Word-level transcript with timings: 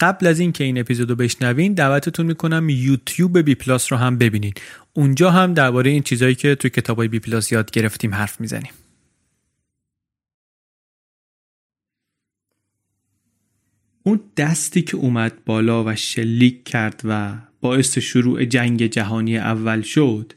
قبل 0.00 0.26
از 0.26 0.40
اینکه 0.40 0.64
این 0.64 0.78
اپیزودو 0.78 1.16
بشنوین 1.16 1.74
دعوتتون 1.74 2.26
می‌کنم 2.26 2.68
یوتیوب 2.68 3.38
بی 3.38 3.54
پلاس 3.54 3.92
رو 3.92 3.98
هم 3.98 4.18
ببینین. 4.18 4.52
اونجا 4.92 5.30
هم 5.30 5.54
درباره 5.54 5.90
این 5.90 6.02
چیزایی 6.02 6.34
که 6.34 6.54
توی 6.54 6.70
کتابای 6.70 7.08
بی 7.08 7.18
پلاس 7.18 7.52
یاد 7.52 7.70
گرفتیم 7.70 8.14
حرف 8.14 8.40
می‌زنیم. 8.40 8.72
اون 14.02 14.20
دستی 14.36 14.82
که 14.82 14.96
اومد 14.96 15.44
بالا 15.44 15.84
و 15.84 15.94
شلیک 15.94 16.64
کرد 16.64 17.00
و 17.04 17.38
باعث 17.60 17.98
شروع 17.98 18.44
جنگ 18.44 18.86
جهانی 18.86 19.38
اول 19.38 19.82
شد 19.82 20.32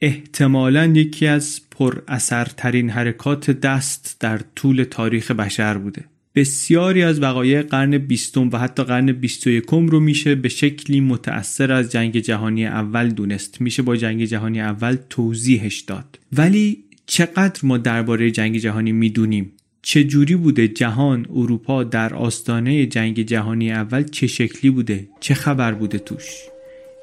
احتمالا 0.00 0.86
یکی 0.86 1.26
از 1.26 1.60
پر 1.70 2.02
اثرترین 2.08 2.90
حرکات 2.90 3.50
دست 3.50 4.16
در 4.20 4.40
طول 4.54 4.84
تاریخ 4.84 5.30
بشر 5.30 5.78
بوده. 5.78 6.04
بسیاری 6.34 7.02
از 7.02 7.22
وقایع 7.22 7.62
قرن 7.62 7.98
بیستم 7.98 8.50
و 8.52 8.56
حتی 8.58 8.82
قرن 8.82 9.12
بیست 9.12 9.46
و 9.46 9.50
یکم 9.50 9.86
رو 9.86 10.00
میشه 10.00 10.34
به 10.34 10.48
شکلی 10.48 11.00
متأثر 11.00 11.72
از 11.72 11.92
جنگ 11.92 12.18
جهانی 12.18 12.66
اول 12.66 13.08
دونست. 13.08 13.60
میشه 13.60 13.82
با 13.82 13.96
جنگ 13.96 14.24
جهانی 14.24 14.60
اول 14.60 14.96
توضیحش 15.10 15.80
داد. 15.80 16.18
ولی 16.32 16.84
چقدر 17.06 17.60
ما 17.62 17.78
درباره 17.78 18.30
جنگ 18.30 18.58
جهانی 18.58 18.92
می‌دونیم؟ 18.92 19.52
چه 19.82 20.04
جوری 20.04 20.36
بوده 20.36 20.68
جهان 20.68 21.26
اروپا 21.30 21.84
در 21.84 22.14
آستانه 22.14 22.86
جنگ 22.86 23.22
جهانی 23.22 23.72
اول 23.72 24.02
چه 24.02 24.26
شکلی 24.26 24.70
بوده؟ 24.70 25.08
چه 25.20 25.34
خبر 25.34 25.72
بوده 25.72 25.98
توش؟ 25.98 26.24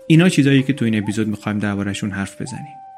اینا 0.08 0.30
چیزایی 0.30 0.64
که 0.64 0.74
تو 0.74 0.86
این 0.86 1.04
اپیزود 1.04 1.28
می‌خوایم 1.28 1.60
دربارهشون 1.60 2.12
حرف 2.12 2.42
بزنیم. 2.42 2.89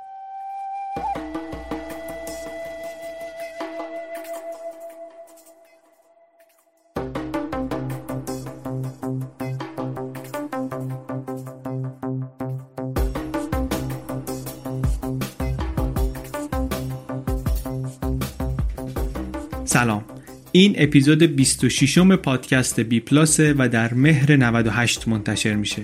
این 20.61 20.75
اپیزود 20.77 21.23
26 21.23 21.97
م 21.97 22.16
پادکست 22.16 22.79
بی 22.79 22.99
پلاس 22.99 23.39
و 23.39 23.69
در 23.69 23.94
مهر 23.94 24.35
98 24.35 25.07
منتشر 25.07 25.55
میشه. 25.55 25.81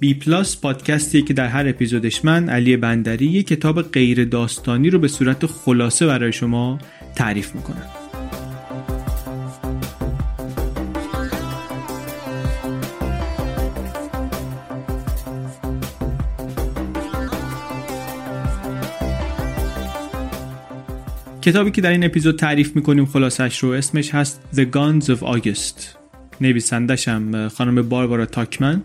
بی 0.00 0.14
پلاس 0.14 0.60
پادکستی 0.60 1.22
که 1.22 1.34
در 1.34 1.46
هر 1.46 1.68
اپیزودش 1.68 2.24
من 2.24 2.48
علی 2.48 2.76
بندری 2.76 3.26
یک 3.26 3.46
کتاب 3.46 3.82
غیر 3.82 4.24
داستانی 4.24 4.90
رو 4.90 4.98
به 4.98 5.08
صورت 5.08 5.46
خلاصه 5.46 6.06
برای 6.06 6.32
شما 6.32 6.78
تعریف 7.14 7.54
می‌کنم. 7.54 8.01
کتابی 21.42 21.70
که 21.70 21.80
در 21.80 21.90
این 21.90 22.04
اپیزود 22.04 22.38
تعریف 22.38 22.76
می‌کنیم 22.76 23.06
خلاصش 23.06 23.58
رو 23.58 23.68
اسمش 23.70 24.14
هست 24.14 24.42
The 24.54 24.60
Guns 24.76 25.04
of 25.04 25.18
August. 25.18 25.82
نویسندشم 26.40 27.48
خانم 27.48 27.88
باربارا 27.88 28.26
تاکمن. 28.26 28.82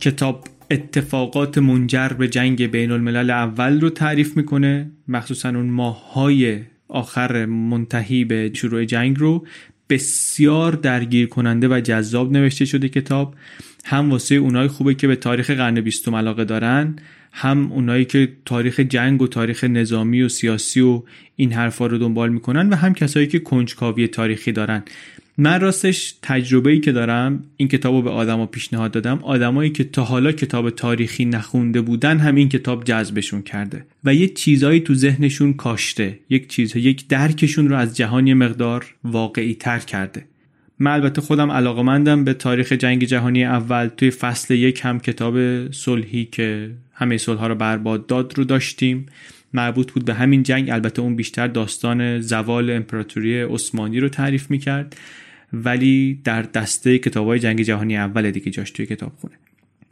کتاب 0.00 0.44
اتفاقات 0.70 1.58
منجر 1.58 2.08
به 2.08 2.28
جنگ 2.28 2.66
بین 2.66 2.90
الملل 2.90 3.30
اول 3.30 3.80
رو 3.80 3.90
تعریف 3.90 4.36
می‌کنه. 4.36 4.90
مخصوصا 5.08 5.48
اون 5.48 5.70
ماههای 5.70 6.60
آخر 6.88 7.46
منتهی 7.46 8.24
به 8.24 8.50
شروع 8.54 8.84
جنگ 8.84 9.18
رو 9.18 9.46
بسیار 9.90 10.72
درگیر 10.72 11.26
کننده 11.26 11.68
و 11.68 11.80
جذاب 11.80 12.32
نوشته 12.32 12.64
شده 12.64 12.88
کتاب. 12.88 13.34
هم 13.84 14.10
واسه 14.10 14.34
اونای 14.34 14.68
خوبه 14.68 14.94
که 14.94 15.06
به 15.06 15.16
تاریخ 15.16 15.50
قرن 15.50 15.80
بیستم 15.80 16.14
علاقه 16.14 16.44
دارن. 16.44 16.96
هم 17.38 17.72
اونایی 17.72 18.04
که 18.04 18.28
تاریخ 18.44 18.80
جنگ 18.80 19.22
و 19.22 19.26
تاریخ 19.26 19.64
نظامی 19.64 20.22
و 20.22 20.28
سیاسی 20.28 20.80
و 20.80 21.02
این 21.36 21.52
حرفا 21.52 21.86
رو 21.86 21.98
دنبال 21.98 22.28
می‌کنن 22.28 22.68
و 22.68 22.74
هم 22.74 22.94
کسایی 22.94 23.26
که 23.26 23.38
کنجکاوی 23.38 24.08
تاریخی 24.08 24.52
دارن. 24.52 24.82
من 25.38 25.60
راستش 25.60 26.14
تجربه 26.22 26.70
ای 26.70 26.80
که 26.80 26.92
دارم 26.92 27.44
این 27.56 27.68
کتاب 27.68 27.94
رو 27.94 28.02
به 28.02 28.10
آدما 28.10 28.46
پیشنهاد 28.46 28.90
دادم 28.90 29.18
آدمایی 29.22 29.70
که 29.70 29.84
تا 29.84 30.04
حالا 30.04 30.32
کتاب 30.32 30.70
تاریخی 30.70 31.24
نخونده 31.24 31.80
بودن 31.80 32.18
هم 32.18 32.34
این 32.34 32.48
کتاب 32.48 32.84
جذبشون 32.84 33.42
کرده 33.42 33.86
و 34.04 34.14
یه 34.14 34.28
چیزایی 34.28 34.80
تو 34.80 34.94
ذهنشون 34.94 35.52
کاشته 35.52 36.18
یک 36.30 36.48
چیز 36.48 36.76
یک 36.76 37.08
درکشون 37.08 37.68
رو 37.68 37.76
از 37.76 37.96
جهان 37.96 38.34
مقدار 38.34 38.94
واقعی 39.04 39.54
تر 39.54 39.78
کرده. 39.78 40.24
من 40.78 40.90
البته 40.90 41.20
خودم 41.20 41.50
علاقمندم 41.50 42.24
به 42.24 42.34
تاریخ 42.34 42.72
جنگ 42.72 43.04
جهانی 43.04 43.44
اول. 43.44 43.88
توی 43.88 44.10
فصل 44.10 44.54
یک 44.54 44.80
هم 44.84 45.00
کتاب 45.00 45.36
صلحی 45.72 46.24
که 46.24 46.70
همه 46.92 47.18
صلح 47.18 47.44
رو 47.44 47.54
برباد 47.54 48.06
داد 48.06 48.38
رو 48.38 48.44
داشتیم. 48.44 49.06
مربوط 49.52 49.92
بود 49.92 50.04
به 50.04 50.14
همین 50.14 50.42
جنگ. 50.42 50.70
البته 50.70 51.02
اون 51.02 51.16
بیشتر 51.16 51.46
داستان 51.46 52.20
زوال 52.20 52.70
امپراتوری 52.70 53.42
عثمانی 53.42 54.00
رو 54.00 54.08
تعریف 54.08 54.50
می‌کرد. 54.50 54.96
ولی 55.52 56.20
در 56.24 56.42
دسته 56.42 56.98
کتاب 56.98 57.26
های 57.26 57.38
جنگ 57.38 57.62
جهانی 57.62 57.96
اول 57.96 58.30
دیگه 58.30 58.50
جاش 58.50 58.70
توی 58.70 58.86
کتاب 58.86 59.12
خونه 59.20 59.34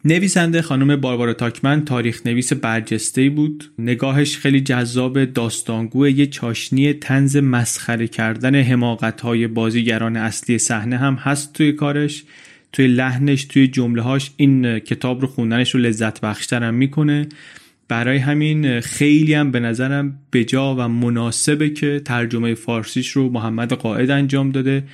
نویسنده 0.07 0.63
خانم 0.63 0.97
باربارا 0.97 1.33
تاکمن 1.33 1.85
تاریخ 1.85 2.27
نویس 2.27 2.53
برجسته 2.53 3.31
بود. 3.31 3.73
نگاهش 3.79 4.37
خیلی 4.37 4.61
جذاب 4.61 5.25
داستانگو 5.25 6.09
یه 6.09 6.27
چاشنی 6.27 6.93
تنز 6.93 7.37
مسخره 7.37 8.09
کردن 8.09 8.55
حماقت 8.55 9.21
های 9.21 9.47
بازیگران 9.47 10.17
اصلی 10.17 10.59
صحنه 10.59 10.97
هم 10.97 11.15
هست 11.15 11.53
توی 11.53 11.73
کارش. 11.73 12.25
توی 12.73 12.87
لحنش 12.87 13.45
توی 13.45 13.69
جمله 13.69 14.03
هاش 14.03 14.31
این 14.37 14.79
کتاب 14.79 15.21
رو 15.21 15.27
خوندنش 15.27 15.75
رو 15.75 15.81
لذت 15.81 16.21
بخشترم 16.21 16.75
می‌کنه. 16.75 17.29
برای 17.89 18.19
همین 18.19 18.81
خیلی 18.81 19.35
هم 19.35 19.51
به 19.51 19.61
نظرم 19.61 20.19
بجا 20.33 20.75
و 20.75 20.89
مناسبه 20.89 21.71
که 21.71 22.01
ترجمه 22.05 22.55
فارسیش 22.55 23.11
رو 23.11 23.31
محمد 23.31 23.73
قائد 23.73 24.11
انجام 24.11 24.51
داده. 24.51 24.85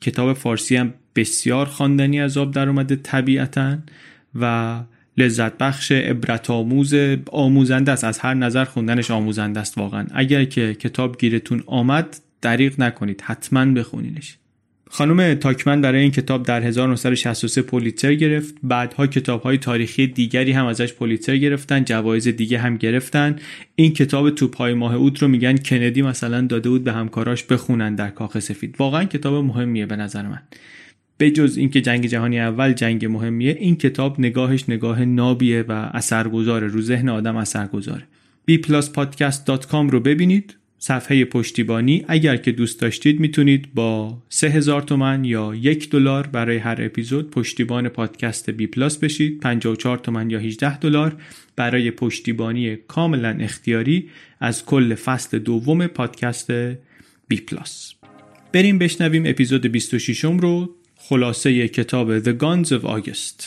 کتاب 0.00 0.32
فارسی 0.32 0.76
هم 0.76 0.94
بسیار 1.16 1.66
خواندنی 1.66 2.20
از 2.20 2.38
آب 2.38 2.54
در 2.54 2.68
اومده 2.68 2.96
طبیعتا. 2.96 3.78
و 4.34 4.80
لذت 5.16 5.58
بخش 5.58 5.92
عبرت 5.92 6.50
آموز 6.50 6.94
آموزنده 7.32 7.92
است. 7.92 8.04
از 8.04 8.18
هر 8.18 8.34
نظر 8.34 8.64
خوندنش 8.64 9.10
آموزنده 9.10 9.60
است 9.60 9.78
واقعا. 9.78 10.06
اگر 10.14 10.44
که 10.44 10.74
کتاب 10.74 11.18
گیرتون 11.18 11.62
آمد 11.66 12.16
دریغ 12.42 12.80
نکنید. 12.80 13.22
حتما 13.24 13.64
بخونینش. 13.64 14.36
خانم 14.92 15.34
تاکمن 15.34 15.80
برای 15.80 16.02
این 16.02 16.10
کتاب 16.10 16.42
در 16.42 16.62
1963 16.62 17.62
پولیتر 17.62 18.14
گرفت. 18.14 18.54
بعدها 18.62 19.06
کتاب 19.06 19.42
های 19.42 19.58
تاریخی 19.58 20.06
دیگری 20.06 20.52
هم 20.52 20.66
ازش 20.66 20.92
پولیتر 20.92 21.36
گرفتن. 21.36 21.84
جوایز 21.84 22.28
دیگه 22.28 22.58
هم 22.58 22.76
گرفتن. 22.76 23.36
این 23.74 23.92
کتاب 23.92 24.30
توپ 24.30 24.56
های 24.56 24.74
ماه 24.74 24.94
اود 24.94 25.22
رو 25.22 25.28
میگن 25.28 25.56
کندی. 25.56 26.02
مثلا 26.02 26.40
داده 26.40 26.68
بود 26.68 26.84
به 26.84 26.92
همکاراش 26.92 27.44
بخونن 27.44 27.94
در 27.94 28.10
کاخ 28.10 28.38
سفید. 28.38 28.74
واقعا 28.78 29.04
کتاب 29.04 29.44
مهمیه 29.44 29.86
به 29.86 29.96
نظر 29.96 30.22
من. 30.22 30.42
به 31.20 31.30
جز 31.30 31.56
اینکه 31.56 31.80
جنگ 31.80 32.06
جهانی 32.06 32.40
اول 32.40 32.72
جنگ 32.72 33.06
مهمیه 33.06 33.56
این 33.60 33.76
کتاب 33.76 34.20
نگاهش 34.20 34.64
نگاه 34.68 35.04
نابیه 35.04 35.64
و 35.68 35.72
اثرگذاره 35.72 36.66
رو 36.66 36.82
ذهن 36.82 37.08
آدم 37.08 37.36
اثرگذاره. 37.36 38.02
Bpluspodcast.com 38.50 39.90
رو 39.90 40.00
ببینید. 40.00 40.56
صفحه 40.78 41.24
پشتیبانی. 41.24 42.04
اگر 42.08 42.36
که 42.36 42.52
دوست 42.52 42.80
داشتید 42.80 43.20
می‌تونید 43.20 43.74
با 43.74 44.22
3000 44.28 44.82
تومن 44.82 45.24
یا 45.24 45.54
یک 45.54 45.90
دلار 45.90 46.26
برای 46.26 46.56
هر 46.56 46.76
اپیزود 46.80 47.30
پشتیبان 47.30 47.88
پادکست 47.88 48.50
بی 48.50 48.66
پلاس 48.66 48.98
بشید. 48.98 49.40
54 49.40 49.98
تومن 49.98 50.30
یا 50.30 50.38
18 50.38 50.78
دلار 50.78 51.16
برای 51.56 51.90
پشتیبانی 51.90 52.76
کاملا 52.76 53.36
اختیاری 53.40 54.08
از 54.40 54.64
کل 54.64 54.94
فصل 54.94 55.38
دوم 55.38 55.86
پادکست 55.86 56.50
بی 57.28 57.36
پلاس 57.46 57.94
بریم 58.52 58.78
بشنویم 58.78 59.22
اپیزود 59.26 59.66
26 59.66 60.24
رو. 60.24 60.79
خلاصه 61.10 61.68
کتاب 61.68 62.22
The 62.22 62.42
Guns 62.42 62.68
of 62.68 62.84
August. 62.84 63.44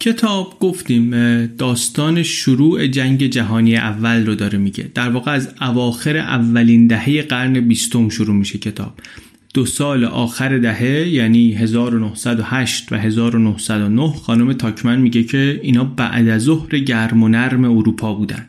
کتاب 0.00 0.58
گفتیم 0.60 1.10
داستان 1.46 2.22
شروع 2.22 2.86
جنگ 2.86 3.26
جهانی 3.26 3.76
اول 3.76 4.26
رو 4.26 4.34
داره 4.34 4.58
میگه. 4.58 4.90
در 4.94 5.10
واقع 5.10 5.32
از 5.32 5.54
اواخر 5.60 6.16
اولین 6.16 6.86
دهه 6.86 7.22
قرن 7.22 7.60
بیستم 7.60 8.08
شروع 8.08 8.36
میشه 8.36 8.58
کتاب. 8.58 8.92
دو 9.56 9.66
سال 9.66 10.04
آخر 10.04 10.58
دهه 10.58 11.08
یعنی 11.08 11.52
1908 11.52 12.92
و 12.92 12.96
1909 12.96 14.12
خانم 14.12 14.52
تاکمن 14.52 14.98
میگه 14.98 15.22
که 15.22 15.60
اینا 15.62 15.84
بعد 15.84 16.28
از 16.28 16.42
ظهر 16.42 16.78
گرم 16.78 17.22
و 17.22 17.28
نرم 17.28 17.64
اروپا 17.64 18.14
بودن. 18.14 18.46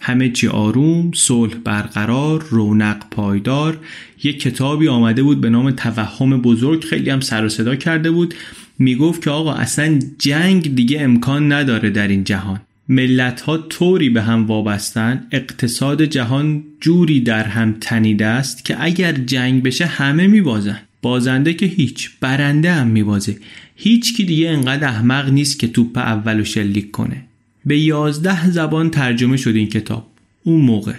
همه 0.00 0.30
چی 0.30 0.48
آروم، 0.48 1.10
صلح 1.14 1.54
برقرار، 1.64 2.44
رونق 2.50 3.02
پایدار. 3.10 3.78
یک 4.22 4.40
کتابی 4.40 4.88
آمده 4.88 5.22
بود 5.22 5.40
به 5.40 5.50
نام 5.50 5.70
توهم 5.70 6.40
بزرگ 6.40 6.84
خیلی 6.84 7.10
هم 7.10 7.20
سر 7.20 7.44
و 7.44 7.48
صدا 7.48 7.76
کرده 7.76 8.10
بود. 8.10 8.34
می‌گفت 8.78 9.24
که 9.24 9.30
آقا 9.30 9.52
اصلا 9.52 9.98
جنگ 10.18 10.74
دیگه 10.74 11.00
امکان 11.00 11.52
نداره 11.52 11.90
در 11.90 12.08
این 12.08 12.24
جهان. 12.24 12.60
ملت 12.90 13.40
ها 13.40 13.58
طوری 13.58 14.10
به 14.10 14.22
هم 14.22 14.46
وابستن 14.46 15.26
اقتصاد 15.32 16.04
جهان 16.04 16.64
جوری 16.80 17.20
در 17.20 17.44
هم 17.44 17.76
تنیده 17.80 18.26
است 18.26 18.64
که 18.64 18.76
اگر 18.84 19.12
جنگ 19.12 19.62
بشه 19.62 19.86
همه 19.86 20.26
میبازن. 20.26 20.78
بازنده 21.02 21.54
که 21.54 21.66
هیچ 21.66 22.10
برنده 22.20 22.72
هم 22.72 22.86
میبازه. 22.86 23.36
هیچ 23.76 24.16
کی 24.16 24.24
دیگه 24.24 24.50
انقدر 24.50 24.88
احمق 24.88 25.28
نیست 25.28 25.58
که 25.58 25.68
توپ 25.68 25.98
اولو 25.98 26.44
شلیک 26.44 26.90
کنه. 26.90 27.24
به 27.66 27.78
یازده 27.78 28.50
زبان 28.50 28.90
ترجمه 28.90 29.36
شد 29.36 29.56
این 29.56 29.68
کتاب. 29.68 30.06
اون 30.44 30.60
موقع. 30.60 30.94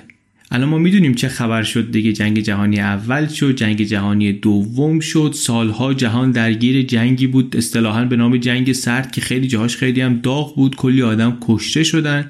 الان 0.53 0.69
ما 0.69 0.77
می‌دونیم 0.77 1.13
چه 1.13 1.27
خبر 1.27 1.63
شد. 1.63 1.91
دیگه 1.91 2.13
جنگ 2.13 2.39
جهانی 2.39 2.79
اول 2.79 3.27
شد 3.27 3.55
جنگ 3.55 3.81
جهانی 3.81 4.33
دوم 4.33 4.99
شد. 4.99 5.31
سالها 5.35 5.93
جهان 5.93 6.31
درگیر 6.31 6.81
جنگی 6.81 7.27
بود. 7.27 7.55
اصطلاحا 7.57 8.05
به 8.05 8.15
نام 8.15 8.37
جنگ 8.37 8.71
سرد 8.73 9.11
که 9.11 9.21
خیلی 9.21 9.47
جاهاش 9.47 9.77
خیلی 9.77 10.01
هم 10.01 10.19
داغ 10.19 10.55
بود. 10.55 10.75
کلی 10.75 11.01
آدم 11.01 11.37
کشته 11.41 11.83
شدن. 11.83 12.25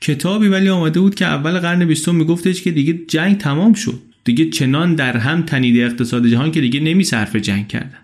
کتابی 0.00 0.48
ولی 0.48 0.68
آمده 0.68 1.00
بود 1.00 1.14
که 1.14 1.24
اول 1.24 1.58
قرن 1.58 1.84
بیستم 1.84 2.14
میگفتش 2.14 2.62
که 2.62 2.70
دیگه 2.70 3.00
جنگ 3.08 3.38
تمام 3.38 3.72
شد. 3.72 4.00
دیگه 4.24 4.50
چنان 4.50 4.94
در 4.94 5.16
هم 5.16 5.42
تنیده 5.42 5.84
اقتصاد 5.84 6.26
جهان 6.26 6.50
که 6.50 6.60
دیگه 6.60 6.80
نمی 6.80 7.04
صرف 7.04 7.36
جنگ 7.36 7.68
کردن. 7.68 7.98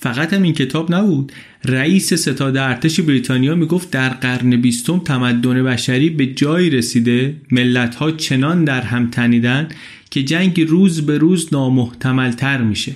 فقط 0.00 0.32
هم 0.32 0.42
این 0.42 0.52
کتاب 0.52 0.94
نبود. 0.94 1.32
رئیس 1.64 2.14
ستاد 2.14 2.56
ارتش 2.56 3.00
بریتانیا 3.00 3.54
می‌گفت 3.54 3.90
در 3.90 4.08
قرن 4.08 4.56
بیستم 4.56 4.98
تمدن 4.98 5.64
بشری 5.64 6.10
به 6.10 6.26
جایی 6.26 6.70
رسیده. 6.70 7.36
ملت 7.50 7.94
ها 7.94 8.10
چنان 8.10 8.64
در 8.64 8.80
هم 8.80 9.10
تنیدن 9.10 9.68
که 10.10 10.22
جنگ 10.22 10.60
روز 10.60 11.06
به 11.06 11.18
روز 11.18 11.48
نامحتملتر 11.52 12.62
میشه. 12.62 12.92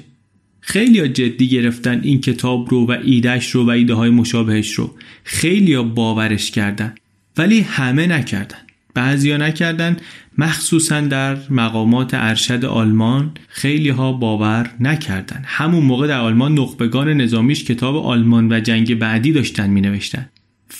خیلی 0.60 1.00
ها 1.00 1.06
جدی 1.06 1.48
گرفتن 1.48 2.00
این 2.02 2.20
کتاب 2.20 2.70
رو 2.70 2.86
و 2.86 2.96
ایدهش 3.04 3.50
رو 3.50 3.66
و 3.66 3.70
ایده 3.70 3.94
های 3.94 4.10
مشابهش 4.10 4.72
رو. 4.72 4.94
خیلی 5.24 5.74
ها 5.74 5.82
باورش 5.82 6.50
کردن. 6.50 6.94
ولی 7.36 7.60
همه 7.60 8.06
نکردن. 8.06 8.58
بعضیا 8.94 9.36
نکردن. 9.36 9.96
مخصوصا 10.38 11.00
در 11.00 11.36
مقامات 11.50 12.14
ارشد 12.14 12.64
آلمان 12.64 13.30
خیلی 13.48 13.88
ها 13.88 14.12
باور 14.12 14.70
نکردن. 14.80 15.42
همون 15.44 15.84
موقع 15.84 16.06
در 16.06 16.18
آلمان 16.18 16.54
نخبگان 16.58 17.08
نظامیش 17.08 17.64
کتاب 17.64 17.96
آلمان 17.96 18.52
و 18.52 18.60
جنگ 18.60 18.98
بعدی 18.98 19.32
داشتن 19.32 19.70
می 19.70 19.80
نوشتن 19.80 20.28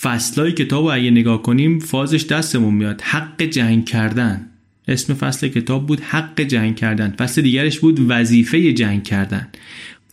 فصلای 0.01 0.51
کتاب 0.51 0.85
اگه 0.85 1.11
نگاه 1.11 1.41
کنیم 1.41 1.79
فازش 1.79 2.23
دستمون 2.25 2.73
میاد. 2.73 3.01
حق 3.01 3.41
جنگ 3.43 3.85
کردن. 3.85 4.49
اسم 4.87 5.13
فصل 5.13 5.47
کتاب 5.47 5.87
بود 5.87 6.01
حق 6.01 6.41
جنگ 6.41 6.75
کردن. 6.75 7.15
فصل 7.19 7.41
دیگرش 7.41 7.79
بود 7.79 8.05
وظیفه 8.07 8.73
جنگ 8.73 9.03
کردن. 9.03 9.47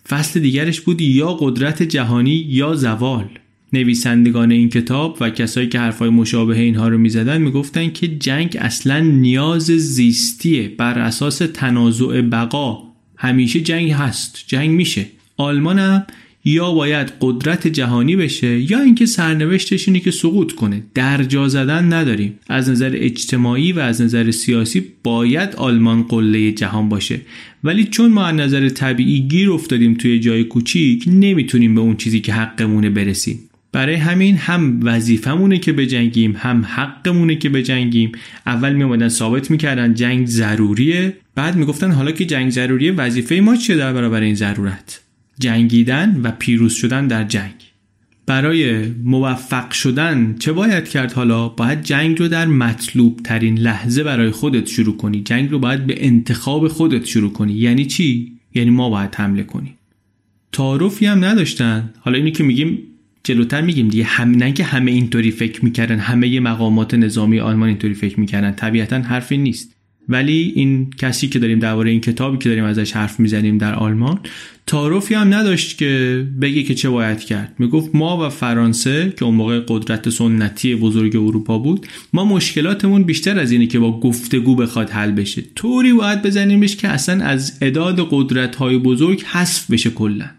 فصل 0.08 0.40
دیگرش 0.40 0.80
بود 0.80 1.00
یا 1.00 1.32
قدرت 1.32 1.82
جهانی 1.82 2.46
یا 2.48 2.74
زوال. 2.74 3.28
نویسندگان 3.72 4.50
این 4.52 4.68
کتاب 4.68 5.16
و 5.20 5.30
کسایی 5.30 5.68
که 5.68 5.78
حرفای 5.78 6.08
مشابه 6.10 6.60
اینها 6.60 6.88
رو 6.88 6.98
می‌زدن 6.98 7.42
می‌گفتن 7.42 7.90
که 7.90 8.08
جنگ 8.08 8.56
اصلا 8.60 9.00
نیاز 9.00 9.66
زیستیه 9.66 10.68
بر 10.68 10.98
اساس 10.98 11.38
تنازع 11.38 12.20
بقا. 12.20 12.82
همیشه 13.16 13.60
جنگ 13.60 13.90
هست 13.90 14.44
جنگ 14.46 14.70
میشه. 14.70 15.06
آلمان 15.36 15.78
هم 15.78 16.06
یا 16.44 16.72
باید 16.72 17.12
قدرت 17.20 17.66
جهانی 17.66 18.16
بشه 18.16 18.70
یا 18.70 18.80
اینکه 18.80 19.06
سرنوشتش 19.06 19.88
اینه 19.88 20.00
که 20.00 20.10
سقوط 20.10 20.52
کنه. 20.52 20.82
درجا 20.94 21.48
زدن 21.48 21.92
نداریم. 21.92 22.38
از 22.48 22.68
نظر 22.68 22.90
اجتماعی 22.94 23.72
و 23.72 23.78
از 23.78 24.00
نظر 24.00 24.30
سیاسی 24.30 24.84
باید 25.02 25.54
آلمان 25.56 26.02
قله 26.02 26.52
جهان 26.52 26.88
باشه. 26.88 27.20
ولی 27.64 27.84
چون 27.84 28.12
ما 28.12 28.24
از 28.24 28.34
نظر 28.34 28.68
طبیعی 28.68 29.20
گیر 29.20 29.50
افتادیم 29.50 29.94
توی 29.94 30.20
جای 30.20 30.44
کوچیک 30.44 31.04
نمی‌تونیم 31.06 31.74
به 31.74 31.80
اون 31.80 31.96
چیزی 31.96 32.20
که 32.20 32.32
حقمونه 32.32 32.90
برسیم. 32.90 33.38
برای 33.72 33.94
همین 33.94 34.36
هم 34.36 34.80
وظیفمونه 34.82 35.58
که 35.58 35.72
بجنگیم 35.72 36.34
هم 36.38 36.64
حقمونه 36.64 37.36
که 37.36 37.48
بجنگیم. 37.48 38.12
اول 38.46 38.72
می 38.72 38.82
اومدن 38.82 39.08
ثابت 39.08 39.50
می‌کردن 39.50 39.94
جنگ 39.94 40.26
ضروریه. 40.26 41.16
بعد 41.34 41.56
می‌گفتن 41.56 41.90
حالا 41.90 42.12
که 42.12 42.26
جنگ 42.26 42.50
ضروریه 42.50 42.92
وظیفه 42.92 43.34
ما 43.34 43.56
چیه 43.56 43.76
در 43.76 43.92
برابر 43.92 44.20
این 44.20 44.34
ضرورت؟ 44.34 45.00
جنگیدن 45.38 46.20
و 46.24 46.30
پیروز 46.38 46.74
شدن 46.74 47.06
در 47.06 47.24
جنگ. 47.24 47.54
برای 48.26 48.88
موفق 49.04 49.70
شدن 49.70 50.36
چه 50.38 50.52
باید 50.52 50.88
کرد 50.88 51.12
حالا؟ 51.12 51.48
باید 51.48 51.82
جنگ 51.82 52.18
رو 52.18 52.28
در 52.28 52.46
مطلوب 52.46 53.20
ترین 53.24 53.58
لحظه 53.58 54.02
برای 54.02 54.30
خودت 54.30 54.66
شروع 54.66 54.96
کنی. 54.96 55.22
جنگ 55.22 55.50
رو 55.50 55.58
باید 55.58 55.86
به 55.86 56.06
انتخاب 56.06 56.68
خودت 56.68 57.04
شروع 57.04 57.32
کنی. 57.32 57.52
یعنی 57.52 57.86
چی؟ 57.86 58.32
یعنی 58.54 58.70
ما 58.70 58.90
باید 58.90 59.14
حمله 59.14 59.42
کنیم. 59.42 59.74
تعارفی 60.52 61.06
هم 61.06 61.24
نداشتن. 61.24 61.90
حالا 62.00 62.16
اینی 62.16 62.30
که 62.30 62.44
میگیم 62.44 62.78
جلوتر 63.24 63.60
میگیم 63.60 63.88
دیگه. 63.88 64.04
هم 64.04 64.30
نه 64.30 64.52
که 64.52 64.64
همه 64.64 64.90
اینطوری 64.90 65.30
فکر 65.30 65.64
می‌کردن 65.64 65.98
همه 65.98 66.40
مقامات 66.40 66.94
نظامی 66.94 67.40
آلمان 67.40 67.68
اینطوری 67.68 67.94
فکر 67.94 68.20
می‌کردن 68.20 68.52
طبیعتا 68.52 68.98
حرفی 68.98 69.36
نیست. 69.36 69.76
ولی 70.08 70.52
این 70.56 70.90
کسی 70.98 71.28
که 71.28 71.38
داریم 71.38 71.58
درباره 71.58 71.90
این 71.90 72.00
کتابی 72.00 72.38
که 72.38 72.48
داریم 72.48 72.64
ازش 72.64 72.92
حرف 72.92 73.20
می‌زنیم 73.20 73.58
در 73.58 73.74
آلمان 73.74 74.20
تعارفی 74.66 75.14
هم 75.14 75.34
نداشت 75.34 75.78
که 75.78 76.26
بگه 76.40 76.62
که 76.62 76.74
چه 76.74 76.88
باید 76.88 77.20
کرد. 77.20 77.54
می‌گفت 77.58 77.90
ما 77.94 78.26
و 78.26 78.28
فرانسه 78.28 79.12
که 79.18 79.24
اون 79.24 79.34
موقع 79.34 79.60
قدرت 79.68 80.08
سنتی 80.08 80.74
بزرگ 80.74 81.16
اروپا 81.16 81.58
بود 81.58 81.86
ما 82.12 82.24
مشکلاتمون 82.24 83.02
بیشتر 83.02 83.38
از 83.38 83.50
اینه 83.52 83.66
که 83.66 83.78
با 83.78 84.00
گفتگو 84.00 84.56
بخواد 84.56 84.90
حل 84.90 85.10
بشه. 85.10 85.42
طوری 85.54 85.92
باید 85.92 86.22
بزنیمش 86.22 86.76
که 86.76 86.88
اصلا 86.88 87.24
از 87.24 87.58
اداد 87.60 88.08
قدرت 88.10 88.56
های 88.56 88.78
بزرگ 88.78 89.22
حذف 89.22 89.70
بشه 89.70 89.90
کلا. 89.90 90.30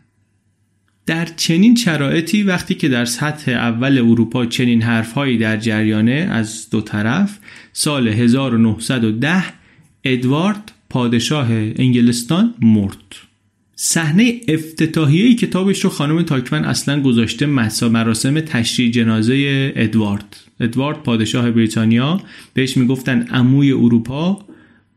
در 1.11 1.25
چنین 1.25 1.75
شرایطی 1.75 2.43
وقتی 2.43 2.75
که 2.75 2.89
در 2.89 3.05
سطح 3.05 3.51
اول 3.51 3.97
اروپا 3.97 4.45
چنین 4.45 4.81
حرفهایی 4.81 5.37
در 5.37 5.57
جریانه 5.57 6.27
از 6.31 6.69
دو 6.69 6.81
طرف 6.81 7.39
سال 7.73 8.07
1910 8.07 9.43
ادوارد 10.03 10.71
پادشاه 10.89 11.47
انگلستان 11.51 12.53
مرد. 12.61 13.15
صحنه 13.75 14.41
افتتاحیه 14.47 15.35
کتابش 15.35 15.83
رو 15.83 15.89
خانم 15.89 16.21
تاکمن 16.21 16.65
اصلا 16.65 17.01
گذاشته 17.01 17.45
مراسم 17.89 18.39
تشریع 18.39 18.91
جنازه 18.91 19.71
ادوارد. 19.75 20.37
ادوارد 20.59 20.97
پادشاه 21.03 21.51
بریتانیا 21.51 22.21
بهش 22.53 22.77
می‌گفتن 22.77 23.27
عموی 23.31 23.71
اروپا. 23.71 24.45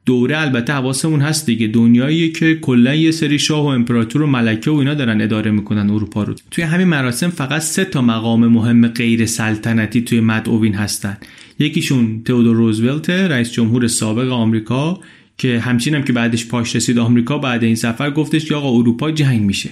دوره 0.07 0.41
البته 0.41 0.73
حواسمون 0.73 1.21
هست 1.21 1.47
دیگه. 1.47 1.67
دنیاییه 1.67 2.33
که 2.33 2.55
کلا 2.55 2.95
یه 2.95 3.11
سری 3.11 3.39
شاه 3.39 3.65
و 3.65 3.67
امپراتور 3.67 4.23
و 4.23 4.27
ملکه 4.27 4.71
و 4.71 4.75
اینا 4.75 4.95
دارن 4.95 5.21
اداره 5.21 5.51
می‌کنن 5.51 5.91
اروپا 5.91 6.23
رو. 6.23 6.35
توی 6.51 6.65
همین 6.65 6.89
مراسم 6.89 7.29
فقط 7.31 7.63
سه 7.63 7.85
تا 7.85 8.03
مقام 8.03 8.47
مهم 8.47 8.89
غیر 8.89 9.27
سلطنتی 9.27 10.03
توی 10.03 10.21
مدعوین 10.21 10.75
هستن. 10.75 11.17
یکیشون 11.59 12.23
تئودور 12.25 12.57
روزولت 12.57 13.11
رئیس 13.11 13.53
جمهور 13.53 13.87
سابق 13.87 14.33
آمریکا 14.33 15.01
که 15.39 15.61
همچین 15.61 15.95
هم 15.95 16.03
که 16.03 16.13
بعدش 16.13 16.47
پاش 16.47 16.77
رسید 16.77 16.99
آمریکا 16.99 17.39
بعد 17.39 17.65
این 17.65 17.75
سفر 17.75 18.11
گفتش 18.11 18.45
که 18.45 18.55
آقا 18.55 18.79
اروپا 18.79 19.11
جنگ 19.11 19.43
میشه. 19.43 19.71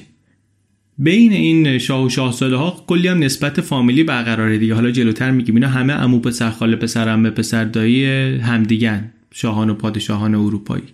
بین 0.98 1.32
این 1.32 1.78
شاه 1.78 2.04
و 2.04 2.08
شاهزاده 2.08 2.56
ها 2.56 2.84
کلی 2.86 3.08
هم 3.08 3.18
نسبت 3.18 3.60
فامیلی 3.60 4.02
برقراره 4.02 4.58
دیگه. 4.58 4.74
حالا 4.74 4.90
جلوتر 4.90 5.30
میگیم 5.30 5.54
اینا 5.54 5.68
همه 5.68 5.92
عمو 5.92 6.18
پسر 6.18 6.50
خاله 6.50 6.76
پسر 6.76 7.08
عمه 7.08 7.30
پسر 7.30 7.64
دایی 7.64 8.04
همدیگن. 8.38 9.11
شاهان 9.32 9.70
و 9.70 9.74
پادشاهان 9.74 10.34
اروپایی. 10.34 10.84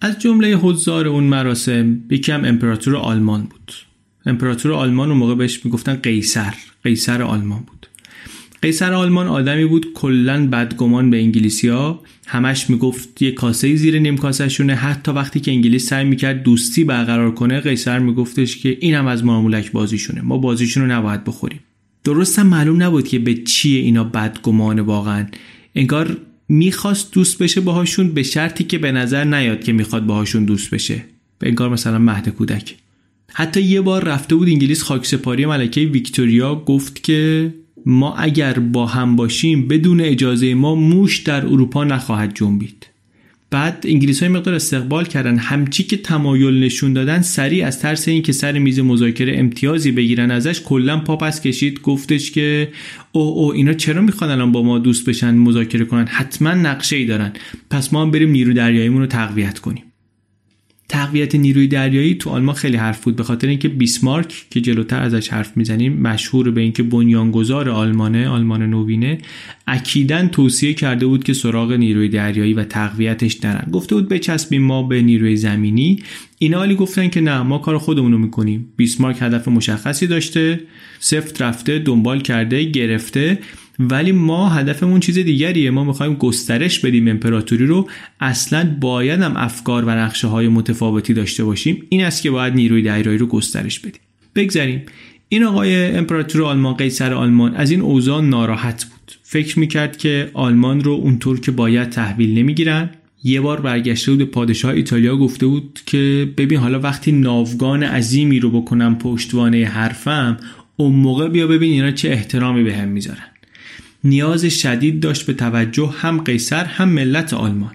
از 0.00 0.18
جمله 0.18 0.56
حضار 0.56 1.08
اون 1.08 1.24
مراسم 1.24 2.00
یکم 2.10 2.44
امپراتور 2.44 2.96
آلمان 2.96 3.42
بود. 3.42 3.72
امپراتور 4.26 4.72
آلمان 4.72 5.08
اون 5.08 5.18
موقع 5.18 5.34
بهش 5.34 5.64
می‌گفتن 5.64 5.94
قیصر. 5.94 6.54
قیصر 6.84 7.22
آلمان 7.22 7.60
بود. 7.60 7.86
قیصر 8.62 8.92
آلمان 8.92 9.26
آدمی 9.26 9.64
بود 9.64 9.86
کلا 9.94 10.46
بدگمان 10.46 11.10
به 11.10 11.16
انگلیسیا 11.16 12.00
همش 12.26 12.70
می‌گفت 12.70 13.22
یه 13.22 13.32
کاسه 13.32 13.76
زیر 13.76 13.98
نیم 13.98 14.16
کاسه 14.16 14.74
حتی 14.74 15.12
وقتی 15.12 15.40
که 15.40 15.50
انگلیس 15.50 15.88
سعی 15.88 16.04
می‌کرد 16.04 16.42
دوستی 16.42 16.84
برقرار 16.84 17.34
کنه 17.34 17.60
قیصر 17.60 17.98
میگفتش 17.98 18.56
که 18.56 18.78
اینم 18.80 19.06
از 19.06 19.24
مامولک 19.24 19.72
بازیشونه. 19.72 20.20
ما 20.20 20.38
بازیشون 20.38 20.82
رو 20.82 20.92
نباید 20.92 21.24
بخوریم. 21.24 21.60
درست 22.04 22.38
هم 22.38 22.46
معلوم 22.46 22.82
نبود 22.82 23.08
که 23.08 23.18
به 23.18 23.34
چیه 23.34 23.80
اینا 23.80 24.04
بدگمان 24.04 24.80
واقعا. 24.80 25.26
انگار 25.74 26.16
می‌خواست 26.50 27.12
دوست 27.12 27.42
بشه 27.42 27.60
باهاشون 27.60 28.08
به 28.08 28.22
شرطی 28.22 28.64
که 28.64 28.78
به 28.78 28.92
نظر 28.92 29.24
نیاد 29.24 29.64
که 29.64 29.72
می‌خواد 29.72 30.06
باهاشون 30.06 30.44
دوست 30.44 30.70
بشه. 30.70 31.04
به 31.38 31.48
انگار 31.48 31.68
مثلا 31.68 31.98
مهد 31.98 32.28
کودک. 32.28 32.76
حتی 33.32 33.62
یه 33.62 33.80
بار 33.80 34.04
رفته 34.04 34.34
بود 34.34 34.48
انگلیس 34.48 34.82
خاکسپاری 34.82 35.46
ملکه 35.46 35.80
ویکتوریا 35.80 36.54
گفت 36.54 37.02
که 37.04 37.54
ما 37.86 38.16
اگر 38.16 38.58
با 38.58 38.86
هم 38.86 39.16
باشیم 39.16 39.68
بدون 39.68 40.00
اجازه 40.00 40.54
ما 40.54 40.74
موش 40.74 41.18
در 41.18 41.46
اروپا 41.46 41.84
نخواهد 41.84 42.34
جنبید. 42.34 42.86
بعد 43.50 43.84
انگلیس 43.88 44.20
های 44.20 44.28
مقدار 44.28 44.54
استقبال 44.54 45.04
کردن. 45.04 45.38
همچی 45.38 45.82
که 45.84 45.96
تمایل 45.96 46.64
نشون 46.64 46.92
دادن 46.92 47.22
سریع 47.22 47.66
از 47.66 47.80
ترس 47.80 48.08
این 48.08 48.22
که 48.22 48.32
سر 48.32 48.58
میز 48.58 48.80
مذاکره 48.80 49.38
امتیازی 49.38 49.92
بگیرن 49.92 50.30
ازش 50.30 50.62
کلا 50.62 50.98
پا 50.98 51.16
پس 51.16 51.40
کشید. 51.40 51.82
گفتش 51.82 52.30
که 52.30 52.68
او 53.12 53.22
او 53.22 53.52
اینا 53.52 53.72
چرا 53.72 54.02
می‌خوان 54.02 54.30
الان 54.30 54.52
با 54.52 54.62
ما 54.62 54.78
دوست 54.78 55.08
بشن 55.08 55.34
مذاکره 55.34 55.84
کنن؟ 55.84 56.06
حتما 56.06 56.54
نقشه 56.54 56.96
ای 56.96 57.04
دارن. 57.04 57.32
پس 57.70 57.92
ما 57.92 58.02
هم 58.02 58.10
بریم 58.10 58.30
نیرو 58.30 58.52
دریاییمون 58.52 59.00
رو 59.00 59.06
تقویت 59.06 59.58
کنیم. 59.58 59.89
تقویت 60.90 61.34
نیروی 61.34 61.66
دریایی 61.66 62.14
تو 62.14 62.30
آلمان 62.30 62.54
خیلی 62.54 62.76
حرف 62.76 63.04
بود 63.04 63.16
به 63.16 63.22
خاطر 63.22 63.48
اینکه 63.48 63.68
بیسمارک 63.68 64.46
که 64.50 64.60
جلوتر 64.60 65.02
ازش 65.02 65.28
حرف 65.28 65.56
می‌زنیم 65.56 65.92
مشهور 65.92 66.50
به 66.50 66.60
اینکه 66.60 66.82
بنیانگذار 66.82 67.68
آلمانه 67.68 68.28
آلمان 68.28 68.62
نوینه 68.62 69.18
اکیدا 69.66 70.28
توصیه 70.28 70.74
کرده 70.74 71.06
بود 71.06 71.24
که 71.24 71.32
سراغ 71.32 71.72
نیروی 71.72 72.08
دریایی 72.08 72.54
و 72.54 72.64
تقویتش 72.64 73.44
نرن. 73.44 73.70
گفته 73.72 73.94
بود 73.94 74.08
بچسبیم 74.08 74.62
ما 74.62 74.82
به 74.82 75.02
نیروی 75.02 75.36
زمینی. 75.36 76.02
اینا 76.38 76.58
حالی 76.58 76.74
گفتن 76.74 77.08
که 77.08 77.20
نه 77.20 77.42
ما 77.42 77.58
کار 77.58 77.78
خودمون 77.78 78.12
رو 78.12 78.18
می‌کنیم. 78.18 78.72
بیسمارک 78.76 79.16
هدف 79.20 79.48
مشخصی 79.48 80.06
داشته 80.06 80.60
سفت 80.98 81.42
رفته 81.42 81.78
دنبال 81.78 82.20
کرده 82.20 82.64
گرفته. 82.64 83.38
ولی 83.80 84.12
ما 84.12 84.48
هدفمون 84.48 85.00
چیز 85.00 85.18
دیگریه. 85.18 85.70
ما 85.70 85.84
می‌خوایم 85.84 86.14
گسترش 86.14 86.78
بدیم 86.78 87.08
امپراتوری 87.08 87.66
رو. 87.66 87.88
اصلا 88.20 88.76
باید 88.80 89.20
هم 89.20 89.36
افکار 89.36 89.84
و 89.84 89.90
نقشه 89.90 90.28
های 90.28 90.48
متفاوتی 90.48 91.14
داشته 91.14 91.44
باشیم. 91.44 91.82
این 91.88 92.04
است 92.04 92.22
که 92.22 92.30
باید 92.30 92.54
نیروی 92.54 92.82
دریایی 92.82 93.18
رو 93.18 93.26
گسترش 93.26 93.78
بدیم. 93.80 94.00
بگذریم 94.34 94.82
این 95.28 95.44
آقای 95.44 95.96
امپراتور 95.96 96.42
آلمان 96.42 96.74
قیصر 96.74 97.14
آلمان 97.14 97.54
از 97.54 97.70
این 97.70 97.80
اوضاع 97.80 98.22
ناراحت 98.22 98.84
بود. 98.84 99.12
فکر 99.22 99.58
می‌کرد 99.58 99.96
که 99.96 100.30
آلمان 100.34 100.80
رو 100.80 100.92
اونطور 100.92 101.40
که 101.40 101.50
باید 101.50 101.90
تحویل 101.90 102.38
نمی‌گیرن. 102.38 102.90
یه 103.24 103.40
بار 103.40 103.60
برگشته 103.60 104.12
بود 104.12 104.24
پادشاه 104.24 104.74
ایتالیا 104.74 105.16
گفته 105.16 105.46
بود 105.46 105.80
که 105.86 106.32
ببین 106.36 106.58
حالا 106.58 106.80
وقتی 106.80 107.12
ناوگان 107.12 107.82
عظیمی 107.82 108.40
رو 108.40 108.50
بکنم 108.50 108.98
پشتوانه 108.98 109.64
حرفم 109.64 110.36
اون 110.76 110.92
موقع 110.92 111.28
بیا 111.28 111.46
ببین 111.46 111.72
اینا 111.72 111.90
چه 111.90 112.08
احترامی 112.08 112.62
به 112.62 112.76
هم 112.76 112.88
می‌ذارن. 112.88 113.29
نیاز 114.04 114.44
شدید 114.44 115.00
داشت 115.00 115.26
به 115.26 115.32
توجه 115.32 115.94
هم 115.96 116.20
قیصر 116.20 116.64
هم 116.64 116.88
ملت 116.88 117.34
آلمان. 117.34 117.74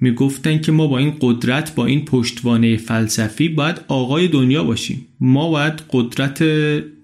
می‌گفتن 0.00 0.58
که 0.58 0.72
ما 0.72 0.86
با 0.86 0.98
این 0.98 1.14
قدرت 1.20 1.74
با 1.74 1.86
این 1.86 2.04
پشتوانه 2.04 2.76
فلسفی 2.76 3.48
باید 3.48 3.80
آقای 3.88 4.28
دنیا 4.28 4.64
باشیم. 4.64 5.06
ما 5.20 5.50
باید 5.50 5.82
قدرت 5.90 6.44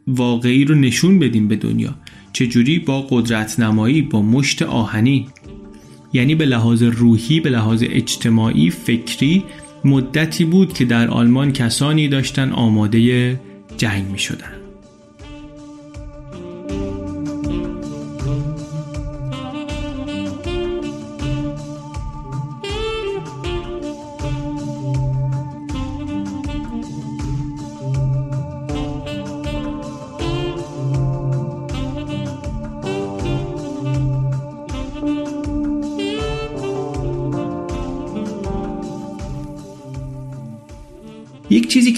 واقعی 0.06 0.64
رو 0.64 0.74
نشون 0.74 1.18
بدیم 1.18 1.48
به 1.48 1.56
دنیا. 1.56 1.94
چجوری؟ 2.32 2.78
با 2.78 3.02
قدرت 3.02 3.60
نمایی 3.60 4.02
با 4.02 4.22
مشت 4.22 4.62
آهنی. 4.62 5.26
یعنی 6.12 6.34
به 6.34 6.46
لحاظ 6.46 6.82
روحی 6.82 7.40
به 7.40 7.50
لحاظ 7.50 7.84
اجتماعی 7.86 8.70
فکری 8.70 9.44
مدتی 9.84 10.44
بود 10.44 10.72
که 10.72 10.84
در 10.84 11.08
آلمان 11.08 11.52
کسانی 11.52 12.08
داشتن 12.08 12.50
آماده 12.50 13.40
جنگ 13.76 14.04
می 14.12 14.18
شدن. 14.18 14.61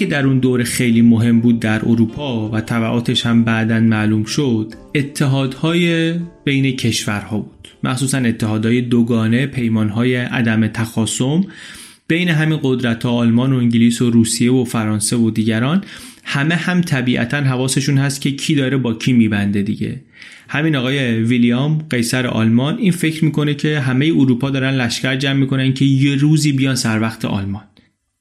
که 0.05 0.11
در 0.11 0.27
اون 0.27 0.39
دور 0.39 0.63
خیلی 0.63 1.03
مهم 1.03 1.41
بود 1.41 1.61
در 1.61 1.81
اروپا 1.89 2.49
و 2.49 2.61
طبعاتش 2.61 3.27
هم 3.27 3.45
بعدا 3.45 3.81
معلوم 3.81 4.25
شد 4.25 4.73
اتحادهای 4.95 6.15
بین 6.45 6.77
کشورها 6.77 7.39
بود. 7.39 7.69
مخصوصا 7.85 8.19
اتحادهای 8.19 8.81
دوگانه 8.81 9.47
پیمانهای 9.47 10.17
عدم 10.17 10.67
تخاصم 10.67 11.45
بین 12.09 12.29
همین 12.29 12.59
قدرت 12.63 13.05
ها 13.05 13.11
آلمان 13.11 13.53
و 13.53 13.57
انگلیس 13.57 14.03
و 14.03 14.11
روسیه 14.11 14.53
و 14.53 14.65
فرانسه 14.65 15.17
و 15.17 15.31
دیگران 15.31 15.85
همه 16.25 16.55
هم 16.55 16.81
طبیعتا 16.81 17.37
حواسشون 17.37 17.99
هست 17.99 18.21
که 18.21 18.31
کی 18.31 18.55
داره 18.55 18.77
با 18.77 18.95
کی 18.95 19.13
میبنده 19.13 19.63
دیگه. 19.63 20.01
همین 20.49 20.77
آقای 20.77 21.15
ویلیام 21.15 21.87
قیصر 21.91 22.27
آلمان 22.27 22.79
این 22.79 22.93
فکر 22.93 23.25
می‌کنه 23.25 23.55
که 23.55 23.81
همه 23.81 24.13
اروپا 24.17 24.51
دارن 24.51 24.75
لشکر 24.75 25.17
جمع 25.17 25.41
می‌کنن 25.41 25.75
که 25.75 25.85
یه 25.85 26.15
روزی 26.15 26.53
بیان 26.53 26.75
سر 26.75 27.01
وقت 27.01 27.25
آلمان. 27.25 27.65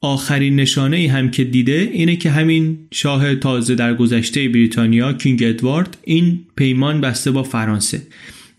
آخرین 0.03 0.55
نشانه 0.55 0.97
ای 0.97 1.07
هم 1.07 1.31
که 1.31 1.43
دیده 1.43 1.89
اینه 1.93 2.15
که 2.15 2.31
همین 2.31 2.77
شاه 2.91 3.35
تازه 3.35 3.75
در 3.75 3.93
گذشته 3.93 4.49
بریتانیا 4.49 5.13
کینگ 5.13 5.43
ادوارد 5.43 5.97
این 6.03 6.39
پیمان 6.55 7.01
بسته 7.01 7.31
با 7.31 7.43
فرانسه. 7.43 8.01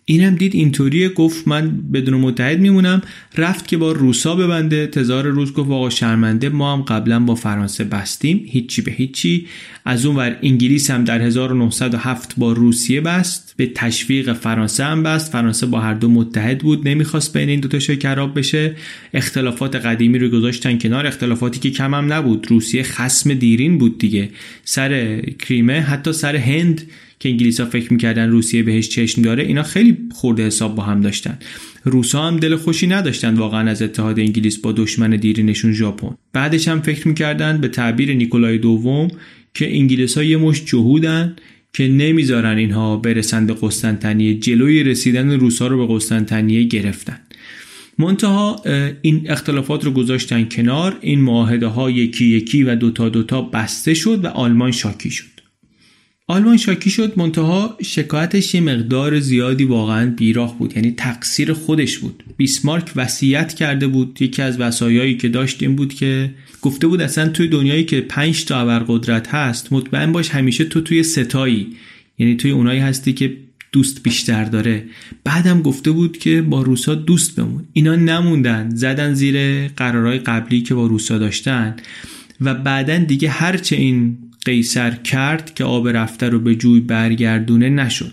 اینم 0.06 0.34
دید 0.34 0.54
اینطوریه 0.54 1.08
گفت 1.08 1.48
من 1.48 1.70
بدون 1.92 2.14
متحد 2.14 2.60
میمونم. 2.60 3.02
رفت 3.36 3.68
که 3.68 3.76
با 3.76 3.92
روسا 3.92 4.36
ببنده. 4.36 4.86
تزار 4.86 5.26
روز 5.26 5.52
گفت 5.52 5.70
آقا 5.70 5.90
شرمنده 5.90 6.48
ما 6.48 6.72
هم 6.72 6.82
قبلا 6.82 7.20
با 7.20 7.34
فرانسه 7.34 7.84
بستیم. 7.84 8.44
هیچی 8.48 8.82
به 8.82 8.92
هیچی. 8.92 9.46
از 9.84 10.06
اون 10.06 10.16
ور 10.16 10.36
انگلیس 10.42 10.90
هم 10.90 11.04
در 11.04 11.20
1907 11.20 12.34
با 12.36 12.52
روسیه 12.52 13.00
بست. 13.00 13.54
به 13.56 13.66
تشویق 13.74 14.32
فرانسه 14.32 14.84
هم 14.84 15.02
بست. 15.02 15.32
فرانسه 15.32 15.66
با 15.66 15.80
هر 15.80 15.94
دو 15.94 16.08
متحد 16.08 16.58
بود. 16.58 16.88
نمی‌خواست 16.88 17.36
بین 17.36 17.48
این 17.48 17.60
دو 17.60 17.68
تا 17.68 17.78
خراب 18.02 18.38
بشه. 18.38 18.76
اختلافات 19.14 19.76
قدیمی 19.76 20.18
رو 20.18 20.28
گذاشتن 20.28 20.78
کنار. 20.78 21.06
اختلافاتی 21.06 21.60
که 21.60 21.70
کم 21.70 21.94
هم 21.94 22.12
نبود. 22.12 22.46
روسیه 22.50 22.82
خسم 22.82 23.34
دیرین 23.34 23.78
بود 23.78 23.98
دیگه. 23.98 24.30
سر 24.64 25.20
کریمه 25.20 25.80
حتی 25.80 26.12
سر 26.12 26.36
هند 26.36 26.82
که 27.24 27.30
انگلیس 27.30 27.60
ها 27.60 27.66
فکر 27.66 27.92
می‌کردن 27.92 28.30
روسیه 28.30 28.62
بهش 28.62 28.88
چشم 28.88 29.22
داره 29.22 29.44
اینا 29.44 29.62
خیلی 29.62 29.98
خورده 30.12 30.46
حساب 30.46 30.74
با 30.74 30.82
هم 30.82 31.00
داشتن. 31.00 31.38
روسا 31.84 32.22
هم 32.22 32.36
دل 32.36 32.56
خوشی 32.56 32.86
نداشتن 32.86 33.34
واقعا 33.34 33.70
از 33.70 33.82
اتحاد 33.82 34.18
انگلیس 34.18 34.58
با 34.58 34.72
دشمن 34.72 35.10
دیرینشون 35.10 35.72
ژاپن. 35.72 36.14
بعدش 36.32 36.68
هم 36.68 36.80
فکر 36.80 37.08
می‌کردن 37.08 37.60
به 37.60 37.68
تعبیر 37.68 38.14
نیکولای 38.14 38.58
دوم 38.58 39.08
که 39.54 39.76
انگلیس 39.76 40.16
ها 40.16 40.24
یه 40.24 40.36
مش 40.36 40.64
جهودن 40.64 41.36
که 41.72 41.88
نمی‌ذارن 41.88 42.56
اینها 42.56 42.96
برسن 42.96 43.46
به 43.46 43.54
قسطنطنیه 43.62 44.34
جلوی 44.34 44.82
رسیدن 44.82 45.30
روسا 45.30 45.66
رو 45.66 45.86
به 45.86 45.94
قسطنطنیه 45.94 46.62
گرفتن. 46.62 47.20
منتها 47.98 48.62
این 49.02 49.30
اختلافات 49.30 49.84
رو 49.84 49.90
گذاشتن 49.90 50.44
کنار 50.44 50.98
این 51.00 51.20
معاهده 51.20 51.66
ها 51.66 51.90
یکی 51.90 52.24
یکی 52.24 52.62
و 52.62 52.74
دوتا 52.74 53.08
دوتا 53.08 53.42
بسته 53.42 53.94
شد 53.94 54.24
و 54.24 54.28
آلمان 54.28 54.70
شاکی 54.70 55.10
شد. 55.10 55.33
آلمان 56.26 56.56
شاکی 56.56 56.90
شد 56.90 57.12
منتها 57.18 57.78
شکایتش 57.82 58.54
یه 58.54 58.60
مقدار 58.60 59.20
زیادی 59.20 59.64
واقعا 59.64 60.10
بیراه 60.10 60.58
بود 60.58 60.76
یعنی 60.76 60.90
تقصیر 60.90 61.52
خودش 61.52 61.98
بود. 61.98 62.24
بیسمارک 62.36 62.92
وصیت 62.96 63.54
کرده 63.54 63.86
بود 63.86 64.22
یکی 64.22 64.42
از 64.42 64.60
وصایایی 64.60 65.16
که 65.16 65.28
داشت 65.28 65.62
این 65.62 65.76
بود 65.76 65.94
که 65.94 66.34
گفته 66.62 66.86
بود 66.86 67.00
اصلا 67.00 67.28
توی 67.28 67.48
دنیایی 67.48 67.84
که 67.84 68.00
پنج 68.00 68.44
تا 68.44 68.60
ابرقدرت 68.60 69.28
هست 69.28 69.72
مطمئن 69.72 70.12
باش 70.12 70.30
همیشه 70.30 70.64
تو 70.64 70.80
توی 70.80 71.02
ستایی. 71.02 71.66
یعنی 72.18 72.36
توی 72.36 72.50
اونایی 72.50 72.80
هستی 72.80 73.12
که 73.12 73.36
دوست 73.72 74.02
بیشتر 74.02 74.44
داره. 74.44 74.84
بعدم 75.24 75.62
گفته 75.62 75.90
بود 75.90 76.18
که 76.18 76.42
با 76.42 76.62
روسا 76.62 76.94
دوست 76.94 77.36
بمون. 77.36 77.64
اینا 77.72 77.96
نموندن 77.96 78.70
زدن 78.74 79.14
زیر 79.14 79.68
قرارهای 79.68 80.18
قبلی 80.18 80.62
که 80.62 80.74
با 80.74 80.86
روسا 80.86 81.18
داشتن. 81.18 81.76
و 82.40 82.54
بعدا 82.54 82.98
دیگه 82.98 83.28
هرچه 83.28 83.76
این 83.76 84.18
قیصر 84.44 84.90
کرد 84.90 85.54
که 85.54 85.64
آب 85.64 85.88
رفته 85.88 86.28
رو 86.28 86.38
به 86.38 86.54
جوی 86.54 86.80
برگردونه 86.80 87.68
نشد. 87.68 88.12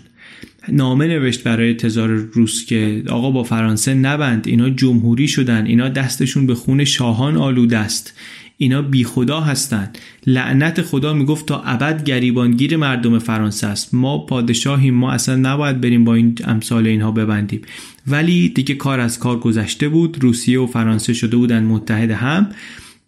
نامه 0.68 1.06
نوشت 1.06 1.44
برای 1.44 1.74
تزار 1.74 2.08
روس 2.08 2.66
که 2.66 3.02
آقا 3.08 3.30
با 3.30 3.42
فرانسه 3.42 3.94
نبند 3.94 4.48
اینا 4.48 4.70
جمهوری 4.70 5.28
شدن 5.28 5.66
اینا 5.66 5.88
دستشون 5.88 6.46
به 6.46 6.54
خون 6.54 6.84
شاهان 6.84 7.36
آلوده 7.36 7.78
است. 7.78 8.18
اینا 8.56 8.82
بی 8.82 9.04
خدا 9.04 9.40
هستند 9.40 9.98
لعنت 10.26 10.82
خدا 10.82 11.14
می‌گفت 11.14 11.46
تا 11.46 11.62
ابد 11.62 12.04
گریبانگیر 12.04 12.76
مردم 12.76 13.18
فرانسه 13.18 13.66
است. 13.66 13.94
ما 13.94 14.18
پادشاهیم 14.18 14.94
ما 14.94 15.12
اصلا 15.12 15.36
نباید 15.36 15.80
بریم 15.80 16.04
با 16.04 16.14
این 16.14 16.38
امثال 16.44 16.86
اینها 16.86 17.10
ببندیم. 17.10 17.60
ولی 18.06 18.48
دیگه 18.48 18.74
کار 18.74 19.00
از 19.00 19.18
کار 19.18 19.38
گذشته 19.38 19.88
بود. 19.88 20.18
روسیه 20.22 20.60
و 20.60 20.66
فرانسه 20.66 21.12
شده 21.12 21.36
بودن 21.36 21.62
متحد 21.64 22.10
هم. 22.10 22.50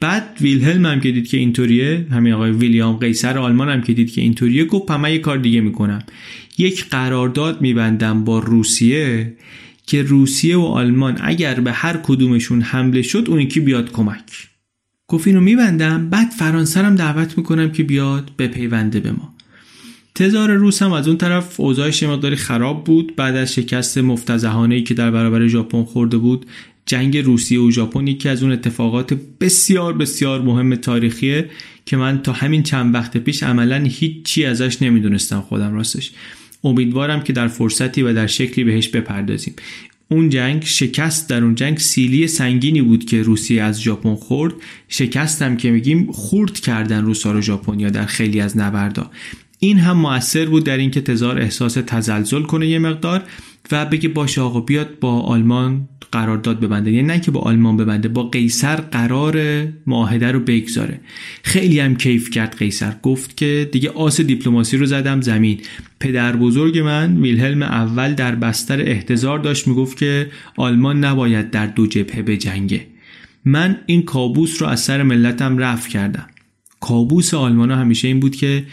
بعد 0.05 0.39
ویلهلم 0.41 0.87
هم 0.87 1.01
که 1.01 1.11
دید 1.13 1.29
که 1.29 1.37
اینطوریه 1.37 2.07
همین 2.11 2.33
آقای 2.33 2.51
ویلیام 2.51 2.97
قیصر 2.97 3.39
آلمان 3.39 3.69
هم 3.69 3.83
که 3.83 3.93
دید 3.93 4.13
که 4.13 4.21
اینطوریه 4.21 4.65
گفت 4.65 4.91
من 4.91 5.13
یه 5.13 5.19
کار 5.19 5.39
دیگه 5.39 5.61
می‌کنم. 5.61 6.03
یک 6.59 6.89
قرارداد 6.89 7.61
میبندم 7.61 8.25
با 8.25 8.39
روسیه 8.39 9.37
که 9.87 10.03
روسیه 10.03 10.57
و 10.57 10.61
آلمان 10.61 11.19
اگر 11.23 11.61
به 11.61 11.73
هر 11.73 11.97
کدومشون 11.97 12.61
حمله 12.61 13.03
شد 13.03 13.25
اون 13.29 13.41
یکی 13.41 13.61
بیاد 13.61 13.93
کمک. 13.93 14.49
گفت 15.09 15.27
اینو 15.27 15.41
میبندم 15.41 16.11
بعد 16.11 16.31
فرانسه 16.31 16.83
هم 16.83 16.95
دعوت 16.95 17.39
می‌کنم 17.39 17.73
که 17.73 17.83
بیاد 17.83 18.31
به 18.37 18.49
پیونده 18.49 19.01
به 19.01 19.13
ما. 19.13 19.35
تزار 20.15 20.51
روس 20.51 20.83
هم 20.83 20.93
از 20.93 21.09
اون 21.09 21.17
طرف 21.17 21.61
اوضاعش 21.61 22.03
مقداری 22.03 22.37
خراب 22.37 22.85
بود 22.85 23.17
بعد 23.17 23.37
از 23.37 23.55
شکست 23.55 23.99
مفتزهانه 23.99 24.83
که 24.83 24.95
در 24.95 25.11
برابر 25.11 25.47
ژاپن 25.47 25.85
خورده 25.85 26.17
بود 26.17 26.47
جنگ 26.87 27.19
روسیه 27.19 27.61
و 27.61 27.71
ژاپن 27.71 28.07
یکی 28.07 28.29
از 28.29 28.43
اون 28.43 28.53
اتفاقات 28.53 29.15
بسیار 29.41 29.93
بسیار 29.93 30.43
مهم 30.43 30.75
تاریخیه 30.75 31.51
که 31.87 31.97
من 31.97 32.23
تا 32.23 32.33
همین 32.33 32.63
چند 32.63 32.95
وقت 32.95 33.17
پیش 33.17 33.43
عملا 33.43 33.77
هیچی 33.77 34.45
ازش 34.45 34.83
نمی‌دونستم 34.83 35.41
خودم 35.41 35.75
راستش. 35.75 36.11
امیدوارم 36.65 37.23
که 37.23 37.33
در 37.33 37.49
فرصتی 37.49 38.03
و 38.03 38.13
در 38.13 38.27
شکلی 38.27 38.65
بهش 38.65 38.89
بپردازیم. 38.89 39.55
اون 40.09 40.29
جنگ 40.29 40.63
شکست 40.65 41.31
در 41.31 41.45
اون 41.45 41.55
جنگ 41.55 41.79
سیلی 41.79 42.27
سنگینی 42.27 42.83
بود 42.83 43.05
که 43.05 43.23
روسیه 43.23 43.63
از 43.63 43.83
ژاپن 43.83 44.15
خورد. 44.15 44.55
شکستم 44.89 45.57
که 45.57 45.71
میگیم 45.71 46.13
خورد 46.13 46.61
کردن 46.61 47.05
روسا 47.05 47.33
رو 47.33 47.41
ژاپنیا 47.41 47.91
در 47.91 48.07
خیلی 48.07 48.41
از 48.41 48.57
نبردا. 48.57 49.11
این 49.59 49.79
هم 49.79 49.97
موثر 49.97 50.47
بود 50.47 50.65
در 50.65 50.79
اینکه 50.79 51.01
تزار 51.01 51.39
احساس 51.39 51.75
تزلزل 51.87 52.43
کنه 52.43 52.69
یه 52.69 52.79
مقدار. 52.79 53.23
و 53.73 53.87
بگه 53.87 54.09
باشه 54.09 54.41
آقا 54.41 54.61
بیاد 54.61 54.99
با 54.99 55.21
آلمان 55.21 55.89
قرارداد 56.13 56.61
ببنده. 56.61 56.93
یعنی 56.93 57.07
نه 57.07 57.21
که 57.21 57.31
با 57.31 57.41
آلمان 57.41 57.77
ببنده 57.77 58.09
با 58.09 58.23
قیصر 58.23 58.77
قرار 58.77 59.67
معاهده 59.87 60.33
رو 60.33 60.41
بگذاره. 60.41 61.01
خیلی 61.43 61.81
هم 61.81 61.97
کیف 61.97 62.31
کرد 62.31 62.57
قیصر. 62.59 62.97
گفت 63.03 63.37
که 63.37 63.69
دیگه 63.73 63.91
آس 63.91 64.21
دیپلماسی 64.21 64.77
رو 64.77 64.87
زدم 64.87 65.21
زمین. 65.21 65.61
پدر 66.01 66.37
بزرگ 66.37 66.79
من 66.79 67.17
ویلهلم 67.17 67.63
اول 67.63 68.15
در 68.15 68.35
بستر 68.35 68.81
احتضار 68.81 69.39
داشت 69.39 69.69
می‌گفت 69.69 69.99
که 69.99 70.31
آلمان 70.57 71.05
نباید 71.05 71.51
در 71.51 71.67
دو 71.67 71.87
جبهه 71.87 72.23
بجنگه. 72.23 72.87
من 73.45 73.77
این 73.87 74.03
کابوس 74.03 74.63
رو 74.63 74.69
از 74.69 74.81
سر 74.81 75.03
ملتم 75.03 75.59
رفع 75.59 75.91
کردم. 75.91 76.27
کابوس 76.81 77.35
آلمان 77.35 77.71
ها 77.71 77.77
همیشه 77.77 78.09
این 78.09 78.21
بود 78.21 78.37
که 78.37 78.65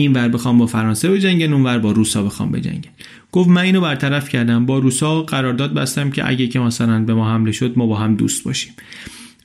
این 0.00 0.12
ور 0.12 0.28
بخوام 0.28 0.58
با 0.58 0.66
فرانسه 0.66 1.10
بجنگن 1.10 1.52
اون 1.52 1.64
ور 1.64 1.78
با 1.78 1.92
روسا 1.92 2.22
بخوام 2.22 2.52
بجنگن. 2.52 2.90
گفت 3.32 3.48
من 3.48 3.62
اینو 3.62 3.80
برطرف 3.80 4.28
کردم. 4.28 4.66
با 4.66 4.78
روسا 4.78 5.22
قرارداد 5.22 5.74
بستم 5.74 6.10
که 6.10 6.28
اگه 6.28 6.48
که 6.48 6.58
مثلا 6.60 7.04
به 7.04 7.14
ما 7.14 7.30
حمله 7.32 7.52
شد 7.52 7.72
ما 7.76 7.86
با 7.86 7.96
هم 7.96 8.14
دوست 8.14 8.44
باشیم. 8.44 8.72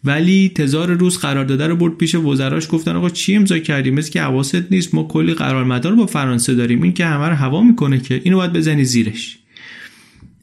ولی 0.04 0.52
تزار 0.56 0.94
روز 0.94 1.18
قرارداد 1.18 1.62
رو 1.62 1.76
برد 1.76 1.98
پیش 1.98 2.16
وزراش 2.16 2.68
گفتن 2.70 2.96
آقا 2.96 3.10
چی 3.10 3.36
امضا 3.36 3.60
کردیم؟ 3.60 3.94
مثل 3.94 4.12
که 4.12 4.22
حواست 4.22 4.72
نیست. 4.72 4.96
ما 4.96 5.04
کلی 5.04 5.34
قرارمدار 5.34 5.96
با 5.96 6.06
فرانسه 6.06 6.56
داریم. 6.56 6.82
این 6.82 6.94
که 6.94 7.06
همه 7.06 7.26
رو 7.26 7.36
هوا 7.36 7.62
می‌کنه 7.62 8.00
که 8.00 8.22
اینو 8.24 8.38
باید 8.38 8.54
بزنی 8.54 8.84
زیرش. 8.84 9.38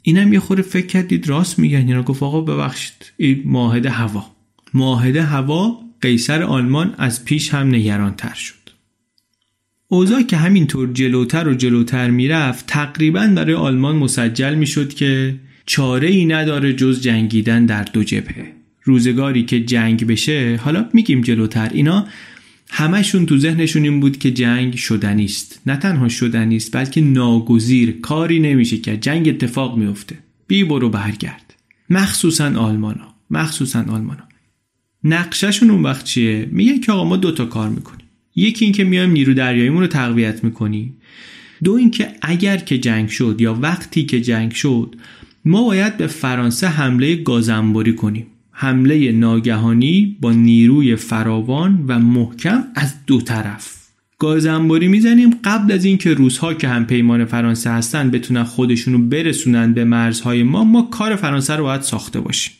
اینم 0.02 0.32
یه 0.32 0.40
خورده 0.40 0.62
فکر 0.62 0.86
کردید 0.86 1.28
راست 1.28 1.58
میگن. 1.58 1.78
اینا 1.78 2.02
گفت 2.02 2.22
آقا 2.22 2.40
ببخشید 2.40 3.12
این 3.16 3.42
معاهده 3.44 3.90
هوا. 3.90 4.26
معاهده 4.74 5.22
هوا 5.22 5.80
قیصر 6.00 6.42
آلمان 6.42 6.94
از 6.98 7.24
پیش 7.24 7.54
هم 7.54 7.68
نگران 7.68 8.14
تر 8.14 8.34
شد. 8.34 8.59
اوضاع 9.92 10.22
که 10.22 10.36
همینطور 10.36 10.92
جلوتر 10.92 11.48
و 11.48 11.54
جلوتر 11.54 12.10
می‌رفت 12.10 12.66
تقریبا 12.66 13.32
برای 13.36 13.54
آلمان 13.54 13.96
مسجل 13.96 14.54
می‌شد 14.54 14.94
که 14.94 15.34
چاره 15.66 16.08
ای 16.08 16.26
نداره 16.26 16.72
جز 16.72 17.00
جنگیدن 17.00 17.66
در 17.66 17.82
دو 17.82 18.04
جبهه. 18.04 18.52
روزگاری 18.84 19.44
که 19.44 19.60
جنگ 19.60 20.06
بشه 20.06 20.60
حالا 20.64 20.88
میگیم 20.92 21.20
جلوتر 21.20 21.70
اینا 21.72 22.06
همشون 22.68 23.26
تو 23.26 23.38
ذهنشون 23.38 23.82
این 23.82 24.00
بود 24.00 24.18
که 24.18 24.30
جنگ 24.30 24.74
شدنی 24.74 25.24
است 25.24 25.60
نه 25.66 25.76
تنها 25.76 26.08
شدنی 26.08 26.56
است 26.56 26.76
بلکه 26.76 27.00
ناگزیر 27.00 28.00
کاری 28.02 28.38
نمیشه 28.38 28.76
که 28.76 28.96
جنگ 28.96 29.28
اتفاق 29.28 29.78
میفته 29.78 30.18
بی 30.46 30.64
برو 30.64 30.88
برگرد. 30.88 31.54
مخصوصا 31.90 32.44
آلمانا. 32.44 33.14
مخصوصا 33.30 33.78
آلمانا. 33.78 34.28
نقششون 35.04 35.70
اون 35.70 35.82
وقت 35.82 36.04
چیه؟ 36.04 36.48
میگه 36.50 36.78
که 36.78 36.92
آقا 36.92 37.04
ما 37.04 37.16
دوتا 37.16 37.44
کار 37.44 37.68
می‌کنیم. 37.68 37.99
یکی 38.36 38.64
اینکه 38.64 38.84
میایم 38.84 39.10
نیرو 39.10 39.34
دریاییمون 39.34 39.80
رو 39.80 39.86
تقویت 39.86 40.44
می‌کنیم 40.44 40.96
دو 41.64 41.72
اینکه 41.72 42.08
اگر 42.22 42.56
که 42.56 42.78
جنگ 42.78 43.08
شد 43.08 43.36
یا 43.38 43.54
وقتی 43.54 44.04
که 44.04 44.20
جنگ 44.20 44.52
شد 44.52 44.96
ما 45.44 45.64
باید 45.64 45.96
به 45.96 46.06
فرانسه 46.06 46.68
حمله 46.68 47.14
گازنبوری 47.14 47.94
کنیم. 47.94 48.26
حمله 48.50 49.12
ناگهانی 49.12 50.16
با 50.20 50.32
نیروی 50.32 50.96
فراوان 50.96 51.84
و 51.88 51.98
محکم 51.98 52.64
از 52.74 52.94
دو 53.06 53.20
طرف. 53.20 53.76
گازنبوری 54.18 54.88
می‌زنیم 54.88 55.30
قبل 55.44 55.72
از 55.72 55.84
اینکه 55.84 56.14
روزها 56.14 56.54
که 56.54 56.68
هم 56.68 56.86
پیمان 56.86 57.24
فرانسه 57.24 57.70
هستن 57.70 58.10
بتونن 58.10 58.44
خودشونو 58.44 58.98
برسونن 58.98 59.74
به 59.74 59.84
مرزهای 59.84 60.42
ما 60.42 60.64
ما 60.64 60.82
کار 60.82 61.16
فرانسه 61.16 61.56
رو 61.56 61.64
باید 61.64 61.82
ساخته 61.82 62.20
باشیم. 62.20 62.52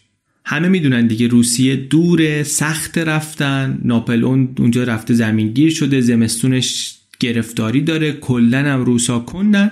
همه 0.51 0.69
می‌دونن 0.69 1.07
دیگه 1.07 1.27
روسیه 1.27 1.77
دور 1.77 2.43
سخت 2.43 2.99
رفتن. 2.99 3.81
ناپلئون 3.85 4.49
اونجا 4.59 4.85
رفته 4.85 5.15
زمینگیر 5.15 5.71
شده 5.71 6.01
زمستونش 6.01 6.95
گرفتاری 7.21 7.81
داره 7.81 8.13
کلا 8.13 8.59
هم 8.59 8.85
روسا 8.85 9.19
کندن 9.19 9.71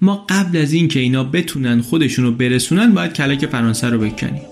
ما 0.00 0.26
قبل 0.28 0.58
از 0.58 0.72
اینکه 0.72 1.00
اینا 1.00 1.24
بتونن 1.24 1.80
خودشونو 1.80 2.32
برسونن 2.32 2.94
باید 2.94 3.12
کلک 3.12 3.46
فرانسه 3.46 3.88
رو 3.88 3.98
بکنیم. 3.98 4.49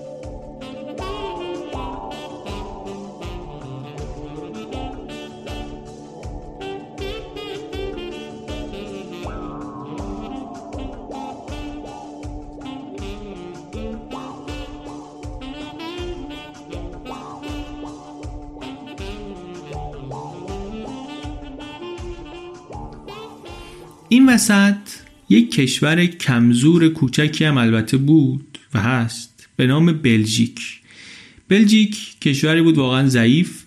این 24.19 24.29
وسط 24.29 24.77
یک 25.29 25.51
کشور 25.51 26.07
کمزور 26.07 26.89
کوچکی 26.89 27.45
هم 27.45 27.57
البته 27.59 27.97
بود 27.97 28.59
و 28.75 28.81
هست 28.81 29.49
به 29.57 29.67
نام 29.67 29.93
بلژیک. 29.93 30.61
بلژیک 31.49 32.21
کشوری 32.21 32.63
بود 32.63 32.79
واقعا 32.79 33.09
ضعیف 33.09 33.63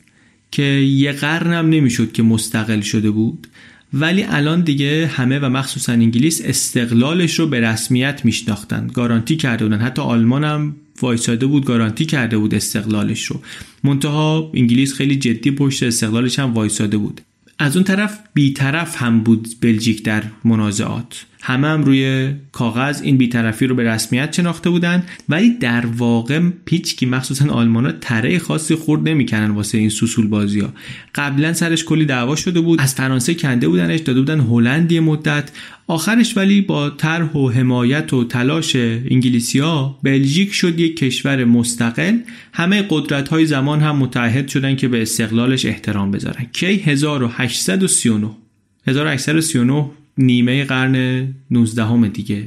که 0.51 0.63
یه 0.63 1.11
قرنم 1.11 1.69
نمی‌شد 1.69 2.11
که 2.11 2.23
مستقل 2.23 2.81
شده 2.81 3.11
بود 3.11 3.47
ولی 3.93 4.23
الان 4.23 4.61
دیگه 4.61 5.11
همه 5.13 5.39
و 5.39 5.49
مخصوصا 5.49 5.91
انگلیس 5.91 6.41
استقلالش 6.45 7.39
رو 7.39 7.47
به 7.47 7.59
رسمیت 7.59 8.25
میشناختن 8.25 8.87
گارانتی 8.93 9.35
کرده 9.35 9.65
بودن. 9.65 9.79
حتی 9.79 10.01
آلمان 10.01 10.43
هم 10.43 10.75
وایساده 11.01 11.45
بود 11.45 11.65
گارانتی 11.65 12.05
کرده 12.05 12.37
بود 12.37 12.55
استقلالش 12.55 13.25
رو. 13.25 13.41
منتها 13.83 14.51
انگلیس 14.53 14.93
خیلی 14.93 15.15
جدی 15.15 15.51
پشت 15.51 15.83
استقلالش 15.83 16.39
هم 16.39 16.53
وایساده 16.53 16.97
بود. 16.97 17.21
از 17.61 17.75
اون 17.75 17.83
طرف 17.83 18.19
بیطرف 18.33 19.01
هم 19.01 19.19
بود 19.19 19.47
بلژیک 19.61 20.03
در 20.03 20.23
منازعات. 20.43 21.25
همه 21.41 21.67
هم 21.67 21.83
روی 21.83 22.31
کاغذ 22.51 23.01
این 23.01 23.17
بیطرفی 23.17 23.67
رو 23.67 23.75
به 23.75 23.83
رسمیت 23.83 24.33
شناخته 24.33 24.69
بودن 24.69 25.03
ولی 25.29 25.49
در 25.49 25.85
واقع 25.85 26.39
پیچکی 26.65 27.05
مخصوصا 27.05 27.49
آلمانا 27.49 27.91
تره 27.91 28.39
خاصی 28.39 28.75
خورد 28.75 29.09
نمی‌کنن 29.09 29.51
واسه 29.51 29.77
این 29.77 29.89
سوسول 29.89 30.27
بازی 30.27 30.59
ها 30.59 30.69
قبلا 31.15 31.53
سرش 31.53 31.85
کلی 31.85 32.05
دعوا 32.05 32.35
شده 32.35 32.61
بود 32.61 32.81
از 32.81 32.95
فرانسه 32.95 33.33
کنده 33.33 33.67
بودنش 33.67 33.99
داده 33.99 34.19
بودن 34.19 34.39
هلند 34.39 34.93
مدت. 34.93 35.51
آخرش 35.87 36.37
ولی 36.37 36.61
با 36.61 36.89
طرح 36.89 37.31
و 37.31 37.49
حمایت 37.49 38.13
و 38.13 38.23
تلاش 38.23 38.75
انگلیسیا 38.75 39.97
بلژیک 40.03 40.53
شد 40.53 40.79
یک 40.79 40.97
کشور 40.97 41.45
مستقل. 41.45 42.17
همه 42.53 42.85
قدرت 42.89 43.29
های 43.29 43.45
زمان 43.45 43.79
هم 43.79 43.95
متحد 43.95 44.47
شدن 44.47 44.75
که 44.75 44.87
به 44.87 45.01
استقلالش 45.01 45.65
احترام 45.65 46.11
بذارن. 46.11 46.45
کی؟ 46.53 46.65
1839 46.65 48.29
1839 48.87 49.85
نیمه 50.17 50.63
قرن 50.63 51.27
19 51.51 51.85
همه 51.85 52.07
دیگه. 52.07 52.43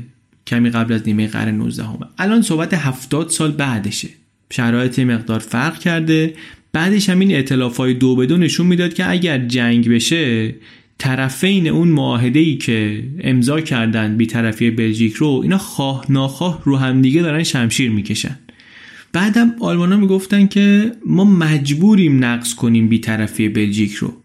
کمی 0.46 0.70
قبل 0.70 0.92
از 0.92 1.02
نیمه 1.06 1.26
قرن 1.26 1.54
19 1.54 1.84
همه. 1.84 1.98
الان 2.18 2.42
صحبت 2.42 2.74
70 2.74 3.28
سال 3.28 3.50
بعدشه. 3.50 4.08
شرایط 4.52 4.98
مقدار 4.98 5.38
فرق 5.38 5.78
کرده. 5.78 6.34
بعدش 6.72 7.08
همین 7.08 7.30
اعتلاف 7.30 7.76
های 7.76 7.94
دو 7.94 8.16
به 8.16 8.26
دو 8.26 8.36
نشون 8.36 8.66
می‌داد 8.66 8.94
که 8.94 9.10
اگر 9.10 9.46
جنگ 9.46 9.88
بشه 9.88 10.54
طرفین 10.98 11.68
اون 11.68 11.88
معاهده 11.88 12.38
ای 12.38 12.56
که 12.56 13.04
امضا 13.20 13.60
کردن 13.60 14.16
بی 14.16 14.26
طرفی 14.26 14.70
بلژیک 14.70 15.14
رو 15.14 15.40
اینا 15.42 15.58
خواه 15.58 16.04
ناخواه 16.08 16.62
رو 16.64 16.76
همدیگه 16.76 17.22
دارن 17.22 17.42
شمشیر 17.42 17.90
می‌کشن. 17.90 18.38
بعدم 19.12 19.54
آلمانا 19.60 19.96
می‌گفتن 19.96 20.46
که 20.46 20.92
ما 21.06 21.24
مجبوریم 21.24 22.24
نقص 22.24 22.54
کنیم 22.54 22.88
بیطرفی 22.88 23.48
بلژیک 23.48 23.92
رو. 23.92 24.23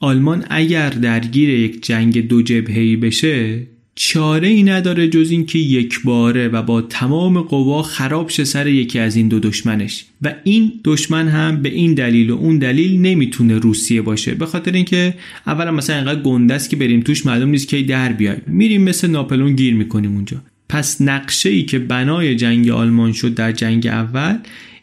آلمان 0.00 0.44
اگر 0.50 0.90
درگیر 0.90 1.48
یک 1.48 1.82
جنگ 1.82 2.28
دو 2.28 2.42
جبهه‌ای 2.42 2.96
بشه 2.96 3.66
چاره 3.94 4.48
ای 4.48 4.62
نداره 4.62 5.08
جز 5.08 5.30
اینکه 5.30 5.58
یک 5.58 6.02
باره 6.04 6.48
و 6.48 6.62
با 6.62 6.82
تمام 6.82 7.40
قوا 7.40 7.82
خراب 7.82 8.28
شه 8.28 8.44
سر 8.44 8.66
یکی 8.66 8.98
از 8.98 9.16
این 9.16 9.28
دو 9.28 9.40
دشمنش. 9.40 10.04
و 10.22 10.34
این 10.44 10.72
دشمن 10.84 11.28
هم 11.28 11.62
به 11.62 11.68
این 11.68 11.94
دلیل 11.94 12.30
و 12.30 12.36
اون 12.36 12.58
دلیل 12.58 13.00
نمی‌تونه 13.00 13.58
روسیه 13.58 14.02
باشه. 14.02 14.34
به 14.34 14.46
خاطر 14.46 14.72
اینکه 14.72 15.14
اولا 15.46 15.70
مثلا 15.70 15.96
اینقدر 15.96 16.22
گنده 16.22 16.54
است 16.54 16.70
که 16.70 16.76
بریم 16.76 17.00
توش 17.00 17.26
معلوم 17.26 17.48
نیست 17.48 17.68
کی 17.68 17.82
در 17.82 18.12
بیایم. 18.12 18.42
میریم 18.46 18.82
مثل 18.82 19.08
ناپلون 19.08 19.56
گیر 19.56 19.74
می‌کنیم 19.74 20.14
اونجا. 20.14 20.42
پس 20.68 21.00
نقشه 21.00 21.48
ای 21.48 21.62
که 21.62 21.78
بنای 21.78 22.36
جنگ 22.36 22.68
آلمان 22.68 23.12
شد 23.12 23.34
در 23.34 23.52
جنگ 23.52 23.86
اول 23.86 24.38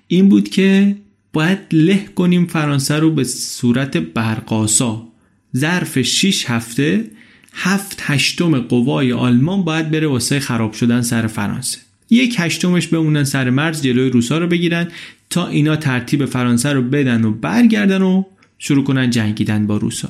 این 0.07 0.29
بود 0.29 0.49
که 0.49 0.95
باید 1.33 1.59
له 1.71 2.05
کنیم 2.15 2.45
فرانسه 2.45 2.95
رو 2.95 3.11
به 3.11 3.23
صورت 3.23 3.97
برقاسا 3.97 5.06
ظرف 5.55 6.01
6 6.01 6.49
هفته 6.49 7.05
هفت 7.53 7.99
هشتم 8.01 8.59
قوای 8.59 9.13
آلمان 9.13 9.63
باید 9.63 9.91
بره 9.91 10.07
واسه 10.07 10.39
خراب 10.39 10.73
شدن 10.73 11.01
سر 11.01 11.27
فرانسه. 11.27 11.77
یک 12.09 12.35
هشتمش 12.39 12.87
بمونن 12.87 13.23
سر 13.23 13.49
مرز 13.49 13.81
جلوی 13.81 14.09
روسا 14.09 14.37
رو 14.37 14.47
بگیرن 14.47 14.87
تا 15.29 15.47
اینا 15.47 15.75
ترتیب 15.75 16.25
فرانسه 16.25 16.73
رو 16.73 16.81
بدن 16.81 17.23
و 17.23 17.31
برگردن 17.31 18.01
و 18.01 18.23
شروع 18.59 18.83
کنن 18.83 19.09
جنگیدن 19.09 19.67
با 19.67 19.77
روسا. 19.77 20.09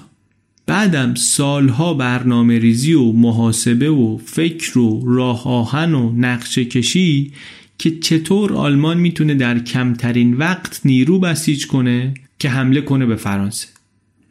بعدم 0.65 1.15
سالها 1.15 1.93
برنامه 1.93 2.60
ریزی 2.60 2.93
و 2.93 3.12
محاسبه 3.12 3.89
و 3.89 4.17
فکر 4.17 4.78
و 4.78 5.04
راه 5.06 5.47
آهن 5.47 5.93
و 5.93 6.13
نقشه 6.17 6.65
کشی 6.65 7.32
که 7.78 8.00
چطور 8.00 8.54
آلمان 8.54 8.97
می‌تونه 8.97 9.34
در 9.34 9.60
کمترین 9.60 10.34
وقت 10.34 10.82
نیرو 10.86 11.19
بسیج 11.19 11.67
کنه 11.67 12.13
که 12.39 12.50
حمله 12.50 12.82
کنه 12.82 13.06
به 13.06 13.15
فرانسه. 13.15 13.67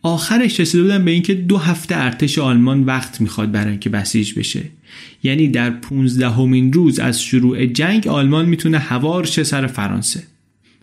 آخرش 0.07 0.61
رسیده 0.61 0.83
بودن 0.83 1.05
به 1.05 1.11
اینکه 1.11 1.35
دو 1.35 1.57
هفته 1.57 1.97
ارتش 1.97 2.39
آلمان 2.39 2.85
وقت 2.85 3.21
می‌خواد 3.21 3.53
برای 3.53 3.71
اینکه 3.71 3.91
بسیج 3.91 4.39
بشه. 4.39 4.63
یعنی 5.23 5.49
در 5.49 5.71
15 5.71 6.29
همین 6.29 6.73
روز 6.73 6.99
از 6.99 7.23
شروع 7.23 7.67
جنگ 7.67 8.09
آلمان 8.09 8.47
می‌تونه 8.47 8.79
هوار 8.79 9.25
شه 9.25 9.45
سر 9.45 9.67
فرانسه. 9.67 10.23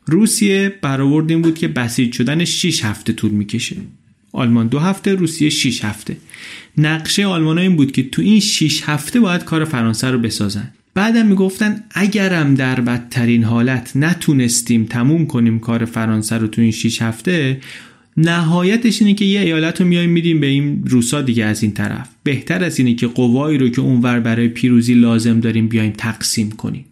روسیه 0.05 0.73
برآورد 0.81 1.29
این 1.29 1.41
بود 1.41 1.57
که 1.57 1.67
بسیج 1.67 2.13
شدن 2.13 2.45
6 2.45 2.85
هفته 2.85 3.13
طول 3.13 3.31
می‌کشه. 3.31 3.75
آلمان 4.31 4.67
دو 4.67 4.79
هفته 4.79 5.15
روسیه 5.15 5.49
6 5.49 5.85
هفته. 5.85 6.17
نقشه 6.77 7.25
آلمان 7.25 7.57
این 7.57 7.75
بود 7.75 7.91
که 7.91 8.03
تو 8.03 8.21
این 8.21 8.39
6 8.39 8.83
هفته 8.85 9.19
باید 9.19 9.43
کار 9.43 9.65
فرانسه 9.65 10.07
رو 10.11 10.19
بسازن. 10.19 10.73
بعدم 10.93 11.25
می‌گفتن 11.25 11.83
اگرم 11.91 12.55
در 12.55 12.81
بدترین 12.81 13.43
حالت 13.43 13.91
نتونستیم 13.95 14.85
تموم 14.85 15.25
کنیم 15.25 15.59
کار 15.59 15.85
فرانسه 15.85 16.37
رو 16.37 16.47
تو 16.47 16.61
این 16.61 16.71
6 16.71 17.01
هفته 17.01 17.61
نهایتش 18.17 19.01
اینه 19.01 19.13
که 19.13 19.25
یه 19.25 19.39
ایالت 19.39 19.81
رو 19.81 19.87
میایم 19.87 20.09
میدیم 20.09 20.39
به 20.39 20.47
این 20.47 20.83
روسا 20.85 21.21
دیگه 21.21 21.45
از 21.45 21.63
این 21.63 21.71
طرف. 21.71 22.09
بهتر 22.23 22.63
از 22.63 22.79
اینه 22.79 22.93
که 22.93 23.07
قوایی 23.07 23.57
رو 23.57 23.69
که 23.69 23.81
اونور 23.81 24.19
برای 24.19 24.47
پیروزی 24.47 24.93
لازم 24.93 25.39
داریم 25.39 25.67
بیایم 25.67 25.93
تقسیم 25.97 26.51
کنیم. 26.51 26.85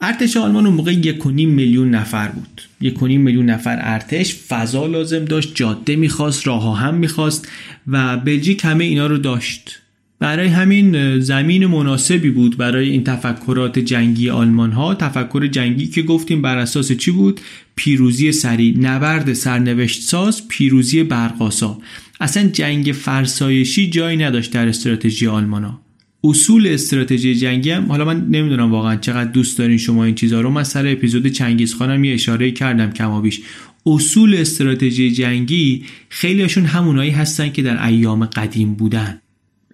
ارتش 0.00 0.36
آلمان 0.36 0.66
اون 0.66 0.74
موقع 0.74 0.92
یک 0.92 1.26
میلیون 1.26 1.90
نفر 1.90 2.28
بود. 2.28 2.62
یک 2.80 3.02
میلیون 3.02 3.50
نفر 3.50 3.78
ارتش 3.80 4.34
فضا 4.34 4.86
لازم 4.86 5.24
داشت 5.24 5.54
جاده 5.54 5.96
می‌خواست 5.96 6.46
راه 6.46 6.78
هم 6.78 6.94
می‌خواست 6.94 7.48
و 7.86 8.16
بلژیک 8.16 8.64
همه 8.64 8.84
اینا 8.84 9.06
رو 9.06 9.18
داشت. 9.18 9.82
برای 10.18 10.48
همین 10.48 11.20
زمین 11.20 11.66
مناسبی 11.66 12.30
بود 12.30 12.56
برای 12.56 12.88
این 12.88 13.04
تفکرات 13.04 13.78
جنگی 13.78 14.30
آلمان 14.30 14.72
ها 14.72 14.94
تفکر 14.94 15.46
جنگی 15.46 15.86
که 15.86 16.02
گفتیم 16.02 16.42
بر 16.42 16.58
اساس 16.58 16.92
چی 16.92 17.10
بود؟ 17.10 17.40
پیروزی 17.76 18.32
سریع. 18.32 18.78
نبرد 18.78 19.32
سرنوشت 19.32 20.02
ساز 20.02 20.48
پیروزی 20.48 21.02
برقاسا 21.02 21.78
اصلا 22.20 22.48
جنگ 22.48 22.92
فرسایشی 22.92 23.90
جایی 23.90 24.16
نداشت 24.16 24.52
در 24.52 24.68
استراتژی 24.68 25.26
آلمان 25.26 25.64
ها 25.64 25.80
اصول 26.24 26.66
استراتژی 26.66 27.34
جنگی 27.34 27.70
هم 27.70 27.86
حالا 27.86 28.04
من 28.04 28.26
نمی‌دونم 28.30 28.72
واقعا 28.72 28.96
چقدر 28.96 29.30
دوست 29.30 29.58
دارین 29.58 29.78
شما 29.78 30.04
این 30.04 30.14
چیزها 30.14 30.40
رو. 30.40 30.50
من 30.50 30.64
سر 30.64 30.86
اپیزود 30.86 31.26
چنگیز 31.26 31.74
خانم 31.74 32.04
یه 32.04 32.14
اشاره 32.14 32.50
کردم 32.50 32.90
کمابیش 32.90 33.40
اصول 33.86 34.34
استراتژی 34.34 35.10
جنگی 35.10 35.84
خیلیشون 36.08 36.64
همونایی 36.64 37.10
هستن 37.10 37.48
که 37.48 37.62
در 37.62 37.86
ایام 37.86 38.26
قدیم 38.26 38.74
بودن. 38.74 39.20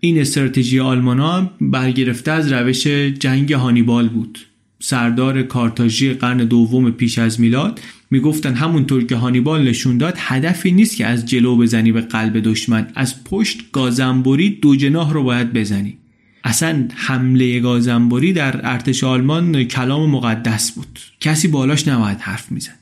این 0.05 0.21
استراتژی 0.21 0.81
آلمان 0.81 1.19
ها 1.19 1.51
برگرفته 1.61 2.31
از 2.31 2.53
روش 2.53 2.87
جنگ 2.87 3.53
هانیبال 3.53 4.09
بود. 4.09 4.39
سردار 4.81 5.43
کارتاژی 5.43 6.15
قرن 6.15 6.37
دوم 6.37 6.91
پیش 6.91 7.19
از 7.19 7.41
میلاد 7.41 7.81
می‌گفتن 8.11 8.55
همونطور 8.55 9.05
که 9.05 9.17
هانیبال 9.17 9.69
نشون 9.69 9.99
داد 9.99 10.15
هدفی 10.19 10.73
نیست 10.73 10.97
که 10.97 11.07
از 11.07 11.27
جلو 11.27 11.57
بزنی 11.57 11.93
به 11.93 12.01
قلب 12.01 12.41
دشمن. 12.41 12.87
از 12.95 13.25
پشت 13.25 13.71
گازنبوری 13.73 14.51
دو 14.51 14.77
جناح 14.77 15.13
رو 15.13 15.23
باید 15.23 15.53
بزنی. 15.53 15.99
اصلا 16.45 16.89
حمله 16.95 17.61
گازنبوری 17.61 18.33
در 18.33 18.61
ارتش 18.73 19.05
آلمان 19.05 19.65
کلام 19.65 20.11
مقدس 20.11 20.73
بود. 20.73 20.99
کسی 21.21 21.49
بالاش 21.49 21.89
نباید 21.89 22.19
حرف 22.19 22.53
میزن 22.53 22.75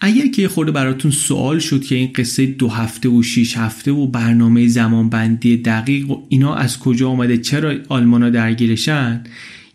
اگر 0.00 0.26
که 0.26 0.48
خورده 0.48 0.72
براتون 0.72 1.10
سوال 1.10 1.58
شد 1.58 1.84
که 1.84 1.94
این 1.94 2.10
قصه 2.14 2.46
دو 2.46 2.68
هفته 2.68 3.08
و 3.08 3.22
شیش 3.22 3.56
هفته 3.56 3.92
و 3.92 4.06
برنامه 4.06 4.68
زمانبندی 4.68 5.56
دقیق 5.56 6.10
و 6.10 6.26
اینا 6.28 6.54
از 6.54 6.78
کجا 6.78 7.08
آمده 7.08 7.38
چرا 7.38 7.74
آلمانا 7.88 8.30
درگیرشن 8.30 9.24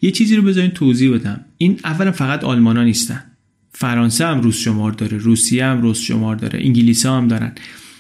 یه 0.02 0.12
چیزی 0.12 0.36
رو 0.36 0.42
بذارین 0.44 0.72
توضیح 0.72 1.14
بدم. 1.14 1.46
این 1.58 1.80
اولا 1.84 2.12
فقط 2.12 2.44
آلمانا 2.44 2.84
نیستن. 2.84 3.24
فرانسه 3.72 4.26
هم 4.26 4.42
روس 4.42 4.60
شمار 4.60 4.92
داره 4.92 5.18
روسیه 5.18 5.66
هم 5.66 5.82
روس 5.82 6.00
شمار 6.00 6.36
داره 6.36 6.60
انگلیس 6.64 7.06
هم 7.06 7.28
دارن. 7.28 7.52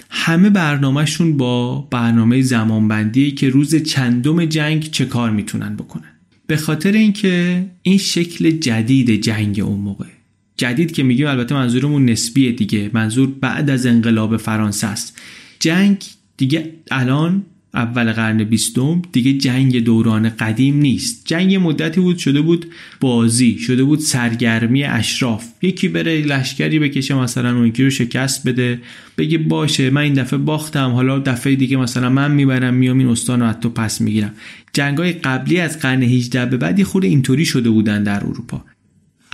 همه 0.09 0.49
برنامهشون 0.49 1.37
با 1.37 1.81
برنامه 1.81 2.41
زمانبندی 2.41 3.31
که 3.31 3.49
روز 3.49 3.75
چندم 3.75 4.45
جنگ 4.45 4.91
چه 4.91 5.05
کار 5.05 5.31
می‌تونن 5.31 5.75
بکنن. 5.75 6.11
به 6.47 6.57
خاطر 6.57 6.91
اینکه 6.91 7.65
این 7.81 7.97
شکل 7.97 8.51
جدید 8.51 9.21
جنگ 9.21 9.59
اون 9.59 9.79
موقع. 9.79 10.14
جدید 10.57 10.91
که 10.91 11.03
میگیم 11.03 11.27
البته 11.27 11.55
منظورمون 11.55 12.09
نسبیه 12.09 12.51
دیگه. 12.51 12.89
منظور 12.93 13.31
بعد 13.41 13.69
از 13.69 13.85
انقلاب 13.85 14.37
فرانسه 14.37 14.87
است. 14.87 15.17
جنگ 15.59 15.97
دیگه 16.37 16.73
الان 16.91 17.43
اول 17.73 18.11
قرن 18.11 18.43
بیستم 18.43 19.01
دیگه 19.11 19.33
جنگ 19.33 19.83
دوران 19.83 20.29
قدیم 20.29 20.77
نیست. 20.77 21.21
جنگ 21.25 21.55
مدتی 21.55 22.01
بود 22.01 22.17
شده 22.17 22.41
بود 22.41 22.65
بازی 22.99 23.59
شده 23.59 23.83
بود 23.83 23.99
سرگرمی 23.99 24.83
اشراف. 24.83 25.45
یکی 25.61 25.87
بره 25.87 26.21
لشکری 26.21 26.79
بکشه 26.79 27.13
مثلا 27.13 27.57
اون 27.57 27.73
رو 27.77 27.89
شکست 27.89 28.47
بده. 28.47 28.79
بگه 29.17 29.37
باشه 29.37 29.89
من 29.89 30.01
این 30.01 30.13
دفعه 30.13 30.39
باختم. 30.39 30.91
حالا 30.91 31.19
دفعه 31.19 31.55
دیگه 31.55 31.77
مثلا 31.77 32.09
من 32.09 32.31
می‌برم 32.31 32.73
میام 32.73 32.97
این 32.97 33.07
استان 33.07 33.39
رو 33.39 33.47
حتی 33.47 33.69
پس 33.69 34.01
می‌گیرم. 34.01 34.33
جنگ 34.73 34.97
های 34.97 35.11
قبلی 35.11 35.59
از 35.59 35.79
قرن 35.79 36.03
18 36.03 36.45
به 36.45 36.57
بعدی 36.57 36.83
خود 36.83 37.05
اینطوری 37.05 37.45
شده 37.45 37.69
بودن 37.69 38.03
در 38.03 38.23
اروپا. 38.25 38.65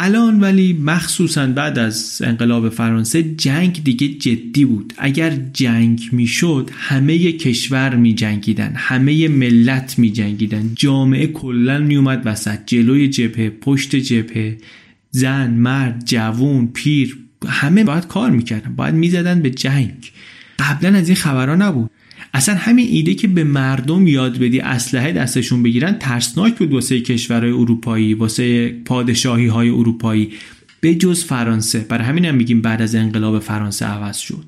الان 0.03 0.39
ولی 0.39 0.73
مخصوصا 0.73 1.47
بعد 1.47 1.79
از 1.79 2.21
انقلاب 2.25 2.69
فرانسه 2.69 3.23
جنگ 3.23 3.83
دیگه 3.83 4.07
جدی 4.07 4.65
بود. 4.65 4.93
اگر 4.97 5.37
جنگ 5.53 6.01
می‌شد 6.11 6.69
همه 6.73 7.31
کشور 7.31 7.95
می 7.95 8.13
جنگیدن 8.13 8.73
همه 8.75 9.27
ملت 9.27 9.99
می 9.99 10.11
جنگیدن 10.11 10.71
جامعه 10.75 11.27
کلا 11.27 11.79
می 11.79 11.95
اومد 11.95 12.21
وسط 12.25 12.59
جلوی 12.65 13.07
جبهه 13.07 13.49
پشت 13.49 13.95
جبهه. 13.95 14.57
زن 15.11 15.49
مرد 15.49 16.03
جوون 16.05 16.67
پیر 16.67 17.17
همه 17.47 17.83
باید 17.83 18.07
کار 18.07 18.29
می‌کردن 18.31 18.75
باید 18.75 18.95
می‌زدن 18.95 19.41
به 19.41 19.49
جنگ. 19.49 20.11
قبلا 20.59 20.97
از 20.97 21.07
این 21.07 21.15
خبرها 21.15 21.55
نبود. 21.55 21.91
اصلا 22.34 22.56
همین 22.56 22.88
ایده 22.89 23.13
که 23.13 23.28
به 23.28 23.44
مردم 23.44 24.08
یاد 24.08 24.38
بدی 24.39 24.60
اسلحه 24.60 25.12
دستشون 25.12 25.63
بگیرن 25.63 25.98
ترسناک 26.00 26.58
بود 26.58 26.74
واسه 26.74 27.02
کشورهای 27.02 27.52
اروپایی 27.52 28.13
واسه 28.13 28.70
پادشاهی 28.86 29.48
های 29.48 29.70
اروپایی 29.70 30.32
به 30.82 30.96
جز 30.96 31.24
فرانسه. 31.24 31.80
برای 31.80 32.06
همین 32.06 32.26
هم 32.26 32.36
میگیم 32.36 32.62
بعد 32.62 32.82
از 32.82 32.96
انقلاب 32.96 33.39
فرانسه 33.39 33.86
عوض 33.86 34.17
شد. 34.17 34.46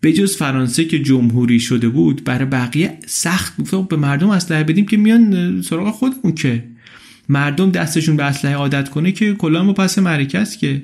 به 0.00 0.12
جز 0.12 0.36
فرانسه 0.36 0.84
که 0.84 0.98
جمهوری 0.98 1.60
شده 1.60 1.88
بود 1.88 2.24
برای 2.24 2.44
بقیه 2.44 2.98
سخت 3.06 3.54
به 3.88 3.96
مردم 3.96 4.30
اسلحه 4.30 4.64
بدیم 4.64 4.86
که 4.86 4.96
میان 4.96 5.62
سراغ 5.62 5.94
خودمون 5.94 6.34
که 6.34 6.64
مردم 7.28 7.70
دستشون 7.70 8.16
به 8.16 8.24
اسلحه 8.24 8.54
عادت 8.54 8.88
کنه 8.88 9.12
که 9.12 9.34
کلا 9.34 9.64
ما 9.64 9.72
پس 9.72 9.98
است 9.98 10.58
که. 10.58 10.82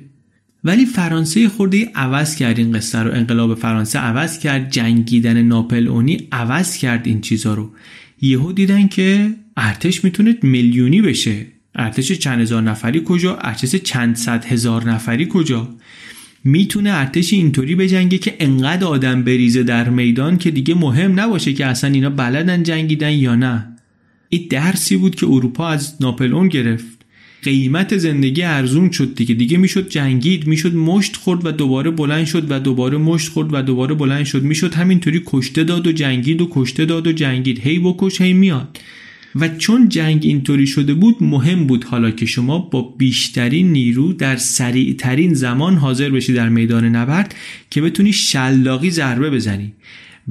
ولی 0.64 0.86
فرانسه 0.86 1.48
خورده 1.48 1.90
عوض 1.94 2.36
کرد 2.36 2.58
این 2.58 2.72
قصه 2.72 2.98
رو 2.98 3.12
انقلاب 3.12 3.54
فرانسه 3.54 3.98
عوض 3.98 4.38
کرد 4.38 4.70
جنگیدن 4.70 5.42
ناپلئونی 5.42 6.28
عوض 6.32 6.76
کرد 6.76 7.06
این 7.06 7.20
چیزا 7.20 7.54
رو. 7.54 7.70
یهو 8.20 8.52
دیدن 8.52 8.88
که 8.88 9.30
ارتش 9.56 10.04
می‌تونه 10.04 10.38
میلیونی 10.42 11.02
بشه. 11.02 11.46
ارتش 11.74 12.12
چند 12.12 12.40
هزار 12.40 12.62
نفری 12.62 13.02
کجا؟ 13.04 13.36
ارتش 13.36 13.74
چند 13.74 14.16
صد 14.16 14.44
هزار 14.44 14.90
نفری 14.90 15.26
کجا؟ 15.30 15.68
می‌تونه 16.44 16.90
ارتش 16.90 17.32
اینطوری 17.32 17.74
بجنگه 17.74 18.18
که 18.18 18.36
انقدر 18.40 18.84
آدم 18.84 19.22
بریزه 19.22 19.62
در 19.62 19.88
میدان 19.88 20.38
که 20.38 20.50
دیگه 20.50 20.74
مهم 20.74 21.20
نباشه 21.20 21.52
که 21.52 21.66
اصلا 21.66 21.90
اینا 21.90 22.10
بلدن 22.10 22.62
جنگیدن 22.62 23.12
یا 23.12 23.34
نه. 23.34 23.76
این 24.28 24.46
درسی 24.50 24.96
بود 24.96 25.14
که 25.14 25.26
اروپا 25.26 25.68
از 25.68 25.94
ناپلئون 26.00 26.48
گرفت. 26.48 27.03
قیمت 27.44 27.96
زندگی 27.96 28.42
ارزون 28.42 28.90
شد 28.90 29.14
دیگه. 29.14 29.34
دیگه 29.34 29.58
می‌شد 29.58 29.88
جنگید 29.88 30.46
می‌شد 30.46 30.74
مشت 30.74 31.16
خورد 31.16 31.46
و 31.46 31.50
دوباره 31.50 31.90
بلند 31.90 32.24
شد 32.24 32.46
و 32.50 32.60
دوباره 32.60 32.98
مشت 32.98 33.28
خورد 33.28 33.54
و 33.54 33.62
دوباره 33.62 33.94
بلند 33.94 34.24
شد. 34.24 34.42
می‌شد 34.42 34.74
همینطوری 34.74 35.22
کشته 35.26 35.64
داد 35.64 35.86
و 35.86 35.92
جنگید 35.92 36.40
و 36.40 36.48
کشته 36.50 36.84
داد 36.84 37.06
و 37.06 37.12
جنگید. 37.12 37.60
هی 37.60 37.78
بکش 37.78 38.20
هی 38.20 38.32
میاد. 38.32 38.78
و 39.36 39.48
چون 39.48 39.88
جنگ 39.88 40.20
اینطوری 40.24 40.66
شده 40.66 40.94
بود 40.94 41.16
مهم 41.20 41.66
بود 41.66 41.84
حالا 41.84 42.10
که 42.10 42.26
شما 42.26 42.58
با 42.58 42.94
بیشترین 42.98 43.72
نیرو 43.72 44.12
در 44.12 44.36
سریعترین 44.36 45.34
زمان 45.34 45.74
حاضر 45.74 46.10
بشی 46.10 46.32
در 46.32 46.48
میدان 46.48 46.84
نبرد 46.84 47.34
که 47.70 47.82
بتونی 47.82 48.12
شلاقی 48.12 48.90
ضربه 48.90 49.30
بزنی. 49.30 49.72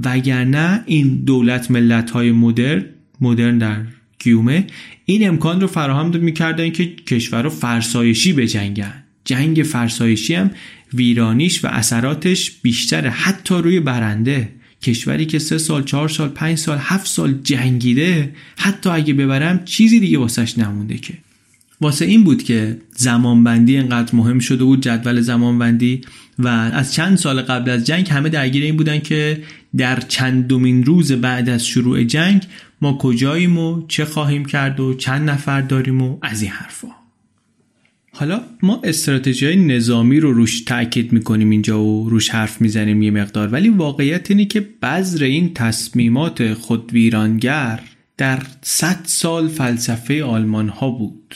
وگرنه 0.04 0.84
این 0.86 1.24
دولت 1.26 1.72
ملت 1.72 2.12
های 2.12 2.32
مدرن 2.32 2.86
مدرن 3.22 3.58
در 3.58 3.82
کیومه 4.20 4.68
این 5.06 5.28
امکان 5.28 5.62
رو 5.62 5.68
فراهم 5.68 6.18
می‌کردن 6.18 6.70
که 6.70 6.96
کشور 6.96 7.42
رو 7.42 7.50
فرسایشی 7.50 8.34
بجنگن. 8.34 9.04
جنگ 9.26 9.64
فرسایشی 9.64 10.34
هم 10.34 10.52
ویرانیش 10.94 11.66
و 11.66 11.68
اثراتش 11.68 12.52
بیشتره. 12.52 13.10
حتی 13.10 13.56
روی 13.56 13.80
برنده. 13.80 14.50
کشوری 14.82 15.26
که 15.26 15.40
سه 15.40 15.58
سال 15.58 15.84
چهار 15.84 16.10
سال 16.10 16.30
پنج 16.30 16.58
سال 16.58 16.78
هفت 16.82 17.08
سال 17.08 17.40
جنگیده 17.44 18.36
حتی 18.58 18.90
اگه 18.90 19.14
ببرم 19.14 19.66
چیزی 19.66 20.00
دیگه 20.00 20.18
واسش 20.18 20.58
نمونده 20.58 20.98
که. 20.98 21.14
واسه 21.84 22.06
این 22.06 22.24
بود 22.24 22.44
که 22.44 22.78
زمانبندی 22.96 23.78
اینقدر 23.78 24.16
مهم 24.16 24.40
شده 24.40 24.64
بود 24.64 24.82
جدول 24.82 25.22
زمانبندی. 25.22 26.02
و 26.40 26.48
از 26.48 26.94
چند 26.94 27.18
سال 27.18 27.42
قبل 27.42 27.70
از 27.70 27.86
جنگ 27.86 28.10
همه 28.10 28.30
درگیر 28.30 28.64
این 28.64 28.78
بودن 28.78 29.00
که 29.00 29.44
در 29.78 30.00
چندمین 30.00 30.84
روز 30.84 31.12
بعد 31.12 31.50
از 31.50 31.68
شروع 31.68 32.04
جنگ 32.04 32.48
ما 32.82 32.98
کجاییم 32.98 33.58
و 33.58 33.88
چه 33.88 34.06
خواهیم 34.06 34.46
کرد 34.46 34.80
و 34.80 34.94
چند 34.94 35.30
نفر 35.30 35.62
داریم 35.62 36.02
و 36.02 36.18
از 36.22 36.42
این 36.42 36.52
حرفا. 36.52 36.88
حالا 38.12 38.42
ما 38.62 38.82
استراتژی 38.84 39.56
نظامی 39.56 40.20
رو 40.20 40.34
روش 40.34 40.62
تاکید 40.62 41.14
می‌کنیم 41.14 41.50
اینجا 41.50 41.84
و 41.84 42.10
روش 42.10 42.30
حرف 42.30 42.62
می‌زنیم 42.62 43.02
یه 43.02 43.12
مقدار. 43.12 43.48
ولی 43.48 43.70
واقعیت 43.70 44.32
اینه 44.32 44.46
که 44.46 44.70
بذر 44.82 45.24
این 45.24 45.54
تصمیمات 45.54 46.54
خودویرانگر 46.54 47.80
در 48.18 48.42
صد 48.62 49.00
سال 49.04 49.48
فلسفه 49.48 50.24
آلمان 50.24 50.70
ها 50.70 50.90
بود. 50.90 51.36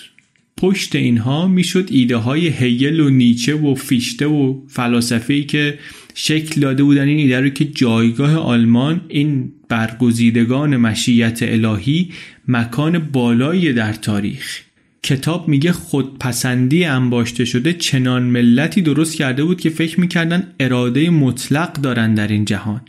پشت 0.58 0.96
اینها 0.96 1.48
می‌شد 1.48 1.88
ایده 1.92 2.18
های 2.18 2.48
هیل 2.48 3.00
و 3.00 3.10
نیچه 3.10 3.56
و 3.56 3.76
فیشته 3.76 4.26
و 4.26 4.60
فلاسفه 4.68 5.44
که 5.44 5.80
شکل 6.14 6.62
داده 6.62 6.84
بودن 6.84 7.08
این 7.08 7.18
ایده 7.18 7.40
رو 7.40 7.50
که 7.50 7.66
جایگاه 7.66 8.36
آلمان 8.36 9.02
این 9.08 9.52
برگزیدگان 9.70 10.78
مشیت 10.78 11.40
الهی 11.42 12.12
مکان 12.48 13.00
بالایی 13.00 13.74
در 13.74 13.94
تاریخ. 13.94 14.60
کتاب 15.04 15.48
میگه 15.48 15.72
خودپسندی 15.72 16.84
انباشته 16.84 17.46
شده 17.46 17.74
چنان 17.74 18.24
ملتی 18.24 18.82
درست 18.82 19.16
کرده 19.16 19.44
بود 19.44 19.62
که 19.62 19.70
فکر 19.70 20.00
می‌کردن 20.00 20.54
اراده 20.60 21.10
مطلق 21.10 21.74
دارن 21.74 22.14
در 22.14 22.28
این 22.28 22.46
جهان. 22.46 22.82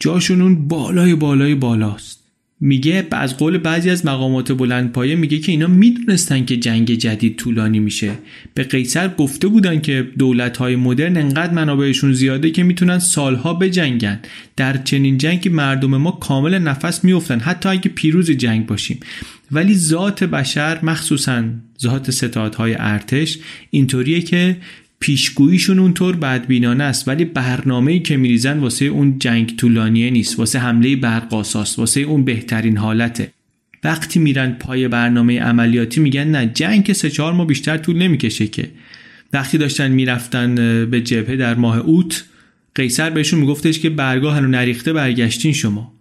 جاشون 0.00 0.42
اون 0.42 0.68
بالای 0.68 1.14
بالای 1.14 1.54
بالاست. 1.54 2.21
میگه 2.64 3.06
از 3.10 3.36
قول 3.36 3.58
بعضی 3.58 3.90
از 3.90 4.06
مقامات 4.06 4.52
بلند 4.52 4.92
پایه 4.92 5.16
میگه 5.16 5.38
که 5.38 5.52
اینا 5.52 5.66
می‌دونستن 5.66 6.44
که 6.44 6.56
جنگ 6.56 6.94
جدید 6.94 7.36
طولانی 7.36 7.78
میشه. 7.78 8.12
به 8.54 8.62
قیصر 8.62 9.08
گفته 9.08 9.48
بودن 9.48 9.80
که 9.80 10.08
دولت 10.18 10.56
های 10.56 10.76
مدرن 10.76 11.16
انقدر 11.16 11.52
منابعشون 11.52 12.12
زیاده 12.12 12.50
که 12.50 12.62
می‌تونن 12.62 12.98
سالها 12.98 13.54
بجنگن. 13.54 14.20
در 14.56 14.76
چنین 14.76 15.18
جنگی 15.18 15.48
مردم 15.48 15.96
ما 15.96 16.10
کامل 16.10 16.58
نفس 16.58 17.04
میفتن 17.04 17.40
حتی 17.40 17.68
اگه 17.68 17.88
پیروز 17.88 18.30
جنگ 18.30 18.66
باشیم. 18.66 19.00
ولی 19.52 19.74
ذات 19.74 20.24
بشر 20.24 20.78
مخصوصا 20.84 21.44
ذات 21.82 22.10
ستادهای 22.10 22.76
ارتش 22.78 23.38
اینطوریه 23.70 24.20
که 24.20 24.56
پیشگوییشون 25.02 25.78
اونطور 25.78 26.16
بدبینانه 26.16 26.84
است 26.84 27.08
ولی 27.08 27.24
برنامه‌ای 27.24 28.00
که 28.00 28.16
میریزن 28.16 28.58
واسه 28.58 28.84
اون 28.84 29.18
جنگ 29.18 29.56
طولانیه 29.56 30.10
نیست 30.10 30.38
واسه 30.38 30.58
حمله 30.58 30.96
برقاساست 30.96 31.78
واسه 31.78 32.00
اون 32.00 32.24
بهترین 32.24 32.76
حالته. 32.76 33.32
وقتی 33.84 34.20
میرن 34.20 34.52
پای 34.52 34.88
برنامه 34.88 35.40
عملیاتی 35.40 36.00
میگن 36.00 36.28
نه 36.28 36.50
جنگ 36.54 36.84
که 36.84 36.92
سه 36.92 37.10
چهار 37.10 37.32
ماه 37.32 37.46
بیشتر 37.46 37.76
طول 37.76 37.96
نمی‌کشه 37.96 38.46
که. 38.46 38.70
وقتی 39.32 39.58
داشتن 39.58 39.90
می‌رفتن 39.90 40.54
به 40.90 41.00
جبهه 41.00 41.36
در 41.36 41.54
ماه 41.54 41.78
اوت 41.78 42.24
قیصر 42.74 43.10
بهشون 43.10 43.40
میگفتش 43.40 43.78
که 43.78 43.90
برگاه 43.90 44.36
هنو 44.36 44.48
نریخته 44.48 44.92
برگشتین 44.92 45.52
شما. 45.52 45.92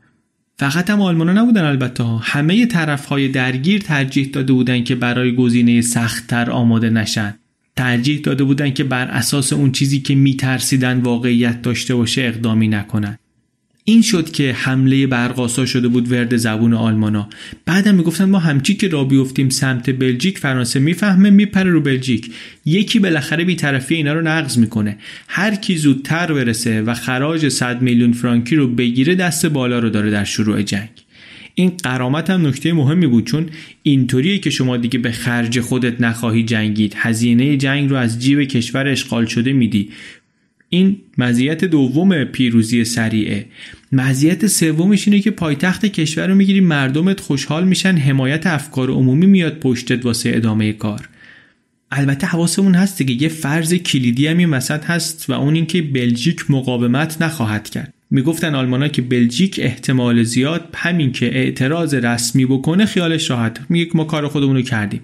فقط 0.57 0.89
هم 0.89 1.01
آلمانا 1.01 1.33
نبودن 1.33 1.63
البته 1.63 2.03
ها. 2.03 2.17
همه 2.17 2.65
طرف 2.65 3.05
های 3.05 3.27
درگیر 3.27 3.81
ترجیح 3.81 4.29
داده 4.33 4.53
بودن 4.53 4.83
که 4.83 4.95
برای 4.95 5.35
گزینه 5.35 5.81
سختتر 5.81 6.51
آماده 6.51 6.89
نشن. 6.89 7.33
ترجیح 7.75 8.19
داده 8.19 8.43
بودن 8.43 8.69
که 8.69 8.83
بر 8.83 9.07
اساس 9.07 9.53
اون 9.53 9.71
چیزی 9.71 9.99
که 9.99 10.15
میترسیدن 10.15 10.99
واقعیت 10.99 11.61
داشته 11.61 11.95
باشه 11.95 12.21
اقدامی 12.21 12.67
نکنن. 12.67 13.17
این 13.83 14.01
شد 14.01 14.31
که 14.31 14.53
حمله 14.53 15.07
برقاسا 15.07 15.65
شده 15.65 15.87
بود 15.87 16.11
ورد 16.11 16.37
زبون 16.37 16.73
آلمانا. 16.73 17.29
بعدم 17.65 17.95
می‌گفتن 17.95 18.25
ما 18.25 18.39
همچی 18.39 18.73
که 18.73 18.87
را 18.87 19.03
بیفتیم 19.03 19.49
سمت 19.49 19.89
بلژیک 19.89 20.37
فرانسه 20.37 20.79
می‌فهمه 20.79 21.29
میپره 21.29 21.71
رو 21.71 21.81
بلژیک. 21.81 22.31
یکی 22.65 22.99
بالاخره 22.99 23.43
بیطرفی 23.43 23.95
اینا 23.95 24.13
رو 24.13 24.21
نقض 24.21 24.57
می‌کنه. 24.57 24.97
هر 25.27 25.55
کی 25.55 25.77
زودتر 25.77 26.33
برسه 26.33 26.81
و 26.81 26.93
خراج 26.93 27.47
100 27.47 27.81
میلیون 27.81 28.13
فرانکی 28.13 28.55
رو 28.55 28.67
بگیره 28.67 29.15
دست 29.15 29.45
بالا 29.45 29.79
رو 29.79 29.89
داره 29.89 30.11
در 30.11 30.23
شروع 30.23 30.61
جنگ. 30.61 30.89
این 31.55 31.69
قرامت 31.83 32.29
هم 32.29 32.47
نکته 32.47 32.73
مهمی 32.73 33.07
بود 33.07 33.25
چون 33.25 33.49
اینطوریه 33.83 34.37
که 34.37 34.49
شما 34.49 34.77
دیگه 34.77 34.99
به 34.99 35.11
خرج 35.11 35.59
خودت 35.59 36.01
نخواهی 36.01 36.43
جنگید. 36.43 36.93
هزینه 36.97 37.57
جنگ 37.57 37.89
رو 37.89 37.95
از 37.95 38.19
جیب 38.19 38.43
کشور 38.43 38.87
اشغال 38.87 39.25
شده 39.25 39.53
میدی. 39.53 39.89
این 40.69 40.97
مزیت 41.17 41.65
دوم 41.65 42.23
پیروزی 42.23 42.85
سریعه. 42.85 43.45
مزیت 43.91 44.47
سومش 44.47 45.07
اینه 45.07 45.19
که 45.19 45.31
پایتخت 45.31 45.85
کشور 45.85 46.27
رو 46.27 46.35
می‌گیری 46.35 46.59
مردمت 46.59 47.19
خوشحال 47.19 47.67
میشن 47.67 47.95
حمایت 47.95 48.47
افکار 48.47 48.89
عمومی 48.89 49.25
میاد 49.25 49.59
پشتت 49.59 50.05
واسه 50.05 50.31
ادامه 50.35 50.73
کار. 50.73 51.09
البته 51.91 52.27
حواسمون 52.27 52.75
هست 52.75 52.97
دیگه 52.97 53.23
یه 53.23 53.29
فرض 53.29 53.73
کلیدی 53.73 54.27
هم 54.27 54.37
این 54.37 54.49
وسط 54.49 54.85
هست 54.85 55.29
و 55.29 55.33
اون 55.33 55.55
اینکه 55.55 55.81
بلژیک 55.81 56.51
مقاومت 56.51 57.21
نخواهد 57.21 57.69
کرد. 57.69 57.93
می‌گفتن 58.11 58.55
آلمانا 58.55 58.87
که 58.87 59.01
بلژیک 59.01 59.59
احتمال 59.63 60.23
زیاد 60.23 60.69
همین 60.75 61.11
که 61.11 61.25
اعتراض 61.25 61.93
رسمی 61.93 62.45
بکنه 62.45 62.85
خیالش 62.85 63.29
راحت. 63.29 63.59
میگه 63.69 63.91
ما 63.93 64.03
کار 64.03 64.27
خودمون 64.27 64.55
رو 64.55 64.61
کردیم. 64.61 65.01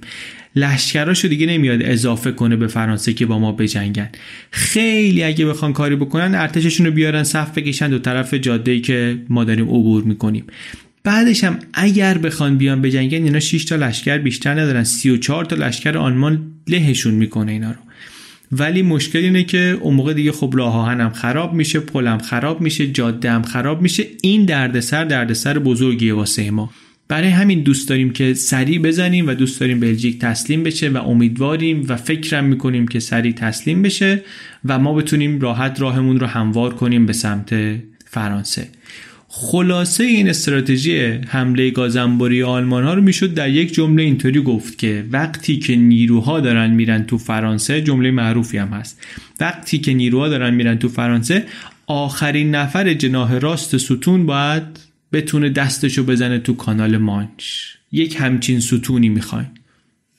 لشکراشو 0.56 1.28
دیگه 1.28 1.48
نمیاد 1.48 1.82
اضافه 1.82 2.32
کنه 2.32 2.56
به 2.56 2.68
فرانسه 2.68 3.14
که 3.14 3.26
با 3.26 3.40
ما 3.40 3.52
بجنگن. 3.52 4.10
خیلی 4.52 5.24
اگه 5.24 5.46
بخوان 5.46 5.74
کاری 5.74 5.96
بکنن 5.96 6.36
ارتششون 6.36 6.86
رو 6.86 6.92
بیارن 6.92 7.24
صف 7.24 7.58
بکشن 7.58 7.90
دو 7.90 8.00
طرف 8.00 8.34
جاده 8.34 8.80
که 8.80 9.18
ما 9.30 9.44
داریم 9.44 9.66
عبور 9.66 10.04
می‌کنیم. 10.04 10.44
بعدش 11.04 11.44
هم 11.44 11.60
اگر 11.74 12.18
بخوان 12.18 12.58
بیان 12.58 12.82
بجنگن 12.82 13.24
اینا 13.24 13.40
6 13.40 13.66
تا 13.66 13.76
لشکر 13.76 14.18
بیشتر 14.18 14.54
ندارن. 14.60 14.84
34 14.84 15.46
تا 15.46 15.56
لشکر 15.56 15.98
آلمان 15.98 16.52
لهشون 16.68 17.14
می‌کنه 17.14 17.52
اینا 17.52 17.72
رو. 17.72 17.78
ولی 18.52 18.82
مشکل 18.82 19.20
اینه 19.20 19.44
که 19.44 19.78
اون 19.82 19.94
موقع 19.94 20.14
دیگه 20.14 20.32
خب 20.32 20.54
راه 20.54 20.76
آهنم 20.76 21.10
خراب 21.10 21.54
میشه 21.54 21.80
پلم 21.80 22.18
خراب 22.18 22.62
میشه 22.62 22.88
جاده 22.88 23.32
هم 23.32 23.42
خراب 23.42 23.82
میشه. 23.82 24.04
این 24.22 24.46
دردسر 24.46 25.06
دردسر 25.06 25.60
بزرگیه 25.60 26.14
واسه 26.14 26.52
ما. 26.52 26.70
برای 27.08 27.30
همین 27.30 27.62
دوست 27.62 27.90
داریم 27.90 28.14
که 28.14 28.34
سریع 28.34 28.80
بزنیم 28.80 29.28
و 29.28 29.34
دوست 29.34 29.60
داریم 29.60 29.80
بلژیک 29.80 30.20
تسلیم 30.20 30.64
بشه 30.64 30.90
و 30.90 30.98
امیدواریم 30.98 31.86
و 31.88 31.96
فکرم 31.96 32.44
می‌کنیم 32.44 32.88
که 32.88 33.00
سریع 33.00 33.32
تسلیم 33.32 33.82
بشه 33.82 34.24
و 34.66 34.80
ما 34.80 34.94
بتونیم 34.94 35.40
راحت 35.40 35.82
راهمون 35.82 36.20
رو 36.20 36.28
هموار 36.28 36.74
کنیم 36.74 37.06
به 37.06 37.14
سمت 37.14 37.56
فرانسه. 38.06 38.68
خلاصه 39.30 40.04
این 40.04 40.30
استراتژی 40.30 41.00
حمله 41.08 41.70
گازنبوری 41.70 42.44
آلمان 42.44 42.84
ها 42.84 42.94
رو 42.94 43.02
می‌شد 43.02 43.34
در 43.34 43.50
یک 43.50 43.74
جمله 43.74 44.04
اینطوری 44.04 44.42
گفت 44.42 44.78
که 44.78 45.06
وقتی 45.12 45.60
که 45.60 45.76
نیروها 45.76 46.40
دارن 46.40 46.72
میرن 46.72 47.04
تو 47.04 47.18
فرانسه 47.18 47.82
جمله 47.82 48.12
معروفی 48.12 48.58
هم 48.58 48.68
هست. 48.68 49.02
وقتی 49.40 49.78
که 49.78 49.94
نیروها 49.94 50.30
دارن 50.30 50.54
میرن 50.54 50.78
تو 50.78 50.90
فرانسه 50.90 51.46
آخرین 51.88 52.56
نفر 52.56 52.94
جناح 52.94 53.34
راست 53.34 53.78
ستون 53.78 54.26
باید 54.26 54.64
بتونه 55.14 55.50
دستشو 55.50 56.04
بزنه 56.04 56.40
تو 56.40 56.54
کانال 56.54 56.98
مانچ. 56.98 57.44
یک 57.92 58.16
همچین 58.20 58.60
ستونی 58.60 59.10
می‌خواین 59.10 59.48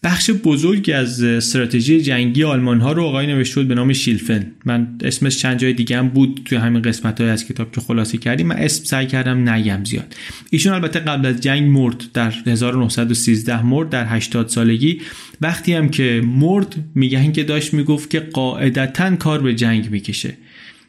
بخش 0.02 0.30
بزرگی 0.30 0.92
از 0.92 1.22
استراتژی 1.22 2.00
جنگی 2.00 2.44
آلمان 2.44 2.80
ها 2.80 2.92
رو 2.92 3.02
آقای 3.02 3.26
نوشته 3.26 3.60
بود 3.60 3.68
به 3.68 3.74
نام 3.74 3.92
شیلفن. 3.92 4.52
من 4.64 4.88
اسمش 5.04 5.38
چند 5.38 5.58
جای 5.58 5.72
دیگه 5.72 5.98
هم 5.98 6.08
بود 6.08 6.40
توی 6.44 6.58
همین 6.58 6.82
قسمت 6.82 7.20
های 7.20 7.30
از 7.30 7.44
کتاب 7.46 7.72
که 7.72 7.80
خلاصه 7.80 8.18
کردیم. 8.18 8.46
من 8.46 8.56
اسم 8.56 8.84
سعی 8.84 9.06
کردم 9.06 9.48
نگم 9.48 9.84
زیاد. 9.84 10.14
ایشون 10.50 10.72
البته 10.72 10.98
قبل 10.98 11.26
از 11.26 11.40
جنگ 11.40 11.68
مرد. 11.68 12.04
در 12.14 12.34
1913 12.46 13.62
مرد 13.62 13.90
در 13.90 14.16
80 14.16 14.48
سالگی. 14.48 15.00
وقتی 15.40 15.72
هم 15.72 15.88
که 15.88 16.22
مرد 16.24 16.76
میگن 16.94 17.32
که 17.32 17.44
داشت 17.44 17.74
می‌گفت 17.74 18.10
که 18.10 18.20
قاعدتا 18.20 19.16
کار 19.16 19.42
به 19.42 19.54
جنگ 19.54 19.90
می‌کشه. 19.90 20.34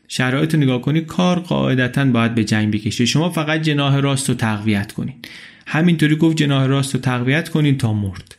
شرایط 0.07 0.55
نگاه 0.55 0.81
کنی 0.81 1.01
کار 1.01 1.39
قاعدتا 1.39 2.05
باید 2.05 2.35
به 2.35 2.43
جنگ 2.43 2.73
بکشه. 2.73 3.05
شما 3.05 3.29
فقط 3.29 3.61
جناح 3.61 3.97
راست 3.97 4.29
رو 4.29 4.35
تقویت 4.35 4.91
کنین. 4.91 5.15
همینطوری 5.67 6.15
گفت 6.15 6.37
جناح 6.37 6.65
راست 6.65 6.95
رو 6.95 7.01
تقویت 7.01 7.49
کنین 7.49 7.77
تا 7.77 7.93
مرد. 7.93 8.38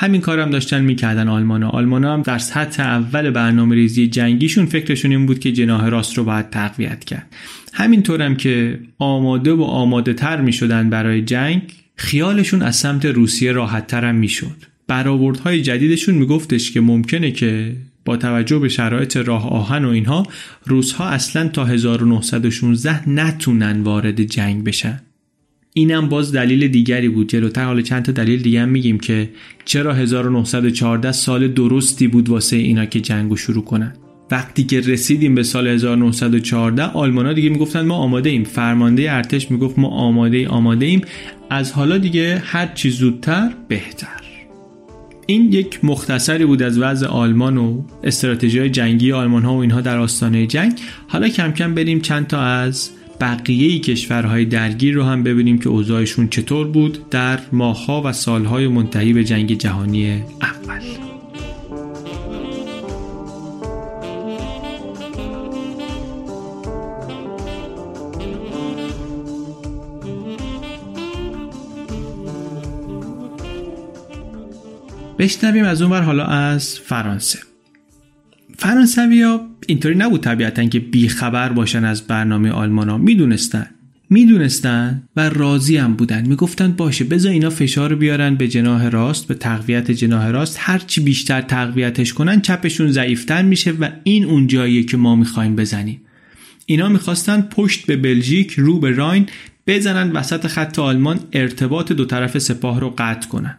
همین 0.00 0.20
کارم 0.20 0.50
داشتن 0.50 0.84
می‌کردن 0.84 1.28
آلمان 1.28 1.62
آلمان 1.62 2.04
هم 2.04 2.22
در 2.22 2.38
سطح 2.38 2.82
اول 2.82 3.30
برنامه 3.30 3.74
ریزی 3.74 4.08
جنگیشون 4.08 4.66
فکرشون 4.66 5.10
این 5.10 5.26
بود 5.26 5.38
که 5.38 5.52
جناح 5.52 5.88
راست 5.88 6.18
رو 6.18 6.24
باید 6.24 6.50
تقویت 6.50 7.04
کرد. 7.04 7.26
همینطورم 7.72 8.36
که 8.36 8.80
آماده 8.98 9.52
و 9.52 9.62
آماده 9.62 10.14
تر 10.14 10.40
می‌شدن 10.40 10.90
برای 10.90 11.22
جنگ 11.22 11.62
خیالشون 11.96 12.62
از 12.62 12.76
سمت 12.76 13.04
روسیه 13.04 13.52
راحت 13.52 13.86
ترم 13.86 14.14
می‌شد. 14.14 14.56
برآوردهای 14.86 15.62
جدیدشون 15.62 16.14
میگفتش 16.14 16.72
که 16.72 16.80
ممکنه 16.80 17.30
که 17.30 17.76
با 18.04 18.16
توجه 18.16 18.58
به 18.58 18.68
شرایط 18.68 19.16
راه 19.16 19.50
آهن 19.50 19.84
و 19.84 19.88
اینها 19.88 20.26
روسها 20.66 21.08
اصلا 21.08 21.48
تا 21.48 21.64
1916 21.64 23.08
نتونن 23.08 23.82
وارد 23.82 24.22
جنگ 24.22 24.64
بشن. 24.64 25.00
اینم 25.80 26.08
باز 26.08 26.32
دلیل 26.32 26.68
دیگری 26.68 27.08
بود. 27.08 27.28
جلوتر 27.28 27.64
حالا 27.64 27.82
چند 27.82 28.02
تا 28.02 28.12
دلیل 28.12 28.42
دیگه 28.42 28.62
هم 28.62 28.68
میگیم 28.68 28.98
که 28.98 29.30
چرا 29.64 29.94
1914 29.94 31.12
سال 31.12 31.48
درستی 31.48 32.08
بود 32.08 32.28
واسه 32.28 32.56
اینا 32.56 32.86
که 32.86 33.00
جنگو 33.00 33.36
شروع 33.36 33.64
کنن. 33.64 33.94
وقتی 34.30 34.64
که 34.64 34.80
رسیدیم 34.80 35.34
به 35.34 35.42
سال 35.42 35.66
1914 35.66 36.82
آلمانا 36.82 37.32
دیگه 37.32 37.48
می‌گفتن 37.48 37.80
ما 37.80 37.94
آماده 37.94 38.30
ایم. 38.30 38.44
فرمانده 38.44 39.12
ارتش 39.12 39.50
می‌گفت 39.50 39.78
ما 39.78 39.88
آماده 39.88 40.36
ای 40.36 40.46
آماده 40.46 40.86
ایم. 40.86 41.00
از 41.50 41.72
حالا 41.72 41.98
دیگه 41.98 42.42
هر 42.44 42.66
چی 42.74 42.90
زودتر 42.90 43.50
بهتر. 43.68 44.20
این 45.26 45.52
یک 45.52 45.84
مختصری 45.84 46.46
بود 46.46 46.62
از 46.62 46.78
وضع 46.78 47.06
آلمان 47.06 47.56
و 47.56 47.82
استراتژی 48.04 48.70
جنگی 48.70 49.12
آلمان 49.12 49.42
ها 49.42 49.54
و 49.54 49.58
اینها 49.58 49.80
در 49.80 49.98
آستانه 49.98 50.46
جنگ. 50.46 50.72
حالا 51.08 51.28
کم 51.28 51.52
کم 51.52 51.74
بریم 51.74 52.00
چند 52.00 52.26
تا 52.26 52.40
از 52.40 52.90
بقیه 53.20 53.78
کشورهای 53.78 54.44
درگیر 54.44 54.94
رو 54.94 55.04
هم 55.04 55.22
ببینیم 55.22 55.58
که 55.58 55.68
اوضاعشون 55.68 56.28
چطور 56.28 56.66
بود 56.66 57.10
در 57.10 57.40
ماهها 57.52 58.02
و 58.04 58.12
سالهای 58.12 58.68
منتهی 58.68 59.12
به 59.12 59.24
جنگ 59.24 59.58
جهانی 59.58 60.22
اول. 60.42 60.80
بشنویم 75.18 75.64
از 75.64 75.82
اون 75.82 76.02
حالا 76.02 76.24
از 76.24 76.78
فرانسه. 76.78 77.49
فرانسوی 78.60 79.22
ها 79.22 79.46
اینطوری 79.66 79.94
نبود 79.94 80.20
طبیعتا 80.20 80.64
که 80.64 80.80
بیخبر 80.80 81.48
باشن 81.52 81.84
از 81.84 82.06
برنامه 82.06 82.50
آلمان 82.50 82.88
ها 82.88 82.98
می‌دونستن. 82.98 83.66
می‌دونستن 84.10 85.02
و 85.16 85.28
راضی 85.28 85.76
هم 85.76 85.94
بودن. 85.94 86.26
می‌گفتن 86.26 86.72
باشه 86.72 87.04
بذار 87.04 87.32
اینا 87.32 87.50
فشار 87.50 87.94
بیارن 87.94 88.34
به 88.34 88.48
جناه 88.48 88.88
راست 88.88 89.28
به 89.28 89.34
تقویت 89.34 89.90
جناه 89.90 90.30
راست. 90.30 90.56
هرچی 90.60 91.00
بیشتر 91.00 91.40
تقویتش 91.40 92.12
کنن 92.12 92.40
چپشون 92.40 92.90
ضعیفتر 92.90 93.42
میشه 93.42 93.70
و 93.70 93.88
این 94.04 94.24
اون 94.24 94.46
جاییه 94.46 94.82
که 94.82 94.96
ما 94.96 95.16
می‌خوایم 95.16 95.56
بزنیم. 95.56 96.00
اینا 96.66 96.88
می‌خواستن 96.88 97.40
پشت 97.40 97.86
به 97.86 97.96
بلژیک 97.96 98.52
رو 98.52 98.80
به 98.80 98.90
راین 98.90 99.26
بزنن 99.66 100.12
وسط 100.12 100.46
خط 100.46 100.78
آلمان 100.78 101.20
ارتباط 101.32 101.92
دو 101.92 102.04
طرف 102.04 102.38
سپاه 102.38 102.80
رو 102.80 102.94
قطع 102.98 103.28
کنن. 103.28 103.56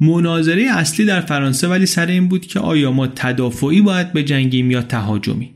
مناظره 0.00 0.62
اصلی 0.62 1.06
در 1.06 1.20
فرانسه 1.20 1.68
ولی 1.68 1.86
سر 1.86 2.06
این 2.06 2.28
بود 2.28 2.46
که 2.46 2.60
آیا 2.60 2.92
ما 2.92 3.06
تدافعی 3.06 3.80
باید 3.80 4.12
به 4.12 4.22
جنگیم 4.22 4.70
یا 4.70 4.82
تهاجمی؟ 4.82 5.50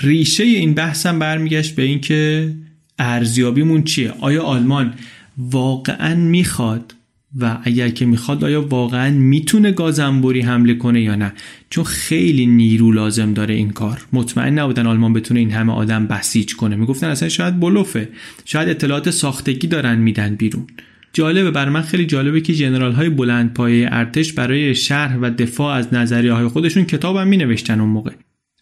ریشه 0.00 0.44
این 0.44 0.74
بحثم 0.74 1.18
برمیگشت 1.18 1.74
به 1.74 1.82
اینکه 1.82 2.52
ارزیابیمون 2.98 3.82
چیه؟ 3.82 4.12
آیا 4.20 4.42
آلمان 4.42 4.94
واقعا 5.38 6.14
می‌خواد 6.14 6.94
و 7.38 7.58
اگر 7.62 7.88
که 7.88 8.06
می‌خواد 8.06 8.44
آیا 8.44 8.62
واقعا 8.62 9.10
می‌تونه 9.10 9.72
گازنبوری 9.72 10.40
حمله 10.40 10.74
کنه 10.74 11.02
یا 11.02 11.14
نه؟ 11.14 11.32
چون 11.70 11.84
خیلی 11.84 12.46
نیرو 12.46 12.92
لازم 12.92 13.32
داره 13.32 13.54
این 13.54 13.70
کار. 13.70 14.06
مطمئن 14.12 14.58
نبودن 14.58 14.86
آلمان 14.86 15.12
بتونه 15.12 15.40
این 15.40 15.50
همه 15.50 15.72
آدم 15.72 16.06
بسیج 16.06 16.54
کنه. 16.56 16.76
می‌گفتن 16.76 17.06
اصلا 17.06 17.28
شاید 17.28 17.60
بلوفه. 17.60 18.08
شاید 18.44 18.68
اطلاعات 18.68 19.10
ساختگی 19.10 19.66
دارن 19.66 19.98
میدن 19.98 20.34
بیرون. 20.34 20.66
جالبه 21.12 21.50
بر 21.50 21.68
من 21.68 21.82
خیلی 21.82 22.06
جالبه 22.06 22.40
که 22.40 22.54
جنرال 22.54 22.92
های 22.92 23.08
بلند 23.08 23.54
پایه 23.54 23.88
ارتش 23.92 24.32
برای 24.32 24.74
شرح 24.74 25.16
و 25.16 25.30
دفاع 25.30 25.74
از 25.74 25.94
نظریه 25.94 26.32
های 26.32 26.48
خودشون 26.48 26.84
کتابم 26.84 27.26
می 27.26 27.36
نوشتن 27.36 27.80
اون 27.80 27.90
موقع. 27.90 28.12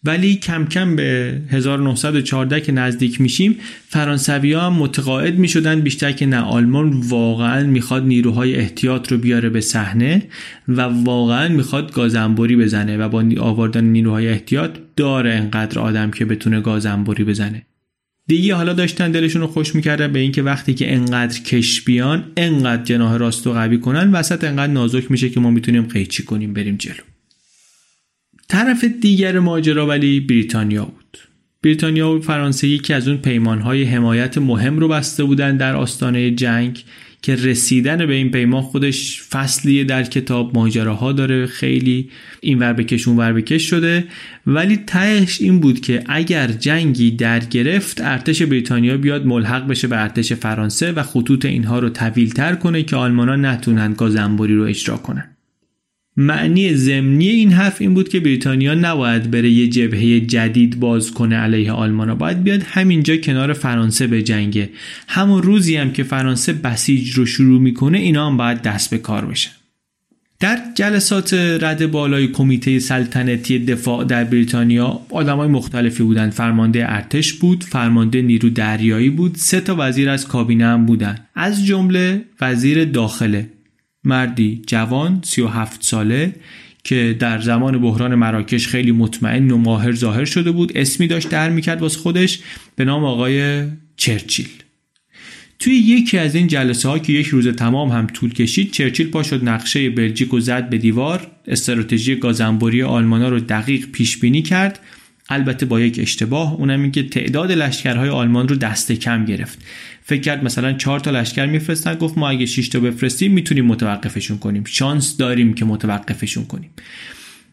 ولی 0.03 0.35
کم 0.35 0.65
کم 0.65 0.95
به 0.95 1.41
1914 1.49 2.61
که 2.61 2.71
نزدیک 2.71 3.21
میشیم 3.21 3.55
فرانسوی 3.87 4.53
ها 4.53 4.61
هم 4.61 4.73
متقاعد 4.73 5.39
می 5.39 5.47
شدن 5.47 5.81
بیشتر 5.81 6.11
که 6.11 6.25
نه 6.25 6.39
آلمان 6.39 6.89
واقعا 6.89 7.67
می‌خواد 7.67 8.05
نیروهای 8.05 8.55
احتیاط 8.55 9.11
رو 9.11 9.17
بیاره 9.17 9.49
به 9.49 9.61
صحنه 9.61 10.23
و 10.67 10.81
واقعا 10.81 11.47
می‌خواد 11.47 11.93
گازنبوری 11.93 12.55
بزنه 12.55 12.97
و 12.97 13.09
با 13.09 13.25
آوردن 13.39 13.83
نیروهای 13.83 14.29
احتیاط 14.29 14.71
داره 14.95 15.33
انقدر 15.33 15.79
آدم 15.79 16.11
که 16.11 16.25
بتونه 16.25 16.61
گازنبوری 16.61 17.23
بزنه. 17.23 17.65
دیگه 18.29 18.55
حالا 18.55 18.73
داشتن 18.73 19.11
دلشون 19.11 19.41
رو 19.41 19.47
خوش 19.47 19.75
می‌کردن 19.75 20.13
به 20.13 20.19
اینکه 20.19 20.43
وقتی 20.43 20.73
که 20.73 20.93
انقدر 20.93 21.39
کش 21.39 21.81
بیان 21.81 22.31
انقدر 22.37 22.83
جناح 22.83 23.17
راست 23.17 23.47
و 23.47 23.53
قوی 23.53 23.77
کنن 23.77 24.11
وسط 24.11 24.43
انقدر 24.43 24.73
نازک 24.73 25.11
میشه 25.11 25.29
که 25.29 25.39
ما 25.39 25.51
می‌تونیم 25.51 25.83
قیچی 25.83 26.23
کنیم 26.23 26.53
بریم 26.53 26.75
جلو. 26.75 27.03
طرف 28.49 28.83
دیگر 28.83 29.39
ماجرا 29.39 29.87
ولی 29.87 30.19
بریتانیا 30.19 30.85
بود. 30.85 31.17
بریتانیا 31.63 32.09
و 32.09 32.21
فرانسه 32.21 32.67
یکی 32.67 32.93
از 32.93 33.07
اون 33.07 33.17
پیمانهای 33.17 33.83
حمایت 33.83 34.37
مهم 34.37 34.79
رو 34.79 34.87
بسته 34.87 35.23
بودن 35.23 35.57
در 35.57 35.75
آستانه 35.75 36.31
جنگ. 36.31 36.83
که 37.21 37.35
رسیدن 37.35 38.05
به 38.05 38.13
این 38.13 38.31
پیمان 38.31 38.61
خودش 38.61 39.21
فصلیه 39.23 39.83
در 39.83 40.03
کتاب 40.03 40.57
ماجراها 40.57 41.11
داره. 41.11 41.45
خیلی 41.45 42.09
این 42.41 42.59
ور 42.59 42.73
بکش 42.73 43.07
اون 43.07 43.17
ور 43.17 43.33
بکش 43.33 43.69
شده. 43.69 44.07
ولی 44.47 44.77
تهش 44.77 45.41
این 45.41 45.59
بود 45.59 45.79
که 45.79 46.03
اگر 46.07 46.47
جنگی 46.47 47.11
در 47.11 47.39
گرفت 47.39 48.01
ارتش 48.01 48.41
بریتانیا 48.41 48.97
بیاد 48.97 49.25
ملحق 49.25 49.67
بشه 49.67 49.87
به 49.87 50.01
ارتش 50.01 50.33
فرانسه 50.33 50.91
و 50.91 51.03
خطوط 51.03 51.45
اینها 51.45 51.79
رو 51.79 51.89
طویل 51.89 52.29
تر 52.29 52.55
کنه 52.55 52.83
که 52.83 52.95
آلمانا 52.95 53.35
نتونن 53.35 53.93
گازنبوری 53.93 54.55
رو 54.55 54.63
اجرا 54.63 54.97
کنن. 54.97 55.38
معنی 56.19 56.75
ضمنی 56.75 57.27
این 57.27 57.51
حرف 57.51 57.81
این 57.81 57.93
بود 57.93 58.09
که 58.09 58.19
بریتانیا 58.19 58.73
نباید 58.73 59.31
بره 59.31 59.49
یه 59.49 59.67
جبهه 59.67 60.19
جدید 60.19 60.79
باز 60.79 61.11
کنه 61.11 61.35
علیه 61.35 61.71
آلمان. 61.71 62.13
باید 62.13 62.43
بیاد 62.43 62.63
همینجا 62.63 63.17
کنار 63.17 63.53
فرانسه 63.53 64.07
به 64.07 64.23
جنگه. 64.23 64.69
همون 65.07 65.43
روزی 65.43 65.75
هم 65.75 65.91
که 65.91 66.03
فرانسه 66.03 66.53
بسیج 66.53 67.11
رو 67.11 67.25
شروع 67.25 67.61
می‌کنه 67.61 67.97
اینا 67.97 68.27
هم 68.27 68.37
باید 68.37 68.61
دست 68.61 68.89
به 68.89 68.97
کار 68.97 69.25
بشه 69.25 69.49
در 70.39 70.59
جلسات 70.75 71.33
رد 71.33 71.91
بالای 71.91 72.27
کمیته 72.27 72.79
سلطنتی 72.79 73.59
دفاع 73.59 74.03
در 74.03 74.23
بریتانیا 74.23 74.99
آدمای 75.09 75.47
مختلفی 75.47 76.03
بودند. 76.03 76.31
فرمانده 76.31 76.93
ارتش 76.93 77.33
بود 77.33 77.63
فرمانده 77.63 78.21
نیرو 78.21 78.49
دریایی 78.49 79.09
بود. 79.09 79.35
سه 79.35 79.61
تا 79.61 79.75
وزیر 79.79 80.09
از 80.09 80.27
کابینه 80.27 80.65
هم 80.65 80.85
بودن. 80.85 81.17
از 81.35 81.65
جمله 81.65 82.21
وزیر 82.41 82.85
داخله. 82.85 83.49
مردی 84.03 84.61
جوان 84.67 85.21
37 85.23 85.83
ساله 85.83 86.35
که 86.83 87.15
در 87.19 87.41
زمان 87.41 87.81
بحران 87.81 88.15
مراکش 88.15 88.67
خیلی 88.67 88.91
مطمئن 88.91 89.51
و 89.51 89.57
ماهر 89.57 89.91
ظاهر 89.95 90.25
شده 90.25 90.51
بود. 90.51 90.77
اسمی 90.77 91.07
داشت 91.07 91.29
در 91.29 91.49
می‌کرد 91.49 91.81
واسه 91.81 91.99
خودش 91.99 92.39
به 92.75 92.85
نام 92.85 93.03
آقای 93.03 93.65
چرچیل. 93.97 94.47
توی 95.59 95.73
یکی 95.73 96.17
از 96.17 96.35
این 96.35 96.47
جلسه 96.47 96.89
ها 96.89 96.99
که 96.99 97.13
یک 97.13 97.27
روز 97.27 97.47
تمام 97.47 97.89
هم 97.89 98.07
طول 98.07 98.33
کشید 98.33 98.71
چرچیل 98.71 99.07
پا 99.07 99.23
شد 99.23 99.49
نقشه 99.49 99.89
بلژیک 99.89 100.33
و 100.33 100.39
زد 100.39 100.69
به 100.69 100.77
دیوار 100.77 101.31
استراتژی 101.47 102.15
گازنبوری 102.15 102.83
آلمانا 102.83 103.29
رو 103.29 103.39
دقیق 103.39 103.85
پیش 103.85 104.17
بینی 104.17 104.41
کرد. 104.41 104.79
البته 105.29 105.65
با 105.65 105.79
یک 105.79 105.99
اشتباه 105.99 106.53
اونم 106.53 106.81
این 106.81 106.91
که 106.91 107.03
تعداد 107.03 107.51
لشکرهای 107.51 108.09
آلمان 108.09 108.47
رو 108.47 108.55
دست 108.55 108.91
کم 108.91 109.25
گرفت. 109.25 109.59
فکر 110.09 110.21
کرد 110.21 110.43
مثلا 110.43 110.73
چهار 110.73 110.99
تا 110.99 111.11
لشکر 111.11 111.45
میفرستن. 111.45 111.95
گفت 111.95 112.17
ما 112.17 112.29
اگه 112.29 112.45
6 112.45 112.69
تا 112.69 112.79
بفرستیم 112.79 113.31
می‌تونیم 113.31 113.65
متوقفشون 113.65 114.37
کنیم. 114.37 114.63
شانس 114.65 115.17
داریم 115.17 115.53
که 115.53 115.65
متوقفشون 115.65 116.45
کنیم. 116.45 116.69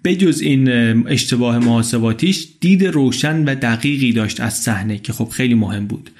بجز 0.04 0.40
این 0.40 0.68
اشتباه 1.08 1.58
محاسباتیش 1.58 2.48
دید 2.60 2.84
روشن 2.84 3.44
و 3.44 3.54
دقیقی 3.54 4.12
داشت 4.12 4.40
از 4.40 4.54
صحنه 4.54 4.98
که 4.98 5.12
خب 5.12 5.28
خیلی 5.28 5.54
مهم 5.54 5.86
بود. 5.86 6.10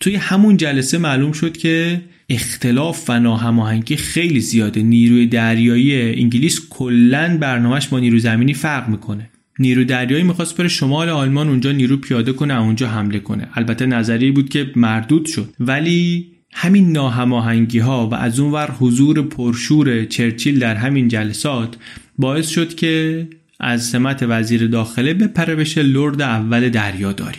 توی 0.00 0.16
همون 0.16 0.56
جلسه 0.56 0.98
معلوم 0.98 1.32
شد 1.32 1.56
که 1.56 2.00
اختلاف 2.28 3.04
و 3.10 3.20
ناهماهنگی 3.20 3.96
خیلی 3.96 4.40
زیاده. 4.40 4.82
نیروی 4.82 5.26
دریایی 5.26 6.02
انگلیس 6.20 6.60
کلا 6.70 7.38
برنامهش 7.40 7.86
با 7.86 7.98
نیرو 7.98 8.18
زمینی 8.18 8.54
فرق 8.54 8.88
می‌کنه. 8.88 9.30
نیرو 9.60 9.84
دریایی 9.84 10.24
می‌خواست 10.24 10.56
بره 10.56 10.68
شمال 10.68 11.08
آلمان 11.08 11.48
اونجا 11.48 11.72
نیرو 11.72 11.96
پیاده 11.96 12.32
کنه 12.32 12.60
اونجا 12.60 12.88
حمله 12.88 13.18
کنه. 13.18 13.48
البته 13.54 13.86
نظری 13.86 14.30
بود 14.30 14.48
که 14.48 14.70
مردود 14.76 15.26
شد. 15.26 15.48
ولی 15.60 16.26
همین 16.52 16.92
ناهماهنگی 16.92 17.78
ها 17.78 18.08
و 18.08 18.14
از 18.14 18.40
اونور 18.40 18.70
حضور 18.70 19.22
پرشور 19.22 20.04
چرچیل 20.04 20.58
در 20.58 20.74
همین 20.74 21.08
جلسات 21.08 21.76
باعث 22.18 22.48
شد 22.48 22.74
که 22.74 23.28
از 23.60 23.84
سمت 23.84 24.24
وزیر 24.28 24.66
داخله 24.66 25.14
بپره 25.14 25.54
بشه 25.54 25.82
لرد 25.82 26.22
اول 26.22 26.68
دریاداری 26.68 27.38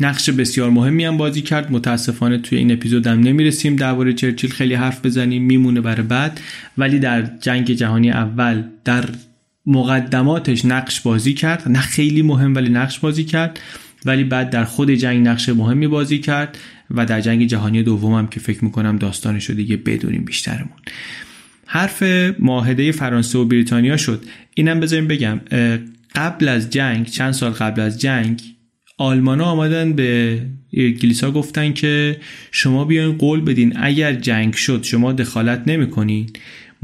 نقش 0.00 0.30
بسیار 0.30 0.70
مهمی 0.70 1.04
هم 1.04 1.16
بازی 1.16 1.42
کرد. 1.42 1.72
متاسفانه 1.72 2.38
توی 2.38 2.58
این 2.58 2.72
اپیزودم 2.72 3.20
نمی‌رسیم. 3.20 3.76
درباره 3.76 4.12
چرچیل 4.12 4.50
خیلی 4.50 4.74
حرف 4.74 5.06
بزنیم 5.06 5.42
میمونه 5.42 5.80
برای 5.80 6.02
بعد. 6.02 6.40
ولی 6.78 6.98
در 6.98 7.22
جنگ 7.40 7.70
جهانی 7.70 8.10
اول 8.10 8.62
در 8.84 9.04
مقدماتش 9.66 10.64
نقش 10.64 11.00
بازی 11.00 11.34
کرد. 11.34 11.68
نه 11.68 11.80
خیلی 11.80 12.22
مهم 12.22 12.54
ولی 12.54 12.68
نقش 12.68 12.98
بازی 12.98 13.24
کرد. 13.24 13.60
ولی 14.04 14.24
بعد 14.24 14.50
در 14.50 14.64
خود 14.64 14.90
جنگ 14.90 15.28
نقش 15.28 15.48
مهمی 15.48 15.88
بازی 15.88 16.18
کرد 16.18 16.58
و 16.90 17.06
در 17.06 17.20
جنگ 17.20 17.46
جهانی 17.46 17.82
دومم 17.82 18.26
که 18.26 18.40
فکر 18.40 18.64
می‌کنم 18.64 18.96
داستانش 18.96 19.44
رو 19.44 19.54
دیگه 19.54 19.76
بدونیم 19.76 20.24
بیشترمون. 20.24 20.78
حرف 21.66 22.02
معاهده 22.38 22.92
فرانسه 22.92 23.38
و 23.38 23.44
بریتانیا 23.44 23.96
شد. 23.96 24.24
اینم 24.54 24.80
بذاریم 24.80 25.06
بگم 25.08 25.40
قبل 26.14 26.48
از 26.48 26.70
جنگ 26.70 27.06
چند 27.06 27.32
سال 27.32 27.50
قبل 27.50 27.80
از 27.80 28.00
جنگ 28.00 28.42
آلمانا 28.98 29.44
آمدن 29.44 29.92
به 29.92 30.40
انگلیسا 30.72 31.30
گفتن 31.30 31.72
که 31.72 32.20
شما 32.50 32.84
بیاین 32.84 33.18
قول 33.18 33.40
بدین 33.40 33.72
اگر 33.76 34.12
جنگ 34.12 34.54
شد 34.54 34.82
شما 34.82 35.12
دخالت 35.12 35.62
نمی‌کنین. 35.66 36.30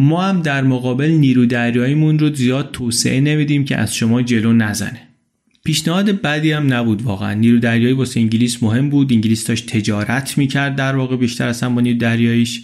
ما 0.02 0.22
هم 0.22 0.42
در 0.42 0.62
مقابل 0.62 1.10
نیرو 1.10 1.46
دریاییمون 1.46 2.18
رو 2.18 2.34
زیاد 2.34 2.70
توسعه 2.72 3.20
نمیدیم 3.20 3.64
که 3.64 3.76
از 3.76 3.94
شما 3.94 4.22
جلو 4.22 4.52
نزنه. 4.52 5.00
پیشنهاد 5.64 6.20
بعدی 6.20 6.52
هم 6.52 6.72
نبود 6.72 7.02
واقعا. 7.02 7.34
نیرو 7.34 7.58
دریایی 7.58 7.94
واسه 7.94 8.20
انگلیس 8.20 8.62
مهم 8.62 8.90
بود. 8.90 9.12
انگلیس 9.12 9.46
داشت 9.46 9.66
تجارت 9.66 10.38
می‌کرد 10.38 10.76
در 10.76 10.96
واقع 10.96 11.16
بیشتر 11.16 11.48
از 11.48 11.64
با 11.64 11.80
نیرو 11.80 11.98
دریاییش 11.98 12.62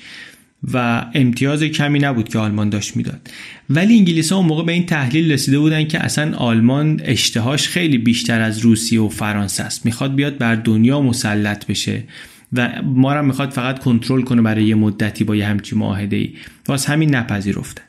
و 0.72 1.06
امتیاز 1.14 1.62
کمی 1.62 1.98
نبود 1.98 2.28
که 2.28 2.38
آلمان 2.38 2.70
داشت 2.70 2.96
می‌داد. 2.96 3.30
ولی 3.70 3.96
انگلیس 3.96 4.32
ها 4.32 4.38
اون 4.38 4.46
موقع 4.46 4.64
به 4.64 4.72
این 4.72 4.86
تحلیل 4.86 5.32
رسیده 5.32 5.58
بودن 5.58 5.84
که 5.84 5.98
اصلا 5.98 6.36
آلمان 6.36 7.00
اشتهاش 7.04 7.68
خیلی 7.68 7.98
بیشتر 7.98 8.40
از 8.40 8.58
روسیه 8.58 9.00
و 9.00 9.08
فرانسه 9.08 9.62
است. 9.62 9.86
می‌خواد 9.86 10.14
بیاد 10.14 10.38
بر 10.38 10.54
دنیا 10.54 11.00
مسلط 11.00 11.66
بشه. 11.66 12.04
و 12.52 12.82
ما 12.82 13.14
را 13.14 13.22
می‌خواد 13.22 13.50
فقط 13.50 13.78
کنترل 13.78 14.22
کنه 14.22 14.42
برای 14.42 14.64
یه 14.64 14.74
مدتی 14.74 15.24
با 15.24 15.36
یه 15.36 15.46
همچی 15.46 15.76
معاهده 15.76 16.16
ای 16.16 16.30
واسه 16.66 16.92
همین 16.92 17.14
نپذیرفتن. 17.14 17.82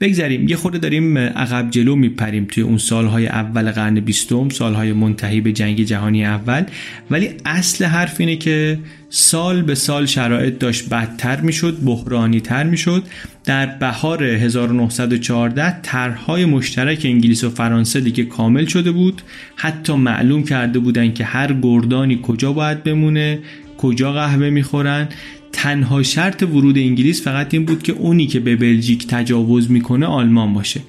بگذاریم 0.00 0.48
یه 0.48 0.56
خورده 0.56 0.78
داریم 0.78 1.18
عقب 1.18 1.70
جلو 1.70 1.96
میپریم 1.96 2.44
توی 2.44 2.62
اون 2.62 2.78
سالهای 2.78 3.26
اول 3.26 3.70
قرن 3.70 4.00
بیستم 4.00 4.48
سالهای 4.48 4.92
منتهی 4.92 5.40
به 5.40 5.52
جنگ 5.52 5.82
جهانی 5.82 6.24
اول. 6.24 6.64
ولی 7.10 7.30
اصل 7.44 7.84
حرف 7.84 8.20
اینه 8.20 8.36
که 8.36 8.78
سال 9.10 9.62
به 9.62 9.74
سال 9.74 10.06
شرایط 10.06 10.58
داشت 10.58 10.88
بدتر 10.88 11.40
می‌شد 11.40 11.84
بحرانی 11.84 12.40
تر 12.40 12.64
می‌شد. 12.64 13.02
در 13.44 13.66
بهار 13.66 14.24
1914 14.24 15.80
طرحهای 15.82 16.44
مشترک 16.44 17.00
انگلیس 17.04 17.44
و 17.44 17.50
فرانسه 17.50 18.00
دیگه 18.00 18.24
کامل 18.24 18.64
شده 18.64 18.92
بود. 18.92 19.22
حتی 19.56 19.92
معلوم 19.92 20.42
کرده 20.42 20.78
بودن 20.78 21.12
که 21.12 21.24
هر 21.24 21.52
گردانی 21.52 22.20
کجا 22.22 22.52
باید 22.52 22.84
بمونه. 22.84 23.38
کجا 23.82 24.12
قهوه 24.12 24.50
می‌خورن. 24.50 25.08
تنها 25.52 26.02
شرط 26.02 26.42
ورود 26.42 26.78
انگلیس 26.78 27.22
فقط 27.22 27.54
این 27.54 27.64
بود 27.64 27.82
که 27.82 27.92
اونی 27.92 28.26
که 28.26 28.40
به 28.40 28.56
بلژیک 28.56 29.06
تجاوز 29.06 29.70
می‌کنه 29.70 30.06
آلمان 30.06 30.54
باشه. 30.54 30.80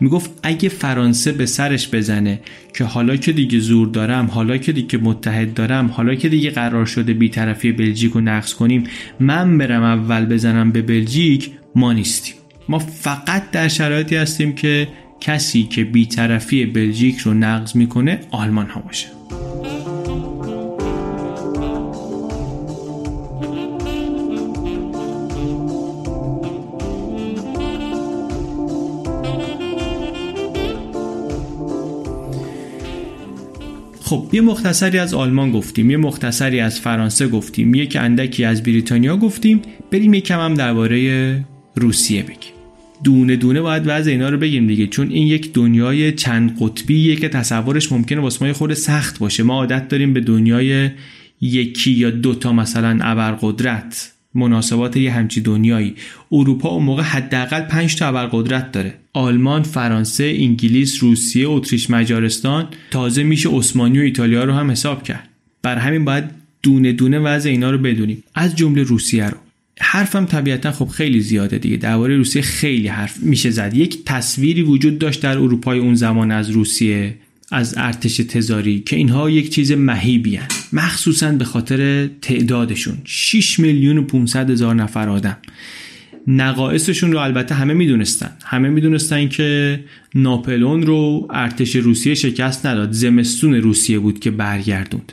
می‌گفت 0.00 0.30
اگه 0.42 0.68
فرانسه 0.68 1.32
به 1.32 1.46
سرش 1.46 1.88
بزنه 1.88 2.40
که 2.74 2.84
حالا 2.84 3.16
که 3.16 3.32
دیگه 3.32 3.58
زور 3.58 3.88
دارم 3.88 4.26
حالا 4.26 4.56
که 4.56 4.72
دیگه 4.72 4.98
متحد 4.98 5.54
دارم 5.54 5.86
حالا 5.86 6.14
که 6.14 6.28
دیگه 6.28 6.50
قرار 6.50 6.86
شده 6.86 7.12
بیطرفی 7.12 7.72
بلژیک 7.72 8.12
رو 8.12 8.20
نقض 8.20 8.54
کنیم 8.54 8.84
من 9.20 9.58
برم 9.58 9.82
اول 9.82 10.26
بزنم 10.26 10.72
به 10.72 10.82
بلژیک 10.82 11.50
ما 11.74 11.92
نیستیم. 11.92 12.34
ما 12.68 12.78
فقط 12.78 13.50
در 13.50 13.68
شرایطی 13.68 14.16
هستیم 14.16 14.54
که 14.54 14.88
کسی 15.20 15.62
که 15.62 15.84
بیطرفی 15.84 16.66
بلژیک 16.66 17.18
رو 17.18 17.34
نقض 17.34 17.76
می‌کنه 17.76 18.20
آلمان 18.30 18.66
ها 18.66 18.80
باشه. 18.80 19.17
خب 34.08 34.28
یه 34.32 34.40
مختصری 34.40 34.98
از 34.98 35.14
آلمان 35.14 35.52
گفتیم 35.52 35.90
یه 35.90 35.96
مختصری 35.96 36.60
از 36.60 36.80
فرانسه 36.80 37.28
گفتیم 37.28 37.74
یک 37.74 37.96
اندکی 38.00 38.44
از 38.44 38.62
بریتانیا 38.62 39.16
گفتیم 39.16 39.62
بریم 39.90 40.14
یکم 40.14 40.40
هم 40.40 40.54
درباره 40.54 41.44
روسیه 41.74 42.22
بگیم. 42.22 42.52
دونه 43.04 43.36
دونه 43.36 43.60
باید 43.60 43.82
وضع 43.86 44.10
اینا 44.10 44.28
رو 44.28 44.38
بگیم 44.38 44.66
دیگه 44.66 44.86
چون 44.86 45.10
این 45.10 45.26
یک 45.26 45.52
دنیای 45.52 46.12
چند 46.12 46.56
قطبیه 46.60 47.16
که 47.16 47.28
تصورش 47.28 47.92
ممکنه 47.92 48.20
واسه 48.20 48.46
ما 48.46 48.52
خود 48.52 48.74
سخت 48.74 49.18
باشه. 49.18 49.42
ما 49.42 49.54
عادت 49.54 49.88
داریم 49.88 50.12
به 50.12 50.20
دنیای 50.20 50.90
یکی 51.40 51.90
یا 51.90 52.10
دوتا 52.10 52.52
مثلا 52.52 52.98
ابرقدرت 53.02 54.12
مناسبات 54.34 54.96
یه 54.96 55.12
همچی 55.12 55.40
دنیایی 55.40 55.94
اروپا 56.32 56.68
اون 56.68 56.84
موقع 56.84 57.02
حداقل 57.02 57.60
5 57.60 57.96
تا 57.96 58.08
ابرقدرت 58.08 58.72
داره 58.72 58.94
آلمان، 59.12 59.62
فرانسه، 59.62 60.36
انگلیس، 60.38 61.02
روسیه، 61.02 61.48
اتریش، 61.48 61.90
مجارستان 61.90 62.68
تازه 62.90 63.22
میشه 63.22 63.48
عثمانی 63.48 63.98
و 63.98 64.02
ایتالیا 64.02 64.44
رو 64.44 64.52
هم 64.52 64.70
حساب 64.70 65.02
کرد. 65.02 65.28
بر 65.62 65.78
همین 65.78 66.04
باید 66.04 66.24
دونه 66.62 66.92
دونه 66.92 67.18
وضع 67.18 67.50
اینا 67.50 67.70
رو 67.70 67.78
بدونیم. 67.78 68.24
از 68.34 68.56
جمله 68.56 68.82
روسیه 68.82 69.26
رو. 69.26 69.36
حرفم 69.80 70.24
طبیعتا 70.24 70.72
خب 70.72 70.88
خیلی 70.88 71.20
زیاده 71.20 71.58
دیگه 71.58 71.76
درباره 71.76 72.16
روسیه 72.16 72.42
خیلی 72.42 72.88
حرف 72.88 73.16
میشه 73.20 73.50
زد 73.50 73.74
یک 73.74 74.04
تصویری 74.06 74.62
وجود 74.62 74.98
داشت 74.98 75.22
در 75.22 75.38
اروپای 75.38 75.78
اون 75.78 75.94
زمان 75.94 76.30
از 76.30 76.50
روسیه 76.50 77.14
از 77.52 77.74
ارتش 77.76 78.16
تزاری 78.16 78.80
که 78.80 78.96
اینها 78.96 79.30
یک 79.30 79.50
چیز 79.50 79.72
مهیبی 79.72 80.38
مخصوصا 80.72 81.32
به 81.32 81.44
خاطر 81.44 82.06
تعدادشون. 82.22 82.98
6 83.04 83.58
میلیون 83.58 83.98
و 83.98 84.02
500 84.02 84.50
هزار 84.50 84.74
نفر 84.74 85.08
آدم. 85.08 85.36
نقایصشون 86.26 87.12
رو 87.12 87.18
البته 87.18 87.54
همه 87.54 87.74
می‌دونستن. 87.74 88.30
همه 88.44 88.68
می‌دونستن 88.68 89.28
که 89.28 89.80
ناپلون 90.14 90.82
رو 90.82 91.28
ارتش 91.30 91.76
روسیه 91.76 92.14
شکست 92.14 92.66
نداد. 92.66 92.92
زمستون 92.92 93.54
روسیه 93.54 93.98
بود 93.98 94.20
که 94.20 94.30
برگردوند. 94.30 95.12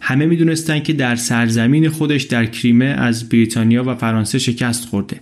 همه 0.00 0.26
می‌دونستن 0.26 0.80
که 0.80 0.92
در 0.92 1.16
سرزمین 1.16 1.88
خودش 1.88 2.22
در 2.22 2.46
کریمه 2.46 2.84
از 2.84 3.28
بریتانیا 3.28 3.84
و 3.84 3.94
فرانسه 3.94 4.38
شکست 4.38 4.84
خورده. 4.88 5.20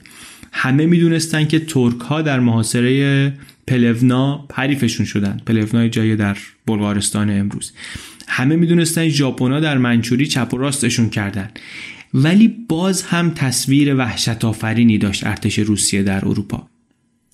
همه 0.52 0.86
می‌دونستن 0.86 1.46
که 1.46 1.58
ترک 1.58 2.00
ها 2.00 2.22
در 2.22 2.40
محاصره 2.40 3.32
پلونا 3.66 4.46
حریفشون 4.52 5.06
شدن. 5.06 5.40
پلونا 5.46 5.88
جای 5.88 6.16
در 6.16 6.36
بلغارستان 6.66 7.30
امروز. 7.30 7.72
همه 8.28 8.56
می‌دونستن 8.56 9.08
ژاپنا 9.08 9.60
در 9.60 9.78
منچوری 9.78 10.26
چپ 10.26 10.54
و 10.54 10.56
راستشون 10.56 11.10
کردن. 11.10 11.50
ولی 12.14 12.48
باز 12.68 13.02
هم 13.02 13.30
تصویر 13.30 13.94
وحشت 13.94 14.44
آفرینی 14.44 14.98
داشت 14.98 15.26
ارتش 15.26 15.58
روسیه 15.58 16.02
در 16.02 16.28
اروپا. 16.28 16.68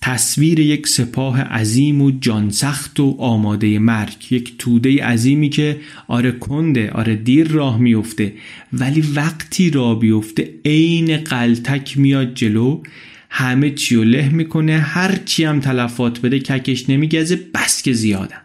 تصویر 0.03 0.61
یک 0.61 0.89
سپاه 0.89 1.41
عظیم 1.41 2.03
و 2.03 2.11
جانسخت 2.11 3.01
و 3.01 3.17
آماده 3.19 3.79
مرگ. 3.79 4.33
یک 4.33 4.59
توده 4.59 5.05
عظیمی 5.05 5.49
که 5.49 5.81
آره 6.09 6.33
کنده 6.33 6.91
آره 6.91 7.17
دیر 7.17 7.49
راه 7.49 7.79
میفته 7.79 8.33
ولی 8.73 9.01
وقتی 9.15 9.71
راه 9.71 10.01
بیفته 10.01 10.55
عین 10.65 11.17
قلتک 11.17 11.99
میاد 11.99 12.35
جلو. 12.35 12.83
همه 13.31 13.71
چی 13.71 13.97
و 13.97 14.05
له 14.05 14.29
می‌کنه 14.29 14.79
هر 14.79 15.19
چی 15.25 15.45
هم 15.45 15.61
تلفات 15.61 16.21
بده 16.21 16.39
ککش 16.39 16.91
نمیگزه 16.91 17.41
بس 17.55 17.83
که 17.83 17.93
زیادن 17.93 18.41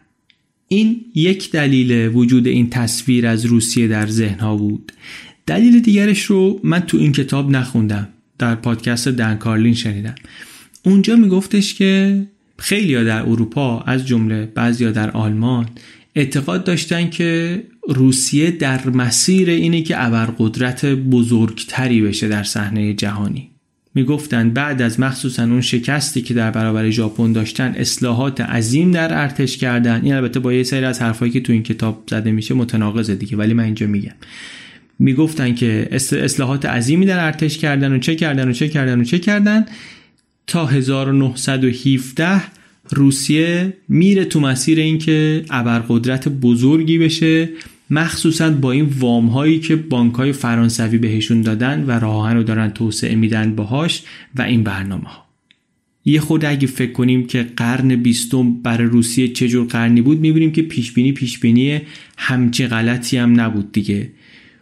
این 0.68 1.06
یک 1.16 1.52
دلیل 1.52 1.92
وجود 2.14 2.48
این 2.48 2.70
تصویر 2.70 3.28
از 3.28 3.46
روسیه 3.46 3.88
در 3.88 4.08
ذهن 4.08 4.40
ها 4.40 4.56
بود. 4.56 4.92
دلیل 5.46 5.80
دیگرش 5.80 6.24
رو 6.24 6.60
من 6.64 6.80
تو 6.80 6.98
این 6.98 7.12
کتاب 7.12 7.52
نخوندم 7.52 8.08
در 8.40 8.56
پادکست 8.56 9.08
دن 9.08 9.36
کارلین 9.36 9.74
شنیدم. 9.74 10.16
اونجا 10.86 11.16
میگفتش 11.16 11.74
که 11.74 12.22
خیلی 12.58 12.96
ها 12.96 13.04
در 13.04 13.22
اروپا 13.22 13.80
از 13.80 14.08
جمله 14.08 14.46
بعضی 14.46 14.86
ها 14.86 14.92
در 14.92 15.12
آلمان 15.12 15.70
اعتقاد 16.16 16.64
داشتن 16.64 17.10
که 17.10 17.64
روسیه 17.88 18.52
در 18.52 18.90
مسیر 18.90 19.50
اینه 19.50 19.82
که 19.82 20.04
ابرقدرت 20.06 20.86
بزرگتری 20.86 22.02
بشه 22.02 22.28
در 22.28 22.44
صحنه 22.44 22.94
جهانی. 22.94 23.55
می‌گفتند 23.96 24.54
بعد 24.54 24.82
از 24.82 25.00
مخصوصا 25.00 25.44
اون 25.44 25.62
شکستی 25.62 26.22
که 26.22 26.34
در 26.34 26.52
برابر 26.52 26.90
ژاپن 26.90 27.32
داشتن 27.32 27.76
اصلاحات 27.78 28.42
عظیم 28.42 28.92
در 28.92 29.22
ارتش 29.22 29.58
کردن. 29.58 30.02
این 30.04 30.14
البته 30.14 30.40
با 30.40 30.54
یه 30.54 30.64
سری 30.64 30.86
از 30.86 31.02
حرفایی 31.02 31.32
که 31.32 31.40
تو 31.40 31.54
این 31.54 31.64
کتاب 31.64 32.04
زده 32.10 32.32
میشه 32.32 32.54
متناقضه 32.54 33.16
دیگه 33.16 33.38
ولی 33.38 33.54
من 33.54 33.64
اینجا 33.64 33.88
میگم. 33.88 34.14
می‌گفتن 35.00 35.56
که 35.56 35.88
اصلاحات 35.92 36.66
عظیمی 36.66 37.06
در 37.06 37.26
ارتش 37.26 37.58
کردن 37.58 37.94
و 37.94 38.00
چه 38.00 38.16
کردن 38.16 38.50
و 38.50 38.54
چه 38.54 38.68
کردن 38.70 39.02
و 39.02 39.04
چه 39.04 39.20
کردن. 39.20 39.66
تا 40.48 40.66
1917 40.66 42.42
روسیه 42.90 43.74
میره 43.88 44.26
تو 44.26 44.40
مسیر 44.40 44.80
اینکه 44.80 45.46
ابرقدرت 45.50 46.28
بزرگی 46.28 46.98
بشه. 46.98 47.50
مخصوصا 47.90 48.50
با 48.50 48.72
این 48.72 48.86
وام 49.00 49.28
هایی 49.28 49.60
که 49.60 49.76
بانک 49.76 50.14
های 50.14 50.32
فرانسوی 50.32 50.98
بهشون 50.98 51.42
دادن 51.42 51.84
و 51.88 51.92
راه 51.92 52.34
رو 52.34 52.44
دارن 52.44 52.70
توسعه 52.70 53.16
میدن 53.16 53.56
باهاش 53.56 54.04
و 54.36 54.42
این 54.42 54.64
برنامه 54.64 55.08
ها 55.08 55.26
یه 56.06 56.20
خود 56.20 56.46
اگه 56.46 56.68
فکر 56.68 56.92
کنیم 56.92 57.28
که 57.28 57.44
قرن 57.58 57.96
بیستم 57.96 58.54
برای 58.54 58.88
روسیه 58.88 59.28
چجور 59.28 59.68
قرنی 59.68 60.02
بود 60.02 60.20
می‌بینیم 60.20 60.52
که 60.52 60.62
پیشبینی 60.62 61.12
پیشبینی 61.12 61.82
همچی 62.18 62.68
غلطی 62.68 63.18
هم 63.18 63.42
نبود 63.42 63.72
دیگه. 63.72 64.12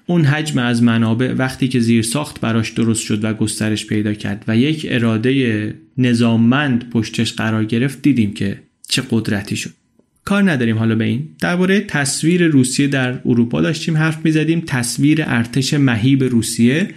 اون 0.05 0.25
حجم 0.25 0.59
از 0.59 0.83
منابع 0.83 1.33
وقتی 1.33 1.67
که 1.67 1.79
زیر 1.79 2.01
ساخت 2.01 2.41
براش 2.41 2.69
درست 2.69 3.01
شد 3.01 3.23
و 3.23 3.33
گسترش 3.33 3.87
پیدا 3.87 4.13
کرد 4.13 4.45
و 4.47 4.57
یک 4.57 4.87
اراده 4.89 5.75
نظاممند 5.97 6.89
پشتش 6.89 7.33
قرار 7.33 7.65
گرفت 7.65 8.01
دیدیم 8.01 8.33
که 8.33 8.59
چه 8.89 9.03
قدرتی 9.11 9.55
شد. 9.55 9.82
کار 10.25 10.51
نداریم 10.51 10.77
حالا 10.77 10.95
به 10.95 11.03
این. 11.03 11.27
درباره 11.41 11.79
تصویر 11.79 12.47
روسیه 12.47 12.87
در 12.87 13.19
اروپا 13.25 13.61
داشتیم 13.61 13.97
حرف 13.97 14.25
می‌زدیم. 14.25 14.63
تصویر 14.67 15.23
ارتش 15.25 15.73
مهیب 15.73 16.23
روسیه. 16.23 16.87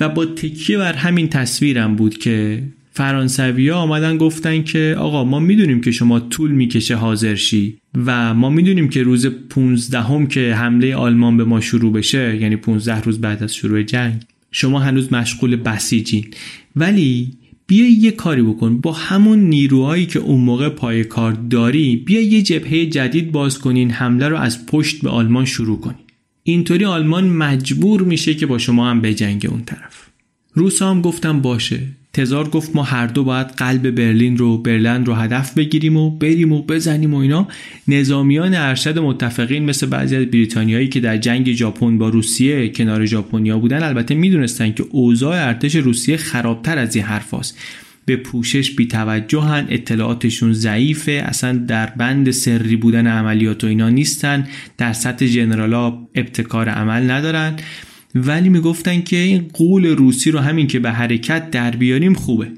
و 0.00 0.08
با 0.08 0.24
تکیه 0.26 0.78
بر 0.78 0.92
همین 0.92 1.28
تصویرم 1.28 1.96
بود 1.96 2.18
که 2.18 2.62
فرانسوی 2.92 3.68
ها 3.68 3.78
آمدن 3.78 4.16
گفتن 4.16 4.62
که 4.62 4.96
آقا 4.98 5.24
ما 5.24 5.40
می‌دونیم 5.40 5.80
که 5.80 5.90
شما 5.90 6.20
طول 6.20 6.50
می‌کشه 6.50 6.94
حاضر 6.94 7.34
شی 7.34 7.78
و 8.06 8.34
ما 8.34 8.50
می‌دونیم 8.50 8.88
که 8.88 9.02
روز 9.02 9.26
15 9.26 10.00
هم 10.00 10.26
که 10.26 10.54
حمله 10.54 10.94
آلمان 10.94 11.36
به 11.36 11.44
ما 11.44 11.60
شروع 11.60 11.92
بشه 11.92 12.38
یعنی 12.40 12.56
15 12.56 13.00
روز 13.00 13.20
بعد 13.20 13.42
از 13.42 13.54
شروع 13.54 13.82
جنگ 13.82 14.22
شما 14.50 14.80
هنوز 14.80 15.12
مشغول 15.12 15.56
بسیجین. 15.56 16.24
ولی 16.76 17.32
بیا 17.68 17.88
یه 17.88 18.10
کاری 18.10 18.42
بکن. 18.42 18.80
با 18.80 18.92
همون 18.92 19.38
نیروهایی 19.38 20.06
که 20.06 20.18
اون 20.18 20.40
موقع 20.40 20.68
پای 20.68 21.04
کار 21.04 21.32
داری 21.32 21.96
بیا 21.96 22.20
یه 22.20 22.42
جبهه 22.42 22.86
جدید 22.86 23.32
باز 23.32 23.58
کنین 23.58 23.90
حمله 23.90 24.28
رو 24.28 24.36
از 24.36 24.66
پشت 24.66 25.02
به 25.02 25.10
آلمان 25.10 25.44
شروع 25.44 25.80
کنین. 25.80 25.98
اینطوری 26.42 26.84
آلمان 26.84 27.28
مجبور 27.28 28.02
میشه 28.02 28.34
که 28.34 28.46
با 28.46 28.58
شما 28.58 28.90
هم 28.90 29.00
بجنگه 29.00 29.50
اون 29.50 29.64
طرف. 29.64 30.08
روسا 30.54 30.90
هم 30.90 31.00
گفتم 31.02 31.40
باشه. 31.40 31.80
تزار 32.18 32.48
گفت 32.48 32.76
ما 32.76 32.82
هر 32.82 33.06
دو 33.06 33.24
باید 33.24 33.46
قلب 33.46 33.90
برلین 33.90 34.36
رو 34.36 34.58
برلند 34.58 35.06
رو 35.06 35.14
هدف 35.14 35.54
بگیریم 35.54 35.96
و 35.96 36.10
بریم 36.10 36.52
و 36.52 36.62
بزنیم 36.62 37.14
و 37.14 37.16
اینا. 37.16 37.48
نظامیان 37.88 38.54
ارشد 38.54 38.98
متفقین 38.98 39.64
مثل 39.64 39.86
بعضی 39.86 40.16
از 40.16 40.26
بریتانیایی 40.26 40.88
که 40.88 41.00
در 41.00 41.16
جنگ 41.16 41.52
ژاپن 41.52 41.98
با 41.98 42.08
روسیه 42.08 42.68
کنار 42.68 43.06
ژاپنیا 43.06 43.58
بودن 43.58 43.82
البته 43.82 44.14
می‌دونستن 44.14 44.72
که 44.72 44.84
اوضاع 44.90 45.46
ارتش 45.46 45.76
روسیه 45.76 46.16
خرابتر 46.16 46.78
از 46.78 46.96
این 46.96 47.04
حرفاست 47.04 47.58
به 48.04 48.16
پوشش 48.16 48.70
بیتوجهن 48.70 49.66
اطلاعاتشون 49.68 50.52
ضعیفه 50.52 51.12
اصلا 51.12 51.52
در 51.52 51.86
بند 51.86 52.30
سری 52.30 52.76
بودن 52.76 53.06
عملیات 53.06 53.64
و 53.64 53.66
اینا 53.66 53.88
نیستن 53.88 54.48
در 54.78 54.92
سطح 54.92 55.26
جنرالا 55.26 55.98
ابتکار 56.14 56.68
عمل 56.68 57.10
ندارن. 57.10 57.56
ولی 58.14 58.48
می‌گفتن 58.48 59.00
که 59.00 59.16
این 59.16 59.50
قول 59.52 59.86
روسی 59.86 60.30
رو 60.30 60.38
همین 60.38 60.66
که 60.66 60.78
به 60.78 60.90
حرکت 60.90 61.50
در 61.50 61.70
بیاریم 61.70 62.14
خوبه. 62.14 62.48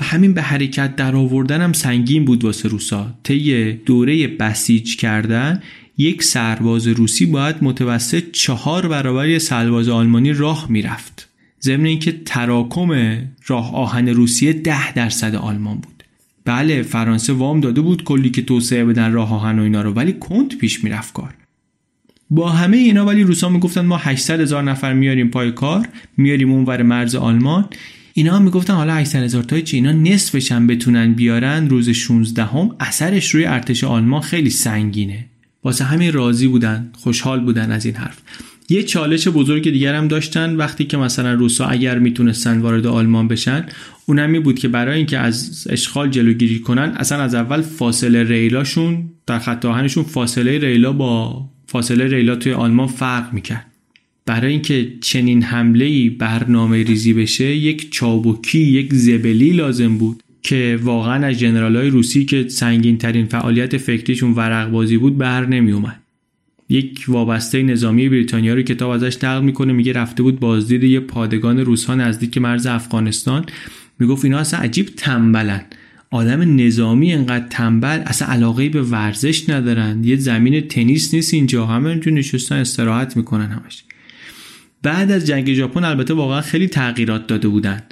همین 0.00 0.34
به 0.34 0.42
حرکت 0.42 0.96
در 0.96 1.16
آوردن 1.16 1.60
هم 1.60 1.72
سنگین 1.72 2.24
بود 2.24 2.44
واسه 2.44 2.68
روسا. 2.68 3.14
طی 3.22 3.72
دوره 3.72 4.26
بسیج 4.26 4.96
کردن 4.96 5.62
یک 5.98 6.22
سرباز 6.22 6.86
روسی 6.86 7.26
باید 7.26 7.56
متوسط 7.62 8.30
چهار 8.32 8.88
برابر 8.88 9.28
یه 9.28 9.38
سرباز 9.38 9.88
آلمانی 9.88 10.32
راه 10.32 10.66
می‌رفت. 10.70 11.28
ضمن 11.62 11.86
اینکه 11.86 12.20
تراکم 12.24 13.18
راه 13.46 13.74
آهن 13.74 14.08
روسیه 14.08 14.52
ده 14.52 14.92
درصد 14.92 15.34
آلمان 15.34 15.74
بود. 15.74 16.02
بله 16.44 16.82
فرانسه 16.82 17.32
وام 17.32 17.60
داده 17.60 17.80
بود 17.80 18.04
کلی 18.04 18.30
که 18.30 18.42
توسعه 18.42 18.84
بدن 18.84 19.12
راه 19.12 19.34
آهن 19.34 19.58
و 19.58 19.62
اینا 19.62 19.82
رو 19.82 19.92
ولی 19.92 20.12
کند 20.12 20.58
پیش 20.58 20.84
می‌رفت 20.84 21.12
کار. 21.12 21.34
با 22.34 22.50
همه 22.50 22.76
اینا 22.76 23.06
ولی 23.06 23.22
روسا 23.22 23.48
می‌گفتن 23.48 23.80
ما 23.80 23.96
800 23.96 24.40
هزار 24.40 24.62
نفر 24.62 24.92
میاریم 24.92 25.28
پای 25.28 25.52
کار 25.52 25.88
میاریم 26.16 26.52
اونور 26.52 26.82
مرز 26.82 27.14
آلمان. 27.14 27.64
اینا 28.14 28.36
هم 28.36 28.42
می‌گفتن 28.42 28.74
حالا 28.74 28.94
800 28.94 29.22
هزار 29.22 29.42
تای 29.42 29.62
چی؟ 29.62 29.76
اینا 29.76 29.92
نصفش 29.92 30.52
هم 30.52 30.66
بتونن 30.66 31.12
بیارن 31.12 31.68
روز 31.68 31.90
16 31.90 32.44
هم 32.44 32.76
اثرش 32.80 33.34
روی 33.34 33.44
ارتش 33.44 33.84
آلمان 33.84 34.20
خیلی 34.20 34.50
سنگینه. 34.50 35.24
واسه 35.64 35.84
همین 35.84 36.12
راضی 36.12 36.46
بودن 36.48 36.90
خوشحال 36.92 37.40
بودن 37.40 37.72
از 37.72 37.86
این 37.86 37.94
حرف. 37.94 38.18
یه 38.68 38.82
چالش 38.82 39.28
بزرگ 39.28 39.70
دیگر 39.70 39.94
هم 39.94 40.08
داشتن 40.08 40.56
وقتی 40.56 40.84
که 40.84 40.96
مثلا 40.96 41.32
روسا 41.32 41.66
اگر 41.66 41.98
می‌تونستن 41.98 42.58
وارد 42.58 42.86
آلمان 42.86 43.28
بشن 43.28 43.66
اونم 44.06 44.42
بود 44.42 44.58
که 44.58 44.68
برای 44.68 44.96
اینکه 44.96 45.18
از 45.18 45.66
اشغال 45.70 46.10
جلوگیری 46.10 46.58
کنن 46.58 46.92
اصلا 46.96 47.22
از 47.22 47.34
اول 47.34 47.62
فاصله 47.62 48.24
ریلاشون 48.24 49.10
در 49.26 49.38
خط 49.38 49.64
آهنشون 49.64 50.04
فاصله 50.04 50.58
ریلا 50.58 50.92
با 50.92 51.51
فاصله 51.72 52.06
ریلا 52.06 52.36
توی 52.36 52.52
آلمان 52.52 52.86
فرق 52.86 53.32
می‌کرد. 53.32 53.66
برای 54.26 54.52
اینکه 54.52 54.92
چنین 55.00 55.42
حمله 55.42 55.84
ای 55.84 56.10
برنامه 56.10 56.82
ریزی 56.82 57.12
بشه 57.12 57.44
یک 57.44 57.92
چابکی 57.92 58.58
یک 58.58 58.94
زبلی 58.94 59.50
لازم 59.50 59.98
بود 59.98 60.22
که 60.42 60.78
واقعا 60.82 61.26
از 61.26 61.38
جنرال 61.38 61.76
های 61.76 61.88
روسی 61.88 62.24
که 62.24 62.48
سنگین 62.48 62.98
ترین 62.98 63.26
فعالیت 63.26 63.76
فکریشون 63.76 64.32
ورق 64.32 64.70
بازی 64.70 64.96
بود 64.96 65.18
بر 65.18 65.46
نمی 65.46 65.72
اومد. 65.72 66.00
یک 66.68 67.04
وابسته 67.08 67.62
نظامی 67.62 68.08
بریتانیا 68.08 68.54
رو 68.54 68.62
کتاب 68.62 68.90
ازش 68.90 69.24
نقل 69.24 69.44
می‌کنه 69.44 69.72
میگه 69.72 69.92
رفته 69.92 70.22
بود 70.22 70.40
بازدید 70.40 70.84
یه 70.84 71.00
پادگان 71.00 71.58
روس 71.58 71.84
ها 71.84 71.94
نزدیک 71.94 72.38
مرز 72.38 72.66
افغانستان. 72.66 73.46
می‌گفت 73.98 74.24
اینا 74.24 74.38
اصلا 74.38 74.60
عجیب 74.60 74.86
تنبلن. 74.86 75.64
آدم 76.12 76.60
نظامی 76.60 77.12
انقدر 77.12 77.46
تنبل 77.50 78.00
اصلا 78.06 78.28
علاقه 78.28 78.68
به 78.68 78.82
ورزش 78.82 79.48
ندارن. 79.48 80.04
یه 80.04 80.16
زمین 80.16 80.60
تنیس 80.60 81.14
نیست 81.14 81.34
اینجا. 81.34 81.66
همه 81.66 81.90
اینجا 81.90 82.10
نشستن 82.10 82.56
استراحت 82.56 83.16
می‌کنن 83.16 83.46
همش. 83.46 83.84
بعد 84.82 85.10
از 85.10 85.26
جنگ 85.26 85.54
ژاپن 85.54 85.84
البته 85.84 86.14
واقعا 86.14 86.40
خیلی 86.40 86.68
تغییرات 86.68 87.26
داده 87.26 87.48
بودن. 87.48 87.82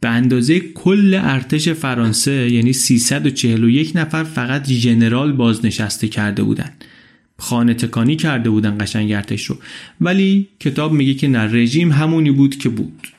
به 0.00 0.08
اندازه 0.08 0.60
کل 0.60 1.20
ارتش 1.22 1.68
فرانسه 1.68 2.50
یعنی 2.50 2.72
341 2.72 3.92
نفر 3.94 4.24
فقط 4.24 4.68
ژنرال 4.68 5.32
بازنشسته 5.32 6.08
کرده 6.08 6.42
بودن. 6.42 6.70
خانه 7.38 7.74
تکانی 7.74 8.16
کرده 8.16 8.50
بودن 8.50 8.78
قشنگ 8.80 9.12
ارتش 9.12 9.44
رو. 9.44 9.58
ولی 10.00 10.48
کتاب 10.60 10.92
میگه 10.92 11.14
که 11.14 11.28
نه 11.28 11.40
رژیم 11.40 11.92
همونی 11.92 12.30
بود 12.30 12.56
که 12.56 12.68
بود. 12.68 13.13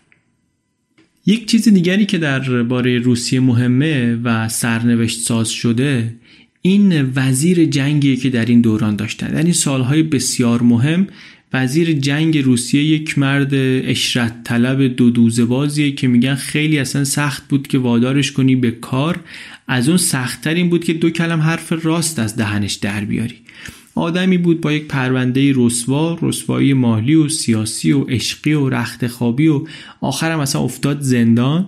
یک 1.26 1.46
چیز 1.46 1.70
دیگری 1.70 2.06
که 2.06 2.18
در 2.18 2.64
باره 2.64 3.00
روسیه 3.00 3.40
مهمه 3.40 4.16
و 4.24 4.50
سرنوشت 4.50 5.20
ساز 5.20 5.50
شده 5.50 6.16
این 6.62 7.12
وزیر 7.16 7.66
جنگی 7.66 8.18
که 8.18 8.30
در 8.30 8.46
این 8.46 8.62
دوران 8.62 8.96
داشتن. 8.96 9.36
یعنی 9.36 9.54
سالهای 9.54 10.04
بسیار 10.04 10.62
مهم 10.62 11.08
وزیر 11.54 11.92
جنگ 11.94 12.38
روسیه 12.38 12.84
یک 12.84 13.18
مرد 13.18 13.54
اشرت 13.90 14.44
طلب 14.44 14.82
دو 14.96 15.10
دوزه 15.10 15.46
بازیه 15.46 15.92
که 15.92 16.08
میگن 16.08 16.36
خیلی 16.36 16.80
اصلا 16.80 17.04
سخت 17.04 17.48
بود 17.48 17.68
که 17.68 17.78
وادارش 17.78 18.32
کنی 18.32 18.56
به 18.56 18.72
کار. 18.72 19.20
از 19.68 19.90
اون 19.90 19.98
سختتر 19.98 20.54
این 20.54 20.70
بود 20.70 20.84
که 20.84 20.94
دو 20.94 21.10
کلم 21.10 21.42
حرف 21.42 21.86
راست 21.86 22.20
از 22.20 22.36
دهنش 22.36 22.74
در 22.74 23.06
بیاری. 23.06 23.36
آدمی 23.96 24.38
بود 24.38 24.62
با 24.62 24.72
یک 24.72 24.88
پرونده 24.88 25.54
رسوا 25.56 26.18
رسوایی 26.22 26.74
مالی 26.74 27.16
و 27.16 27.30
سیاسی 27.30 27.92
و 27.92 28.04
عشقی 28.04 28.54
و 28.54 28.70
رخت 28.70 29.08
خوابی 29.08 29.48
و 29.48 29.62
آخرم 30.02 30.40
اصلا 30.40 30.62
افتاد 30.62 31.02
زندان. 31.02 31.68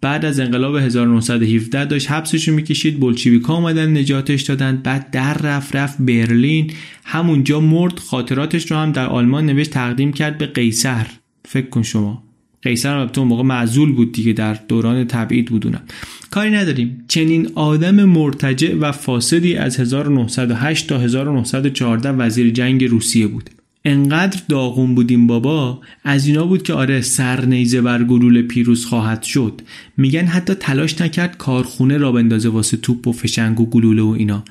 بعد 0.00 0.24
از 0.24 0.40
انقلاب 0.40 0.76
1917 0.76 1.84
داشت 1.84 2.10
حبسشو 2.10 2.52
می‌کشید 2.52 3.00
بلچیویکا 3.00 3.54
اومدن 3.54 3.98
نجاتش 3.98 4.42
دادن. 4.42 4.76
بعد 4.76 5.10
در 5.10 5.34
رفت 5.34 5.76
رفت 5.76 5.96
برلین. 5.98 6.70
همونجا 7.04 7.60
مرد 7.60 7.98
خاطراتش 7.98 8.70
رو 8.70 8.76
هم 8.76 8.92
در 8.92 9.06
آلمان 9.06 9.46
نوشت 9.46 9.70
تقدیم 9.70 10.12
کرد 10.12 10.38
به 10.38 10.46
قیصر. 10.46 11.06
فکر 11.44 11.68
کن 11.68 11.82
شما. 11.82 12.23
قیصر 12.64 12.98
هم 12.98 13.10
اون 13.16 13.28
موقع 13.28 13.42
معزول 13.42 13.92
بود 13.92 14.12
دیگه 14.12 14.32
در 14.32 14.54
دوران 14.68 15.04
تبعید 15.04 15.46
بودونم 15.46 15.82
کاری 16.30 16.50
نداریم. 16.50 17.04
چنین 17.08 17.48
آدم 17.54 18.04
مرتجع 18.04 18.74
و 18.74 18.92
فاسدی 18.92 19.56
از 19.56 19.80
1908 19.80 20.86
تا 20.86 20.98
1914 20.98 22.10
وزیر 22.10 22.50
جنگ 22.50 22.84
روسیه 22.84 23.26
بود. 23.26 23.50
انقدر 23.84 24.40
داغون 24.48 24.94
بودیم 24.94 25.26
بابا 25.26 25.80
از 26.04 26.26
اینا 26.26 26.46
بود 26.46 26.62
که 26.62 26.72
آره 26.72 27.00
سرنیزه 27.00 27.80
بر 27.80 28.04
گلوله 28.04 28.42
پیروز 28.42 28.86
خواهد 28.86 29.22
شد. 29.22 29.60
میگن 29.96 30.24
حتی 30.26 30.54
تلاش 30.54 31.00
نکرد 31.00 31.36
کارخونه 31.38 31.98
را 31.98 32.12
بندازه 32.12 32.48
واسه 32.48 32.76
توپ 32.76 33.06
و 33.08 33.12
فشنگ 33.12 33.60
و 33.60 33.66
گلوله 33.66 34.02
و 34.02 34.08
اینا. 34.08 34.44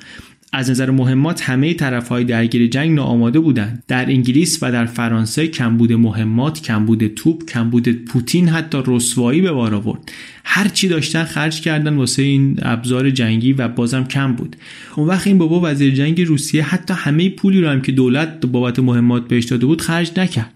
از 0.56 0.70
نظر 0.70 0.90
مهمات 0.90 1.42
همه 1.42 1.74
طرف 1.74 2.08
های 2.08 2.24
درگیر 2.24 2.66
جنگ 2.66 2.90
ناآماده 2.90 3.40
بودند. 3.40 3.82
در 3.88 4.06
انگلیس 4.06 4.58
و 4.62 4.72
در 4.72 4.86
فرانسه 4.86 5.48
کمبود 5.48 5.92
مهمات 5.92 6.62
کمبود 6.62 7.06
توپ 7.06 7.44
کمبود 7.44 7.88
پوتین 7.88 8.48
حتی 8.48 8.78
رسوایی 8.86 9.40
به 9.40 9.52
بار 9.52 9.74
آورد. 9.74 10.12
هر 10.44 10.68
چی 10.68 10.88
داشتن 10.88 11.24
خرج 11.24 11.60
کردن 11.60 11.96
واسه 11.96 12.22
این 12.22 12.58
ابزار 12.62 13.10
جنگی 13.10 13.52
و 13.52 13.68
بازم 13.68 14.04
کم 14.04 14.32
بود. 14.32 14.56
اون 14.96 15.08
وقت 15.08 15.26
این 15.26 15.38
بابا 15.38 15.60
وزیر 15.64 15.94
جنگ 15.94 16.22
روسیه 16.22 16.62
حتی 16.62 16.94
همه 16.94 17.28
پولی 17.28 17.60
رو 17.60 17.68
هم 17.68 17.82
که 17.82 17.92
دولت 17.92 18.46
بابت 18.46 18.78
مهمات 18.78 19.28
بهش 19.28 19.44
داده 19.44 19.66
بود 19.66 19.80
خرج 19.80 20.12
نکرد. 20.16 20.54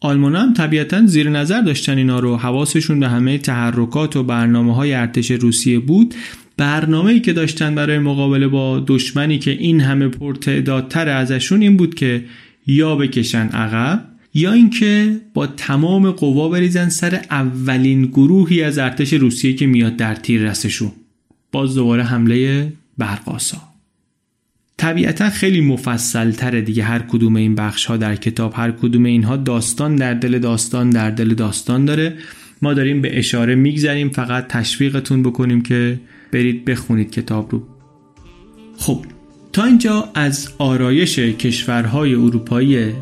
آلمان 0.00 0.36
هم 0.36 0.54
طبیعتا 0.54 1.06
زیر 1.06 1.30
نظر 1.30 1.60
داشتن 1.60 1.98
اینا 1.98 2.18
رو. 2.18 2.36
حواسشون 2.36 3.00
به 3.00 3.08
همه 3.08 3.38
تحرکات 3.38 4.16
و 4.16 4.22
برنامه 4.22 4.74
های 4.74 4.94
ارتش 4.94 5.30
روسیه 5.30 5.78
بود. 5.78 6.14
برنامه 6.60 7.10
ای 7.12 7.20
که 7.20 7.32
داشتن 7.32 7.74
برای 7.74 7.98
مقابله 7.98 8.48
با 8.48 8.84
دشمنی 8.86 9.38
که 9.38 9.50
این 9.50 9.80
همه 9.80 10.08
پرتعدادتر 10.08 11.08
ازشون 11.08 11.60
این 11.62 11.76
بود 11.76 11.94
که 11.94 12.24
یا 12.66 12.96
بکشن 12.96 13.46
عقب 13.48 14.04
یا 14.34 14.52
اینکه 14.52 15.20
با 15.34 15.46
تمام 15.46 16.10
قوا 16.10 16.48
بریزن 16.48 16.88
سر 16.88 17.20
اولین 17.30 18.06
گروهی 18.06 18.62
از 18.62 18.78
ارتش 18.78 19.12
روسیه 19.12 19.52
که 19.52 19.66
میاد 19.66 19.96
در 19.96 20.14
تیر 20.14 20.50
رسشون. 20.50 20.92
باز 21.52 21.74
دوباره 21.74 22.02
حمله 22.02 22.72
برقاسا 22.98 23.62
طبیعتا 24.76 25.30
خیلی 25.30 25.60
مفصل 25.60 26.30
تره 26.30 26.60
دیگه 26.60 26.82
هر 26.82 26.98
کدوم 26.98 27.36
این 27.36 27.54
بخش 27.54 27.84
ها 27.84 27.96
در 27.96 28.16
کتاب 28.16 28.52
هر 28.56 28.70
کدوم 28.70 29.04
اینها 29.04 29.36
داستان 29.36 29.96
در 29.96 30.14
دل 30.14 30.38
داستان 30.38 30.90
در 30.90 31.10
دل 31.10 31.34
داستان 31.34 31.84
داره. 31.84 32.16
ما 32.62 32.74
داریم 32.74 33.00
به 33.00 33.18
اشاره 33.18 33.54
میگذریم 33.54 34.08
فقط 34.08 34.46
تشویقتون 34.46 35.22
بکنیم 35.22 35.60
که 35.60 36.00
برید 36.32 36.64
بخونید 36.64 37.10
کتاب 37.10 37.52
رو. 37.52 37.62
خب 38.76 39.04
تا 39.52 39.64
اینجا 39.64 40.08
از 40.14 40.48
آرایش 40.58 41.18
کشورهای 41.18 42.14
اروپایی 42.14 42.92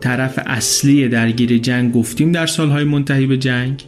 طرف 0.00 0.38
اصلی 0.46 1.08
درگیر 1.08 1.58
جنگ 1.58 1.92
گفتیم 1.92 2.32
در 2.32 2.46
سالهای 2.46 2.84
منتهی 2.84 3.26
به 3.26 3.38
جنگ. 3.38 3.84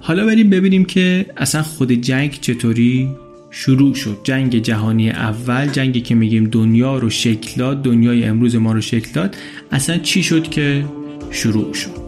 حالا 0.00 0.26
بریم 0.26 0.50
ببینیم 0.50 0.84
که 0.84 1.26
اصلا 1.36 1.62
خود 1.62 1.92
جنگ 1.92 2.38
چطوری 2.40 3.08
شروع 3.50 3.94
شد. 3.94 4.18
جنگ 4.24 4.58
جهانی 4.58 5.10
اول 5.10 5.66
جنگی 5.66 6.00
که 6.00 6.14
میگیم 6.14 6.44
دنیا 6.44 6.98
رو 6.98 7.10
شکل 7.10 7.58
داد 7.58 7.82
دنیای 7.82 8.24
امروز 8.24 8.56
ما 8.56 8.72
رو 8.72 8.80
شکل 8.80 9.12
داد 9.12 9.36
اصلا 9.72 9.98
چی 9.98 10.22
شد 10.22 10.48
که 10.48 10.84
شروع 11.30 11.74
شد؟ 11.74 12.03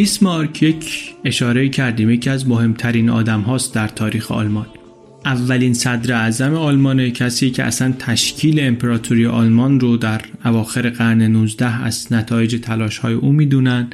بیسمارک 0.00 0.62
یک 0.62 1.14
اشاره 1.24 1.68
کردیم. 1.68 2.10
یکی 2.10 2.30
از 2.30 2.48
مهمترین 2.48 3.10
آدم 3.10 3.40
هاست 3.40 3.74
در 3.74 3.88
تاریخ 3.88 4.32
آلمان. 4.32 4.66
اولین 5.24 5.74
صدر 5.74 6.14
اعظم 6.14 6.54
آلمان 6.54 7.10
کسی 7.10 7.50
که 7.50 7.64
اصلا 7.64 7.94
تشکیل 7.98 8.60
امپراتوری 8.60 9.26
آلمان 9.26 9.80
رو 9.80 9.96
در 9.96 10.20
اواخر 10.44 10.90
قرن 10.90 11.22
19 11.22 11.84
از 11.84 12.12
نتایج 12.12 12.56
تلاش 12.62 12.98
های 12.98 13.14
او 13.14 13.32
می‌دونن. 13.32 13.90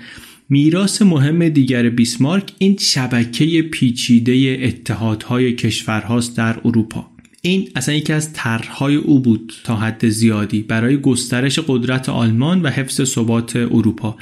میراث 0.49 1.03
مهم 1.03 1.49
دیگر 1.49 1.89
بیسمارک 1.89 2.53
این 2.59 2.77
شبکه 2.81 3.63
پیچیده 3.63 4.59
اتحادهای 4.63 5.53
کشورهاست 5.53 6.37
در 6.37 6.57
اروپا. 6.65 7.07
این 7.43 7.69
اصلا 7.77 7.95
یکی 7.95 8.13
از 8.13 8.33
طرحهای 8.33 8.97
او 8.97 9.21
بود 9.21 9.53
تا 9.65 9.77
حد 9.77 10.09
زیادی 10.09 10.63
برای 10.63 11.01
گسترش 11.01 11.59
قدرت 11.59 12.09
آلمان 12.09 12.63
و 12.63 12.69
حفظ 12.69 13.05
ثبات 13.05 13.57
اروپا. 13.57 14.17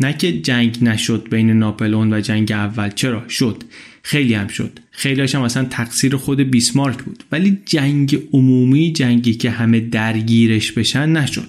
نه 0.00 0.12
که 0.12 0.40
جنگ 0.40 0.78
نشد 0.82 1.28
بین 1.30 1.50
ناپلئون 1.50 2.12
و 2.12 2.20
جنگ 2.20 2.52
اول. 2.52 2.90
چرا؟ 2.90 3.28
شد. 3.28 3.62
خیلی 4.02 4.34
هم 4.34 4.48
شد. 4.48 4.78
خیلی 4.90 5.20
هم 5.20 5.42
اصلا 5.42 5.64
تقصیر 5.64 6.16
خود 6.16 6.40
بیسمارک 6.40 7.02
بود. 7.02 7.24
ولی 7.32 7.58
جنگ 7.66 8.18
عمومی 8.32 8.92
جنگی 8.92 9.34
که 9.34 9.50
همه 9.50 9.80
درگیرش 9.80 10.72
بشن 10.72 11.08
نشد. 11.08 11.48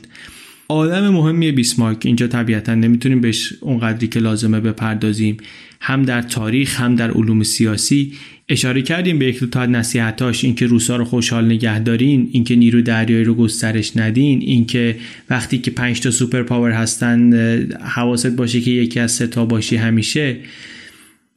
آدم 0.68 1.10
مهمی 1.10 1.52
بیسمارک. 1.52 2.06
اینجا 2.06 2.28
طبیعتا 2.28 2.76
نمی‌تونیم 2.76 3.22
بهش 3.22 3.54
اونقدری 3.62 4.08
که 4.08 4.20
لازمه 4.20 4.60
بپردازیم. 4.60 5.38
هم 5.82 6.04
در 6.04 6.22
تاریخ 6.22 6.82
هم 6.82 6.96
در 6.96 7.12
علوم 7.12 7.44
سیاسی. 7.44 8.14
اشاره 8.50 8.82
کردیم 8.82 9.20
به 9.20 9.26
یک 9.26 9.39
دو 9.39 9.48
تا 9.48 9.66
نصیحتاش 9.66 10.44
اینکه 10.44 10.66
روسا 10.66 10.96
رو 10.96 11.06
خوشحال 11.06 11.46
نگه 11.46 11.80
دارین 11.80 12.30
اینکه 12.32 12.56
نیرو 12.56 12.82
دریایی 12.82 13.24
رو 13.24 13.36
گسترش 13.36 13.98
ندین 13.98 14.41
اینکه 14.41 14.96
وقتی 15.30 15.58
که 15.58 15.72
پنج 15.72 16.00
تا 16.00 16.12
سوپر 16.12 16.44
پاور 16.44 16.72
هستن 16.72 17.34
حواست 17.82 18.28
باشه 18.28 18.62
که 18.62 18.72
یکی 18.72 19.00
از 19.00 19.12
سه 19.12 19.28
تا 19.28 19.46
باشی 19.46 19.76
همیشه. 19.76 20.38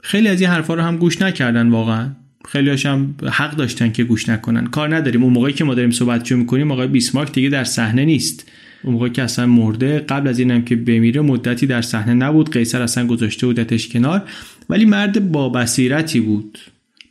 خیلی 0.03 0.29
از 0.29 0.41
این 0.41 0.51
حرفا 0.51 0.75
رو 0.75 0.83
هم 0.83 0.97
گوش 0.97 1.23
نکردن 1.23 1.69
واقعا. 1.69 2.11
خیلی 2.49 2.71
هم 2.71 3.15
حق 3.25 3.57
داشتن 3.57 3.93
که 3.93 4.05
گوش 4.05 4.29
نکنن. 4.29 4.67
کار 4.67 4.97
نداریم. 4.97 5.23
اون 5.23 5.33
موقعی 5.33 5.53
که 5.53 5.65
ما 5.65 5.75
داریم 5.75 5.91
صحبت 5.91 6.33
می‌کنیم 6.33 6.71
آقای 6.71 6.87
بیسمارک 6.87 7.33
دیگه 7.33 7.49
در 7.49 7.65
صحنه 7.65 8.05
نیست. 8.05 8.51
اون 8.85 8.93
موقع 8.93 9.09
که 9.09 9.23
اصلا 9.23 9.47
مرده 9.47 9.99
قبل 9.99 10.29
از 10.29 10.39
اینم 10.39 10.63
که 10.63 10.77
بمیره 10.77 11.21
مدتی 11.21 11.67
در 11.67 11.83
صحنه 11.83 12.15
نبود. 12.15 12.51
قیصر 12.53 12.83
اصلا 12.83 13.07
گذاشته 13.07 13.47
بودتش 13.47 13.89
کنار. 13.89 14.23
ولی 14.71 14.85
مرد 14.85 15.33
با 15.33 15.49
بصیرتی 15.49 16.21
بود. 16.21 16.59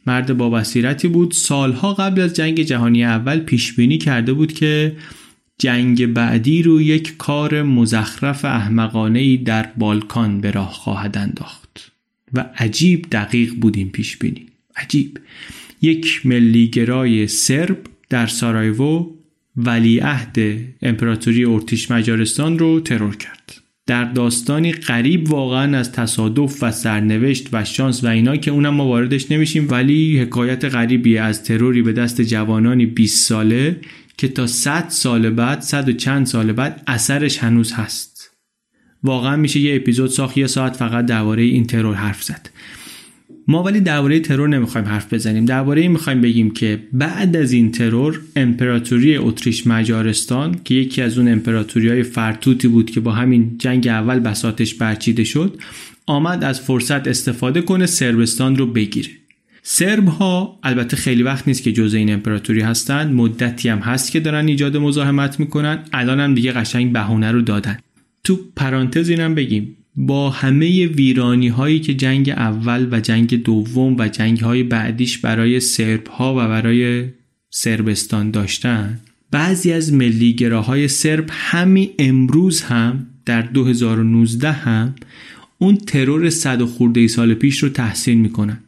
مرد 0.08 0.38
با 0.38 0.50
بصیرتی 0.50 1.08
بود. 1.08 1.32
سالها 1.32 1.94
قبل 1.94 2.22
از 2.22 2.34
جنگ 2.34 2.62
جهانی 2.62 3.04
اول 3.04 3.40
پیش 3.40 3.74
بینی 3.74 3.98
کرده 3.98 4.34
بود 4.34 4.54
که 4.54 4.96
جنگ 5.58 6.06
بعدی 6.06 6.64
رو 6.64 6.82
یک 6.82 7.18
کار 7.18 7.64
مزخرف 7.64 8.46
احمقانه 8.46 9.38
در 9.38 9.70
بالکان 9.78 10.42
به 10.42 10.52
راه 10.52 10.74
خواهد 10.74 11.18
انداخت. 11.18 11.92
و 12.34 12.50
عجیب 12.58 13.08
دقیق 13.12 13.54
بود 13.54 13.78
این 13.78 13.90
پیش 13.90 14.18
بینی 14.18 14.46
عجیب. 14.76 15.20
یک 15.82 16.26
ملیگرای 16.26 17.28
سرب 17.28 17.78
در 18.10 18.28
سارایوو 18.28 19.16
ولیعهد 19.58 20.38
امپراتوری 20.82 21.46
ارتیش 21.46 21.92
مجارستان 21.92 22.60
رو 22.60 22.80
ترور 22.80 23.16
کرد. 23.16 23.65
در 23.88 24.04
داستانی 24.04 24.72
قریب 24.72 25.30
واقعا 25.30 25.78
از 25.78 25.92
تصادف 25.92 26.64
و 26.64 26.72
سرنوشت 26.72 27.50
و 27.52 27.66
شانس 27.66 28.04
و 28.04 28.08
اینا 28.08 28.38
که 28.38 28.52
اونم 28.52 28.74
ما 28.74 28.86
واردش 28.88 29.32
نمیشیم 29.32 29.68
ولی 29.70 30.20
حکایت 30.20 30.66
غریبی 30.66 31.18
از 31.18 31.44
تروری 31.44 31.82
به 31.82 31.94
دست 31.94 32.22
جوانانی 32.22 32.86
20 32.86 33.28
ساله 33.28 33.80
که 34.18 34.28
تا 34.28 34.48
100 34.48 34.86
سال 34.90 35.30
بعد 35.30 35.62
100 35.62 35.90
و 35.90 35.92
چند 35.92 36.26
سال 36.26 36.52
بعد 36.52 36.84
اثرش 36.88 37.38
هنوز 37.38 37.74
هست. 37.74 38.32
واقعا 39.04 39.36
میشه 39.36 39.60
یه 39.60 39.76
اپیزود 39.76 40.10
ساخت 40.10 40.38
یه 40.38 40.48
ساعت 40.48 40.76
فقط 40.76 41.06
درباره 41.06 41.44
این 41.44 41.68
ترور 41.68 41.96
حرف 41.96 42.24
زد. 42.24 42.50
ما 43.48 43.64
ولی 43.64 43.80
درباره 43.80 44.20
ترور 44.20 44.50
نمی‌خوایم 44.50 44.88
حرف 44.88 45.14
بزنیم. 45.14 45.46
درباره 45.46 45.82
این 45.82 45.92
می‌خوایم 45.92 46.22
بگیم 46.22 46.52
که 46.52 46.80
بعد 46.94 47.36
از 47.36 47.52
این 47.52 47.72
ترور 47.72 48.22
امپراتوری 48.36 49.18
اتریش 49.18 49.68
مجارستان 49.68 50.60
که 50.64 50.76
یکی 50.76 51.02
از 51.02 51.18
اون 51.18 51.28
امپراتوری 51.28 51.90
های 51.90 52.04
فرتوتی 52.04 52.68
بود 52.68 52.92
که 52.92 53.00
با 53.00 53.12
همین 53.12 53.56
جنگ 53.58 53.88
اول 53.88 54.20
بساتش 54.20 54.74
برچیده 54.74 55.24
شد 55.24 55.60
آمد 56.06 56.44
از 56.44 56.62
فرصت 56.62 57.08
استفاده 57.08 57.62
کنه 57.62 57.86
سربستان 57.86 58.56
رو 58.56 58.66
بگیره. 58.66 59.10
سرب 59.64 60.08
ها 60.08 60.60
البته 60.64 60.98
خیلی 60.98 61.24
وقت 61.24 61.48
نیست 61.48 61.64
که 61.64 61.72
جزء 61.72 61.98
این 61.98 62.14
امپراتوری 62.14 62.62
هستند 62.62 63.14
مدتی 63.14 63.70
هم 63.70 63.78
هست 63.80 64.12
که 64.12 64.20
دارن 64.20 64.48
ایجاد 64.48 64.78
مزاحمت 64.78 65.40
می‌کنن 65.40 65.80
الان 65.94 66.20
هم 66.20 66.36
دیگه 66.36 66.52
قشنگ 66.52 66.94
بهونه 66.94 67.32
رو 67.32 67.42
دادن. 67.42 67.78
تو 68.24 68.40
پرانتز 68.56 69.10
اینم 69.10 69.36
بگیم. 69.36 69.78
با 69.96 70.30
همه 70.30 70.88
ویرانی 70.88 71.48
هایی 71.48 71.80
که 71.80 71.94
جنگ 71.94 72.30
اول 72.30 72.88
و 72.92 73.00
جنگ 73.00 73.44
دوم 73.44 73.96
و 73.98 74.08
جنگ 74.08 74.40
های 74.40 74.64
بعدیش 74.64 75.18
برای 75.18 75.60
سرب 75.60 76.08
ها 76.08 76.34
و 76.34 76.48
برای 76.48 77.06
سربستان 77.50 78.32
داشتن 78.32 79.00
بعضی 79.32 79.72
از 79.72 79.94
ملیگراهای 79.94 80.88
سرب 80.88 81.26
همین 81.30 81.90
امروز 82.00 82.62
هم 82.62 83.08
در 83.26 83.42
2019 83.42 84.52
هم 84.52 84.96
اون 85.58 85.78
ترور 85.78 86.30
صد 86.30 86.62
و 86.62 86.66
خورده 86.68 87.08
سال 87.08 87.34
پیش 87.34 87.64
رو 87.64 87.70
تحسین 87.70 88.22
می‌کنن. 88.22 88.60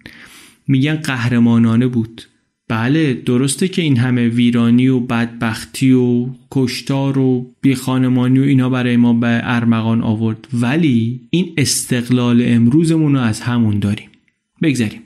میگن 0.67 0.95
قهرمانانه 0.95 1.87
بود. 1.87 2.21
بله 2.67 3.13
درسته 3.13 3.67
که 3.67 3.81
این 3.81 3.97
همه 3.97 4.27
ویرانی 4.27 4.87
و 4.87 4.99
بدبختی 4.99 5.91
و 5.91 6.29
کشتار 6.51 7.17
و 7.17 7.53
بیخانمانی 7.61 8.39
و 8.39 8.43
اینا 8.43 8.69
برای 8.69 8.97
ما 8.97 9.13
به 9.13 9.39
ارمغان 9.43 10.01
آورد. 10.01 10.47
ولی 10.53 11.21
این 11.29 11.53
استقلال 11.57 12.43
امروزمون 12.45 13.13
رو 13.13 13.19
از 13.19 13.41
همون 13.41 13.79
داریم. 13.79 14.09
بگذاریم 14.61 15.01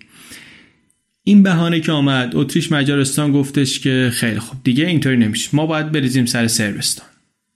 این 1.24 1.44
بهانه 1.44 1.80
که 1.80 1.92
آمد 1.92 2.36
اتریش 2.36 2.72
مجارستان 2.72 3.32
گفتش 3.32 3.80
که 3.80 4.10
خیلی 4.14 4.40
خوب 4.40 4.60
دیگه 4.64 4.88
اینطوری 4.88 5.18
نمیشه. 5.18 5.50
ما 5.54 5.66
باید 5.66 5.92
بریزیم 5.92 6.26
سر 6.26 6.48
سربستان 6.48 7.06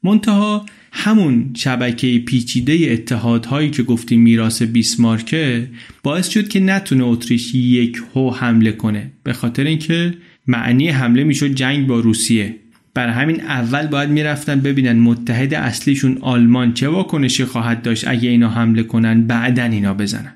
منتها 0.03 0.65
همون 0.97 1.51
شبکه 1.55 2.19
پیچیده 2.19 2.73
اتحادهایی 2.91 3.69
که 3.69 3.83
گفتیم 3.83 4.21
میراث 4.21 4.61
بیسمارکه 4.61 5.67
باعث 6.03 6.29
شد 6.29 6.47
که 6.47 6.59
نتونه 6.59 7.03
اتریش 7.03 7.55
یک 7.55 8.01
هو 8.15 8.31
حمله 8.31 8.71
کنه. 8.71 9.11
به 9.23 9.33
خاطر 9.33 9.63
اینکه 9.63 10.13
معنی 10.47 10.89
حمله 10.89 11.23
می‌شد 11.23 11.47
جنگ 11.47 11.87
با 11.87 11.99
روسیه. 11.99 12.55
بر 12.93 13.09
همین 13.09 13.41
اول 13.41 13.87
باید 13.87 14.09
می‌رفتن 14.09 14.59
ببینن 14.59 14.99
متحد 14.99 15.53
اصلیشون 15.53 16.17
آلمان 16.21 16.73
چه 16.73 16.87
واکنشی 16.87 17.45
خواهد 17.45 17.81
داشت 17.81 18.07
اگه 18.07 18.29
اینا 18.29 18.49
حمله 18.49 18.83
کنن 18.83 19.27
بعدا 19.27 19.63
اینا 19.63 19.93
بزنن. 19.93 20.33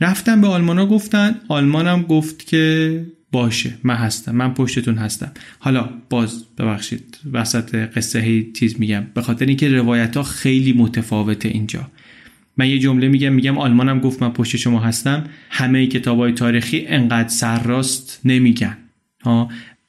رفتن 0.00 0.40
به 0.40 0.46
آلمانا 0.46 0.86
گفتن. 0.86 1.34
آلمانم 1.48 2.02
گفت 2.02 2.46
که 2.46 3.06
باشه 3.32 3.74
من 3.84 3.94
هستم 3.94 4.36
من 4.36 4.54
پشتتون 4.54 4.98
هستم. 4.98 5.32
حالا 5.58 5.90
باز 6.10 6.44
ببخشید 6.58 7.18
وسط 7.32 7.74
قصه 7.74 8.20
هی 8.20 8.52
چیز 8.52 8.80
میگم. 8.80 9.06
به 9.14 9.22
خاطر 9.22 9.46
اینکه 9.46 9.68
روایت 9.68 10.16
ها 10.16 10.22
خیلی 10.22 10.72
متفاوته 10.72 11.48
اینجا. 11.48 11.90
من 12.56 12.68
یه 12.68 12.78
جمله 12.78 13.08
میگم 13.08 13.32
میگم 13.32 13.58
آلمانم 13.58 14.00
گفت 14.00 14.22
من 14.22 14.30
پشت 14.30 14.56
شما 14.56 14.80
هستم. 14.80 15.24
همه 15.50 15.86
کتاب 15.86 16.18
های 16.18 16.32
تاریخی 16.32 16.86
انقدر 16.86 17.28
سرراست 17.28 18.20
نمیگن. 18.24 18.76
ها؟ 19.22 19.48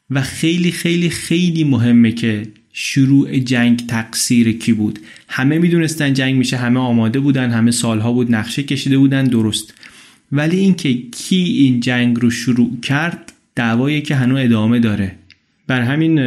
و 0.09 0.21
خیلی 0.21 0.71
خیلی 0.71 1.09
خیلی 1.09 1.63
مهمه 1.63 2.11
که 2.11 2.47
شروع 2.73 3.39
جنگ 3.39 3.87
تقصیر 3.87 4.51
کی 4.51 4.73
بود. 4.73 4.99
همه 5.29 5.59
می‌دونستن 5.59 6.13
جنگ 6.13 6.35
میشه 6.35 6.57
همه 6.57 6.79
آماده 6.79 7.19
بودن 7.19 7.51
همه 7.51 7.71
سالها 7.71 8.13
بود 8.13 8.35
نقشه 8.35 8.63
کشیده 8.63 8.97
بودن 8.97 9.23
درست. 9.23 9.73
ولی 10.31 10.57
اینکه 10.57 10.93
کی 10.93 11.35
این 11.35 11.79
جنگ 11.79 12.19
رو 12.19 12.29
شروع 12.29 12.79
کرد 12.79 13.32
دعوایی 13.55 14.01
که 14.01 14.15
هنوز 14.15 14.39
ادامه 14.39 14.79
داره. 14.79 15.15
بر 15.67 15.81
همین 15.81 16.19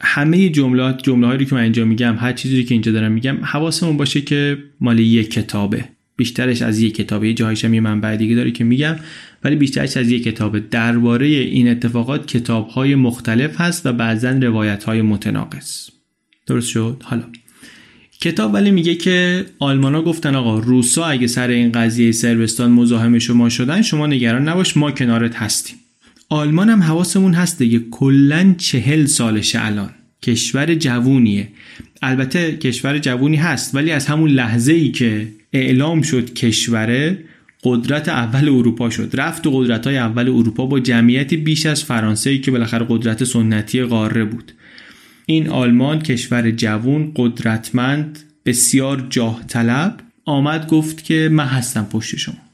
همه 0.00 0.48
جملات 0.48 1.02
جمله 1.02 1.26
هایی 1.26 1.44
که 1.44 1.54
من 1.54 1.60
اینجا 1.60 1.84
میگم 1.84 2.16
هر 2.18 2.32
چیزی 2.32 2.64
که 2.64 2.74
اینجا 2.74 2.92
دارم 2.92 3.12
میگم 3.12 3.38
حواسمون 3.42 3.96
باشه 3.96 4.20
که 4.20 4.58
مال 4.80 4.98
یک 4.98 5.30
کتابه. 5.30 5.84
بیشترش 6.16 6.62
از 6.62 6.80
یک 6.80 6.94
کتابه. 6.94 7.28
یه 7.28 7.34
جاهایش 7.34 7.64
هم 7.64 7.74
یه 7.74 7.80
منبع 7.80 8.16
دیگه 8.16 8.34
داره 8.34 8.50
که 8.50 8.64
میگم 8.64 8.96
ولی 9.44 9.56
بیشترش 9.56 9.96
از 9.96 10.10
یک 10.10 10.24
کتابه. 10.24 10.60
درباره 10.60 11.26
این 11.26 11.68
اتفاقات 11.68 12.26
کتاب 12.26 12.68
های 12.68 12.94
مختلف 12.94 13.60
هست 13.60 13.86
و 13.86 13.92
بعضا 13.92 14.30
روایت 14.30 14.84
های 14.84 15.02
متناقض. 15.02 15.88
درست 16.46 16.68
شد؟ 16.68 17.02
حالا. 17.04 17.24
کتاب 18.20 18.54
ولی 18.54 18.70
میگه 18.70 18.94
که 18.94 19.46
آلمانا 19.58 20.02
گفتن 20.02 20.34
آقا 20.34 20.58
روسا 20.58 21.04
اگه 21.04 21.26
سر 21.26 21.48
این 21.48 21.72
قضیه 21.72 22.12
سربستان 22.12 22.70
مزاحم 22.70 23.18
شما 23.18 23.48
شدن 23.48 23.82
شما 23.82 24.06
نگران 24.06 24.48
نباش 24.48 24.76
ما 24.76 24.90
کنارت 24.90 25.36
هستیم. 25.36 25.76
آلمان 26.32 26.68
هم 26.68 26.82
حواسمون 26.82 27.34
هست 27.34 27.58
دیگه. 27.58 27.80
کلا 27.90 28.54
چهل 28.58 29.06
سالشه 29.06 29.66
الان. 29.66 29.90
کشور 30.22 30.74
جوونیه. 30.74 31.48
البته 32.02 32.56
کشور 32.56 32.98
جوونی 32.98 33.36
هست 33.36 33.74
ولی 33.74 33.90
از 33.90 34.06
همون 34.06 34.30
لحظه 34.30 34.72
ای 34.72 34.90
که 34.90 35.28
اعلام 35.52 36.02
شد 36.02 36.34
کشوره 36.34 37.18
قدرت 37.64 38.08
اول 38.08 38.48
اروپا 38.48 38.90
شد. 38.90 39.10
رفت 39.14 39.46
و 39.46 39.50
قدرت 39.50 39.86
های 39.86 39.96
اول 39.96 40.28
اروپا 40.28 40.66
با 40.66 40.80
جمعیتی 40.80 41.36
بیش 41.36 41.66
از 41.66 41.84
فرانسه 41.84 42.30
ای 42.30 42.38
که 42.38 42.50
بالاخره 42.50 42.86
قدرت 42.88 43.24
سنتی 43.24 43.82
قاره 43.82 44.24
بود. 44.24 44.52
این 45.26 45.48
آلمان 45.48 45.98
کشور 45.98 46.50
جوون 46.50 47.12
قدرتمند 47.16 48.18
بسیار 48.46 49.06
جاه 49.10 49.44
طلب 49.48 50.00
آمد 50.24 50.66
گفت 50.66 51.04
که 51.04 51.28
من 51.32 51.46
هستم 51.46 51.84
پشت 51.84 52.16
شما. 52.16 52.51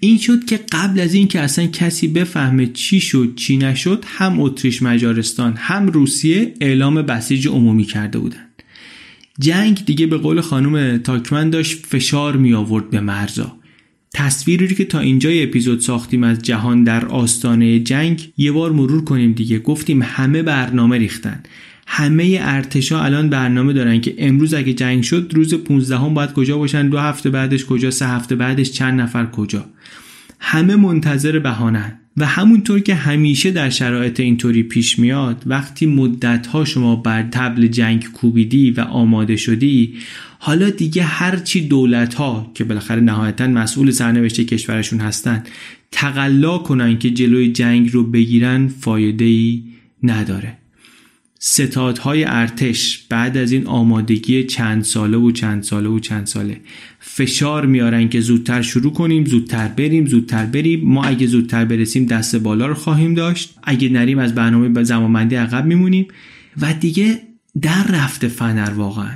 این 0.00 0.18
شد 0.18 0.44
که 0.44 0.60
قبل 0.72 1.00
از 1.00 1.14
این 1.14 1.28
که 1.28 1.40
اصلا 1.40 1.66
کسی 1.66 2.08
بفهمه 2.08 2.66
چی 2.66 3.00
شد 3.00 3.32
چی 3.36 3.56
نشد 3.56 4.04
هم 4.06 4.40
اتریش 4.40 4.82
مجارستان 4.82 5.54
هم 5.56 5.86
روسیه 5.86 6.54
اعلام 6.60 7.02
بسیج 7.02 7.48
عمومی 7.48 7.84
کرده 7.84 8.18
بودند. 8.18 8.62
جنگ 9.38 9.84
دیگه 9.84 10.06
به 10.06 10.16
قول 10.16 10.40
خانم 10.40 10.98
تاکمن 10.98 11.50
داشت 11.50 11.86
فشار 11.86 12.36
می 12.36 12.54
آورد 12.54 12.90
به 12.90 13.00
مرزا. 13.00 13.56
تصویری 14.14 14.74
که 14.74 14.84
تا 14.84 14.98
اینجای 14.98 15.42
اپیزود 15.42 15.80
ساختیم 15.80 16.22
از 16.22 16.42
جهان 16.42 16.84
در 16.84 17.06
آستانه 17.06 17.78
جنگ 17.80 18.32
یه 18.36 18.52
بار 18.52 18.72
مرور 18.72 19.04
کنیم 19.04 19.32
دیگه. 19.32 19.58
گفتیم 19.58 20.02
همه 20.02 20.42
برنامه 20.42 20.98
ریختن. 20.98 21.42
همه 21.90 22.38
ارتشا 22.40 23.02
الان 23.02 23.30
برنامه 23.30 23.72
دارن 23.72 24.00
که 24.00 24.14
امروز 24.18 24.54
اگه 24.54 24.72
جنگ 24.72 25.02
شد 25.02 25.32
روز 25.34 25.54
15 25.54 25.98
هم 25.98 26.14
باید 26.14 26.32
کجا 26.32 26.58
باشن؟ 26.58 26.88
دو 26.88 26.98
هفته 26.98 27.30
بعدش 27.30 27.64
کجا؟ 27.64 27.90
سه 27.90 28.06
هفته 28.06 28.36
بعدش 28.36 28.72
چند 28.72 29.00
نفر 29.00 29.26
کجا؟ 29.26 29.64
همه 30.40 30.76
منتظر 30.76 31.38
بهانه 31.38 31.98
و 32.16 32.26
همونطور 32.26 32.80
که 32.80 32.94
همیشه 32.94 33.50
در 33.50 33.70
شرایط 33.70 34.20
اینطوری 34.20 34.62
پیش 34.62 34.98
میاد 34.98 35.42
وقتی 35.46 35.86
مدتها 35.86 36.64
شما 36.64 36.96
بر 36.96 37.22
تبل 37.22 37.66
جنگ 37.66 38.12
کوبیدی 38.12 38.70
و 38.70 38.80
آماده 38.80 39.36
شدی 39.36 39.94
حالا 40.38 40.70
دیگه 40.70 41.02
هرچی 41.02 41.68
دولت 41.68 42.14
ها 42.14 42.50
که 42.54 42.64
بالاخره 42.64 43.00
نهایتا 43.00 43.46
مسئول 43.46 43.90
سرنوشت 43.90 44.40
کشورشون 44.40 45.00
هستن 45.00 45.42
تقلا 45.92 46.58
کنن 46.58 46.98
که 46.98 47.10
جلوی 47.10 47.52
جنگ 47.52 47.92
رو 47.92 48.04
بگیرن 48.04 48.68
فایده 48.68 49.24
ای 49.24 49.62
نداره. 50.02 50.58
ستادهای 51.38 52.24
ارتش 52.24 52.98
بعد 52.98 53.36
از 53.36 53.52
این 53.52 53.66
آمادگی 53.66 54.44
چند 54.44 54.84
ساله 54.84 55.16
و 55.16 55.30
چند 55.30 55.62
ساله 55.62 55.88
و 55.88 55.98
چند 55.98 56.26
ساله 56.26 56.60
فشار 57.00 57.66
میارن 57.66 58.08
که 58.08 58.20
زودتر 58.20 58.62
شروع 58.62 58.92
کنیم 58.92 59.24
زودتر 59.24 59.68
بریم 59.68 60.06
زودتر 60.06 60.46
بریم. 60.46 60.80
ما 60.84 61.04
اگه 61.04 61.26
زودتر 61.26 61.64
برسیم 61.64 62.06
دست 62.06 62.36
بالا 62.36 62.66
رو 62.66 62.74
خواهیم 62.74 63.14
داشت. 63.14 63.54
اگه 63.62 63.88
نریم 63.88 64.18
از 64.18 64.34
برنامه 64.34 64.68
به 64.68 64.84
زمانبندی 64.84 65.36
عقب 65.36 65.66
میمونیم. 65.66 66.06
و 66.60 66.72
دیگه 66.72 67.20
در 67.62 67.86
رفته 67.86 68.28
فنر 68.28 68.70
واقعا. 68.70 69.14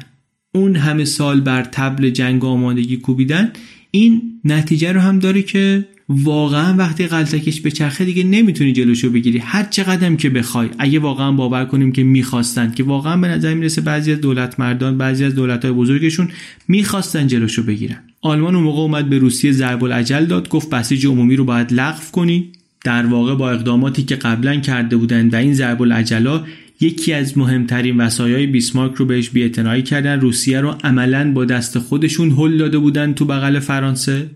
اون 0.54 0.76
همه 0.76 1.04
سال 1.04 1.40
بر 1.40 1.62
تبل 1.62 2.10
جنگ 2.10 2.44
آمادگی 2.44 2.96
کوبیدن 2.96 3.52
این 3.90 4.40
نتیجه 4.44 4.92
رو 4.92 5.00
هم 5.00 5.18
داره 5.18 5.42
که 5.42 5.88
واقعا 6.08 6.76
وقتی 6.76 7.06
غلطکش 7.06 7.60
به 7.60 7.70
چرخه 7.70 8.04
دیگه 8.04 8.24
نمی‌تونی 8.24 8.72
جلوشو 8.72 9.10
بگیری. 9.10 9.38
هر 9.38 9.62
چقدر 9.62 10.14
که 10.14 10.30
بخوای. 10.30 10.68
اگه 10.78 10.98
واقعا 10.98 11.32
باور 11.32 11.64
کنیم 11.64 11.92
که 11.92 12.02
می‌خواستن 12.02 12.70
که 12.70 12.82
واقعا 12.82 13.16
به 13.16 13.28
نظر 13.28 13.54
می‌رسه 13.54 13.80
بعضی 13.80 14.12
از 14.12 14.20
دولت 14.20 14.60
مردان 14.60 14.98
بعضی 14.98 15.24
از 15.24 15.34
دولت 15.34 15.64
های 15.64 15.74
بزرگشون 15.74 16.28
می‌خواستن 16.68 17.26
جلوشو 17.26 17.62
بگیرن. 17.62 17.98
آلمان 18.20 18.54
اون 18.54 18.64
موقع 18.64 18.80
اومد 18.80 19.10
به 19.10 19.18
روسیه 19.18 19.52
ضرب 19.52 19.84
العجل 19.84 20.24
داد 20.24 20.48
گفت 20.48 20.70
بسیج 20.70 21.06
عمومی 21.06 21.36
رو 21.36 21.44
باید 21.44 21.72
لغو 21.72 22.02
کنی. 22.12 22.48
در 22.84 23.06
واقع 23.06 23.34
با 23.34 23.50
اقداماتی 23.50 24.02
که 24.02 24.16
قبلا 24.16 24.56
کرده 24.56 24.96
بودن 24.96 25.28
و 25.28 25.36
این 25.36 25.54
ضرب 25.54 25.82
العجلا 25.82 26.42
یکی 26.80 27.12
از 27.12 27.38
مهمترین 27.38 27.96
وسایای 27.96 28.46
بیسمارک 28.46 28.94
رو 28.94 29.04
بهش 29.04 29.30
بی‌اعتنایی 29.30 29.82
کردن. 29.82 30.20
روسیه 30.20 30.60
رو 30.60 30.74
عملا 30.84 31.32
با 31.32 31.44
دست 31.44 31.78
خودشون 31.78 32.30
هل 32.30 32.56
داده 32.56 32.78
بودن 32.78 33.12
تو 33.12 33.24
بغل 33.24 33.58
فرانسه. 33.58 34.30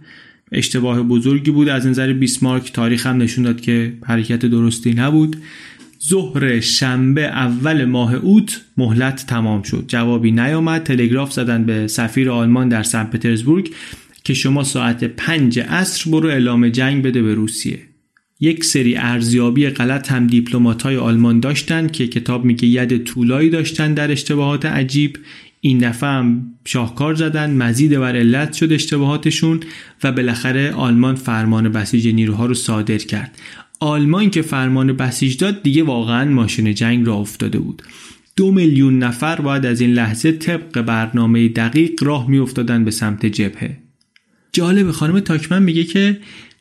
اشتباه 0.52 1.02
بزرگی 1.02 1.50
بود. 1.50 1.68
از 1.68 1.86
نظر 1.86 2.12
بیسمارک 2.12 2.72
تاریخ 2.72 3.06
هم 3.06 3.16
نشون 3.16 3.44
داد 3.44 3.60
که 3.60 3.92
حرکت 4.04 4.46
درستی 4.46 4.94
نبود. 4.94 5.36
ظهر 6.08 6.60
شنبه 6.60 7.22
اول 7.22 7.84
ماه 7.84 8.14
اوت 8.14 8.60
مهلت 8.76 9.26
تمام 9.26 9.62
شد. 9.62 9.84
جوابی 9.88 10.30
نیامد. 10.30 10.82
تلگراف 10.82 11.32
زدن 11.32 11.64
به 11.64 11.86
سفیر 11.86 12.30
آلمان 12.30 12.68
در 12.68 12.82
سن 12.82 13.04
پترزبورگ 13.04 13.70
که 14.24 14.34
شما 14.34 14.64
ساعت 14.64 15.04
پنج 15.04 15.58
عصر 15.58 16.10
برو 16.10 16.28
اعلام 16.28 16.68
جنگ 16.68 17.02
بده 17.02 17.22
به 17.22 17.34
روسیه. 17.34 17.78
یک 18.40 18.64
سری 18.64 18.96
ارزیابی 18.96 19.68
غلط 19.68 20.12
هم 20.12 20.26
دیپلمات 20.26 20.82
های 20.82 20.96
آلمان 20.96 21.40
داشتن 21.40 21.86
که 21.88 22.06
کتاب 22.06 22.44
میگه 22.44 22.66
ید 22.66 23.04
طولایی 23.04 23.50
داشتن 23.50 23.94
در 23.94 24.12
اشتباهات 24.12 24.66
عجیب. 24.66 25.18
این 25.66 25.78
دفعه 25.78 26.10
هم 26.10 26.46
شاهکار 26.64 27.14
زدن 27.14 27.50
مزید 27.50 27.98
بر 27.98 28.16
علت 28.16 28.52
شد 28.52 28.72
اشتباهاتشون 28.72 29.60
و 30.04 30.12
بالاخره 30.12 30.72
آلمان 30.72 31.14
فرمان 31.14 31.68
بسیج 31.68 32.08
نیروها 32.08 32.46
رو 32.46 32.54
صادر 32.54 32.98
کرد. 32.98 33.38
آلمان 33.80 34.30
که 34.30 34.42
فرمان 34.42 34.92
بسیج 34.92 35.36
داد 35.36 35.62
دیگه 35.62 35.82
واقعا 35.82 36.30
ماشین 36.30 36.74
جنگ 36.74 37.06
را 37.06 37.14
افتاده 37.14 37.58
بود. 37.58 37.82
دو 38.36 38.52
میلیون 38.52 38.98
نفر 38.98 39.40
باید 39.40 39.66
از 39.66 39.80
این 39.80 39.92
لحظه 39.92 40.32
طبق 40.32 40.80
برنامه 40.80 41.48
دقیق 41.48 42.02
راه 42.02 42.30
می 42.30 42.38
افتادن 42.38 42.84
به 42.84 42.90
سمت 42.90 43.26
جبهه. 43.26 43.78
جالب 44.52 44.90
خانم 44.90 45.20
تاکمن 45.20 45.62
میگه 45.62 45.84
که 45.84 46.18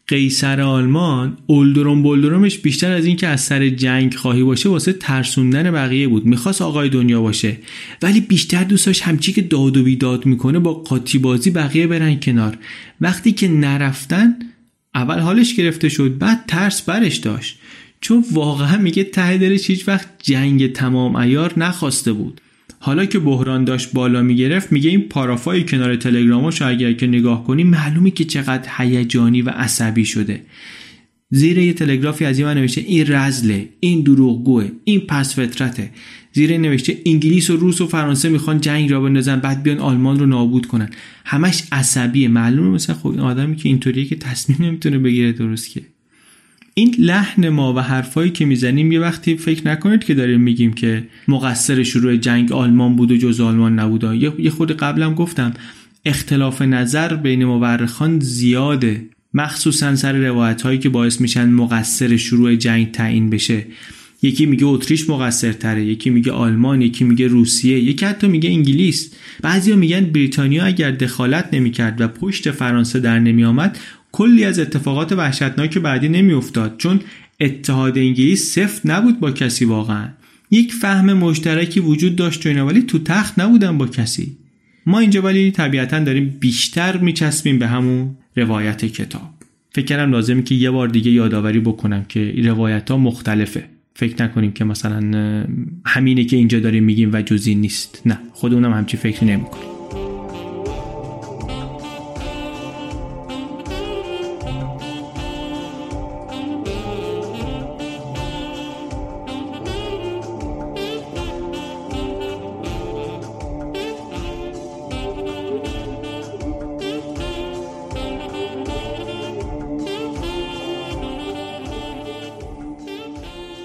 قیصر 0.07 0.61
آلمان 0.61 1.37
اولدروم 1.47 2.03
بولدرومش 2.03 2.57
بیشتر 2.57 2.91
از 2.91 3.05
اینکه 3.05 3.27
از 3.27 3.41
سر 3.41 3.69
جنگ 3.69 4.15
خواهی 4.15 4.43
باشه 4.43 4.69
واسه 4.69 4.93
ترسوندن 4.93 5.71
بقیه 5.71 6.07
بود. 6.07 6.25
می‌خواست 6.25 6.61
آقای 6.61 6.89
دنیا 6.89 7.21
باشه. 7.21 7.57
ولی 8.01 8.21
بیشتر 8.21 8.63
دوستاش 8.63 9.01
همچی 9.01 9.33
که 9.33 9.41
داد 9.41 9.77
و 9.77 9.83
بیداد 9.83 10.25
می‌کنه 10.25 10.59
با 10.59 10.73
قاطی 10.73 11.17
بازی 11.17 11.49
بقیه 11.49 11.87
برن 11.87 12.19
کنار. 12.19 12.57
وقتی 13.01 13.31
که 13.31 13.47
نرفتن 13.47 14.35
اول 14.95 15.19
حالش 15.19 15.53
گرفته 15.55 15.89
شد 15.89 16.17
بعد 16.17 16.43
ترس 16.47 16.81
برش 16.81 17.15
داشت. 17.15 17.59
چون 18.01 18.25
واقعا 18.31 18.77
میگه 18.77 19.03
ته 19.03 19.37
دلش 19.37 19.69
هیچ 19.69 19.87
وقت 19.87 20.09
جنگ 20.23 20.71
تمام 20.71 21.15
ایار 21.15 21.53
نخواسته 21.59 22.13
بود. 22.13 22.41
حالا 22.85 23.05
که 23.05 23.19
بحران 23.19 23.63
داشت 23.63 23.93
بالا 23.93 24.21
می‌گرفت 24.21 24.71
میگه 24.71 24.89
این 24.89 25.01
پارافای 25.01 25.63
کنار 25.63 25.95
تلگراماشو 25.95 26.67
اگر 26.67 26.93
که 26.93 27.07
نگاه 27.07 27.43
کنی 27.43 27.63
معلومه 27.63 28.11
که 28.11 28.25
چقدر 28.25 28.69
هیجانی 28.77 29.41
و 29.41 29.49
عصبی 29.49 30.05
شده. 30.05 30.41
زیر 31.29 31.57
یه 31.57 31.73
تلگرافی 31.73 32.25
از 32.25 32.39
این 32.39 32.47
نوشته 32.47 32.81
این 32.81 33.05
رزله 33.07 33.69
این 33.79 34.01
دروغگوه 34.01 34.71
این 34.83 34.99
پس 34.99 35.35
فطرته. 35.35 35.89
زیر 36.33 36.57
نوشته 36.57 36.97
انگلیس 37.05 37.49
و 37.49 37.57
روس 37.57 37.81
و 37.81 37.87
فرانسه 37.87 38.29
می‌خوان 38.29 38.61
جنگ 38.61 38.91
را 38.91 39.01
بندازن 39.01 39.39
بعد 39.39 39.63
بیان 39.63 39.79
آلمان 39.79 40.19
رو 40.19 40.25
نابود 40.25 40.65
کنن. 40.65 40.89
همش 41.25 41.63
عصبیه. 41.71 42.27
معلومه 42.27 42.69
مثلا 42.69 42.95
خب 42.95 43.19
آدمی 43.19 43.55
که 43.55 43.69
اینطوریه 43.69 44.05
که 44.05 44.15
تصمیم 44.15 44.57
نمی‌تونه 44.61 44.97
بگیره 44.97 45.31
درست 45.31 45.69
که. 45.69 45.81
این 46.77 46.95
لحن 46.99 47.49
ما 47.49 47.73
و 47.73 47.79
حرفایی 47.79 48.31
که 48.31 48.45
می‌زنیم 48.45 48.91
یه 48.91 48.99
وقتی 48.99 49.37
فکر 49.37 49.67
نکنید 49.67 50.03
که 50.03 50.13
داریم 50.13 50.41
میگیم 50.41 50.73
که 50.73 51.07
مقصر 51.27 51.83
شروع 51.83 52.15
جنگ 52.15 52.51
آلمان 52.51 52.95
بود 52.95 53.11
و 53.11 53.17
جز 53.17 53.41
آلمان 53.41 53.79
نبود. 53.79 54.03
یه 54.39 54.49
خود 54.49 54.71
قبلم 54.71 55.13
گفتم 55.13 55.53
اختلاف 56.05 56.61
نظر 56.61 57.15
بین 57.15 57.45
مورخان 57.45 58.19
زیاده. 58.19 59.05
مخصوصا 59.33 59.95
سر 59.95 60.13
روایت 60.13 60.61
هایی 60.61 60.79
که 60.79 60.89
باعث 60.89 61.21
میشن 61.21 61.49
مقصر 61.49 62.17
شروع 62.17 62.55
جنگ 62.55 62.91
تعیین 62.91 63.29
بشه. 63.29 63.65
یکی 64.21 64.45
میگه 64.45 64.65
اتریش 64.65 65.09
مقصر 65.09 65.51
تره 65.51 65.85
یکی 65.85 66.09
میگه 66.09 66.31
آلمان 66.31 66.81
یکی 66.81 67.03
میگه 67.03 67.27
روسیه 67.27 67.79
یکی 67.79 68.05
حتی 68.05 68.27
میگه 68.27 68.49
انگلیس. 68.49 69.13
بعضیا 69.41 69.75
میگن 69.75 70.05
بریتانیا 70.05 70.65
اگر 70.65 70.91
دخالت 70.91 71.49
نمی‌کرد 71.53 72.01
و 72.01 72.07
پشت 72.07 72.51
فرانسه 72.51 72.99
در 72.99 73.19
نمیآمد 73.19 73.79
کلی 74.15 74.43
از 74.45 74.59
اتفاقات 74.59 75.11
وحشتناک 75.11 75.77
بعدی 75.77 76.09
نمیافتاد 76.09 76.75
چون 76.77 76.99
اتحاد 77.39 77.97
انگلیس 77.97 78.53
سفت 78.53 78.81
نبود 78.85 79.19
با 79.19 79.31
کسی 79.31 79.65
واقعا. 79.65 80.07
یک 80.51 80.73
فهم 80.73 81.13
مشترکی 81.13 81.79
وجود 81.79 82.15
داشت 82.15 82.45
و 82.45 82.49
اینا 82.49 82.65
ولی 82.65 82.81
تو 82.81 82.99
تخت 82.99 83.39
نبودن 83.39 83.77
با 83.77 83.87
کسی. 83.87 84.37
ما 84.85 84.99
اینجا 84.99 85.21
ولی 85.21 85.51
طبیعتا 85.51 85.99
داریم 85.99 86.37
بیشتر 86.39 86.97
میچسبیم 86.97 87.59
به 87.59 87.67
همون 87.67 88.15
روایت 88.35 88.85
کتاب. 88.85 89.29
فکر 89.71 89.85
کردم 89.85 90.11
لازمی 90.11 90.43
که 90.43 90.55
یه 90.55 90.71
بار 90.71 90.87
دیگه 90.87 91.11
یادآوری 91.11 91.59
بکنم 91.59 92.05
که 92.09 92.33
روایت 92.43 92.91
ها 92.91 92.97
مختلفه. 92.97 93.65
فکر 93.95 94.23
نکنیم 94.23 94.51
که 94.51 94.63
مثلا 94.63 94.99
همینه 95.85 96.25
که 96.25 96.37
اینجا 96.37 96.59
داریم 96.59 96.83
میگیم 96.83 97.13
و 97.13 97.21
جزی 97.21 97.55
نیست. 97.55 98.01
نه 98.05 98.19
خودمونم 98.33 98.73
همچی 98.73 98.97
فکری 98.97 99.25
نمی‌کنیم. 99.25 99.74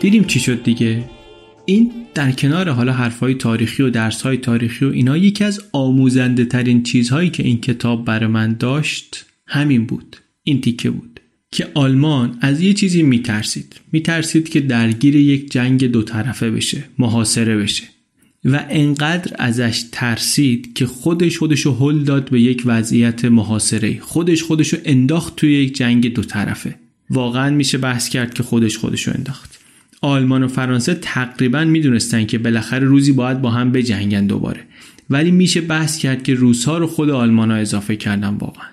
دیدیم 0.01 0.24
چی 0.24 0.40
شد 0.40 0.62
دیگه؟ 0.62 1.05
این 1.64 1.92
در 2.14 2.32
کنار 2.32 2.70
حالا 2.70 2.92
حرفهای 2.92 3.34
تاریخی 3.34 3.82
و 3.82 3.90
درسهای 3.90 4.36
تاریخی 4.36 4.84
و 4.84 4.88
اینا 4.88 5.16
یکی 5.16 5.44
از 5.44 5.61
آموزنده 5.72 6.44
ترین 6.44 6.82
چیزهایی 6.82 7.30
که 7.30 7.42
این 7.42 7.61
کتاب 7.61 8.05
برای 8.05 8.26
من 8.26 8.53
داشت 8.53 9.26
همین 9.46 9.86
بود 9.86 10.16
این 10.42 10.61
تیکه 10.61 10.90
بود 10.90 11.20
که 11.53 11.68
آلمان 11.74 12.38
از 12.40 12.61
یه 12.61 12.74
چیزی 12.74 13.03
میترسید. 13.03 13.80
میترسید 13.92 14.48
که 14.48 14.61
درگیر 14.61 15.16
یک 15.16 15.51
جنگ 15.51 15.84
دو 15.84 16.03
طرفه 16.03 16.51
بشه 16.51 16.84
محاصره 16.98 17.57
بشه 17.57 17.84
و 18.44 18.66
انقدر 18.70 19.36
ازش 19.38 19.84
ترسید 19.92 20.72
که 20.74 20.86
خودش 20.86 21.38
خودشو 21.38 21.74
هل 21.74 21.98
داد 21.98 22.30
به 22.30 22.40
یک 22.40 22.62
وضعیت 22.66 23.24
محاصره. 23.24 23.98
خودش 24.01 24.42
خودشو 24.42 24.76
انداخت 24.84 25.36
توی 25.36 25.53
یک 25.53 25.74
جنگ 25.74 26.14
دو 26.14 26.22
طرفه. 26.22 26.74
واقعا 27.11 27.51
میشه 27.51 27.78
بحث 27.78 28.09
کرد 28.09 28.34
که 28.34 28.42
خودش 28.42 28.78
خودشو 28.78 29.11
انداخت. 29.14 29.59
آلمان 30.01 30.42
و 30.42 30.48
فرانسه 30.48 30.94
تقریبا 30.94 31.64
می‌دونستن 31.64 32.26
که 32.26 32.38
بالاخره 32.38 32.86
روزی 32.86 33.12
باید 33.12 33.40
با 33.40 33.51
هم 33.51 33.72
بجنگن 33.72 34.26
دوباره. 34.26 34.61
ولی 35.11 35.30
میشه 35.30 35.61
بحث 35.61 35.98
کرد 35.98 36.22
که 36.22 36.34
روسها 36.34 36.78
رو 36.78 36.86
خود 36.86 37.11
آلمان 37.11 37.51
ها 37.51 37.57
اضافه 37.57 37.96
کردن 37.96 38.34
واقعا. 38.34 38.66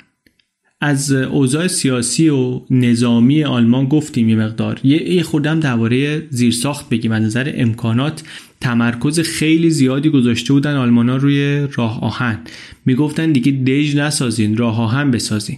از 0.82 1.12
اوضاع 1.12 1.68
سیاسی 1.68 2.30
و 2.30 2.62
نظامی 2.70 3.44
آلمان 3.44 3.86
گفتیم 3.86 4.30
یه 4.30 4.36
مقدار. 4.36 4.80
یه 4.84 5.24
خودم 5.24 5.60
درباره 5.60 6.28
زیرساخت 6.30 6.90
بگیم. 6.90 7.12
از 7.12 7.24
نظر 7.24 7.54
امکانات 7.56 8.24
تمرکز 8.62 9.20
خیلی 9.20 9.70
زیادی 9.70 10.10
گذاشته 10.10 10.54
بودن 10.54 10.76
آلمان 10.76 11.10
ها 11.10 11.16
روی 11.16 11.68
راه 11.76 12.04
آهن. 12.04 12.40
می‌گفتن 12.86 13.32
دیگه 13.32 13.52
دژ 13.52 13.96
نسازین 13.96 14.58
راه 14.58 14.82
آهن 14.82 15.12
بسازین. 15.12 15.58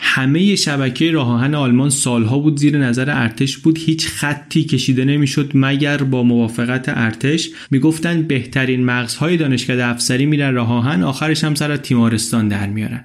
همه 0.00 0.56
شبکه 0.56 1.10
راه 1.10 1.28
آهن 1.28 1.54
آلمان 1.54 1.90
سالها 1.90 2.38
بود 2.38 2.58
زیر 2.58 2.78
نظر 2.78 3.10
ارتش 3.10 3.58
بود. 3.58 3.78
هیچ 3.78 4.06
خطی 4.06 4.64
کشیده 4.64 5.04
نمی‌شد 5.04 5.50
مگر 5.54 5.96
با 5.96 6.22
موافقت 6.22 6.84
ارتش. 6.88 7.50
می‌گفتن 7.70 8.22
بهترین 8.22 8.84
مغزهای 8.84 9.36
دانشکده 9.36 9.86
افسری 9.86 10.26
میرن 10.26 10.54
راه 10.54 10.72
آهن 10.72 11.02
آخرش 11.02 11.44
هم 11.44 11.54
سر 11.54 11.76
تیمارستان 11.76 12.48
در 12.48 12.66
میارن. 12.66 13.04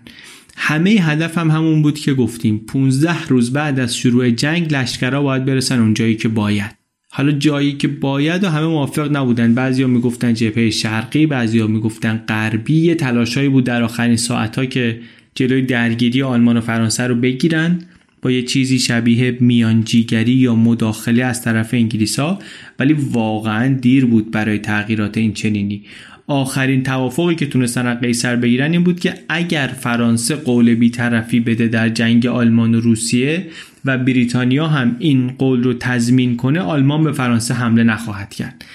همه 0.56 0.90
هدف 0.90 1.38
هم 1.38 1.52
همون 1.52 1.82
بود 1.82 2.00
که 2.00 2.14
گفتیم 2.14 2.58
15 2.68 3.26
روز 3.28 3.54
بعد 3.54 3.80
از 3.80 3.98
شروع 3.98 4.30
جنگ 4.30 4.74
لشکرها 4.74 5.22
باید 5.22 5.46
برسن 5.46 5.80
اون 5.80 5.94
جایی 5.94 6.16
که 6.16 6.28
باید. 6.28 6.83
حالا 7.16 7.32
جایی 7.32 7.74
که 7.74 7.88
باید 7.88 8.44
و 8.44 8.50
همه 8.50 8.68
موافق 8.68 9.18
نبودن. 9.18 9.54
بعضیا 9.54 9.88
می‌گفتن 9.88 10.34
جبهه 10.34 10.70
شرقی 10.70 11.26
بعضیا 11.26 11.68
می‌گفتن 11.68 12.24
غربی. 12.28 12.96
تلاشایی 12.96 13.50
بود 13.50 13.64
در 13.64 13.84
آخرین 13.84 14.16
ساعتها 14.16 14.66
که 14.66 15.00
جلوی 15.36 15.62
درگیری 15.62 16.22
آلمان 16.22 16.58
و 16.58 16.62
فرانسه 16.62 17.08
رو 17.08 17.16
بگیرن. 17.16 17.80
با 18.22 18.32
یه 18.32 18.44
چیزی 18.44 18.80
شبیه 18.80 19.38
میانجیگری 19.40 20.32
یا 20.32 20.56
مداخله 20.56 21.24
از 21.24 21.42
طرف 21.42 21.74
انگلیسا 21.74 22.40
ولی 22.80 22.94
واقعا 23.12 23.74
دیر 23.74 24.06
بود 24.06 24.32
برای 24.32 24.60
تغییرات 24.60 25.18
این 25.18 25.34
چنینی. 25.34 25.84
آخرین 26.28 26.84
توافقی 26.84 27.36
که 27.36 27.46
تونستن 27.46 27.88
از 27.88 28.00
قیصر 28.00 28.36
بگیرن 28.36 28.72
این 28.72 28.84
بود 28.84 29.00
که 29.00 29.14
اگر 29.30 29.68
فرانسه 29.68 30.36
قول 30.36 30.76
بیطرفی 30.76 31.40
بده 31.40 31.68
در 31.68 31.90
جنگ 31.90 32.26
آلمان 32.26 32.76
و 32.76 32.80
روسیه 32.80 33.48
و 33.86 33.98
بریتانیا 33.98 34.68
هم 34.68 34.96
این 35.00 35.36
قول 35.38 35.64
رو 35.64 35.74
تضمین 35.74 36.38
کنه 36.38 36.60
آلمان 36.60 37.04
به 37.04 37.12
فرانسه 37.12 37.54
حمله 37.54 37.84
نخواهد 37.84 38.34
کرد 38.34 38.66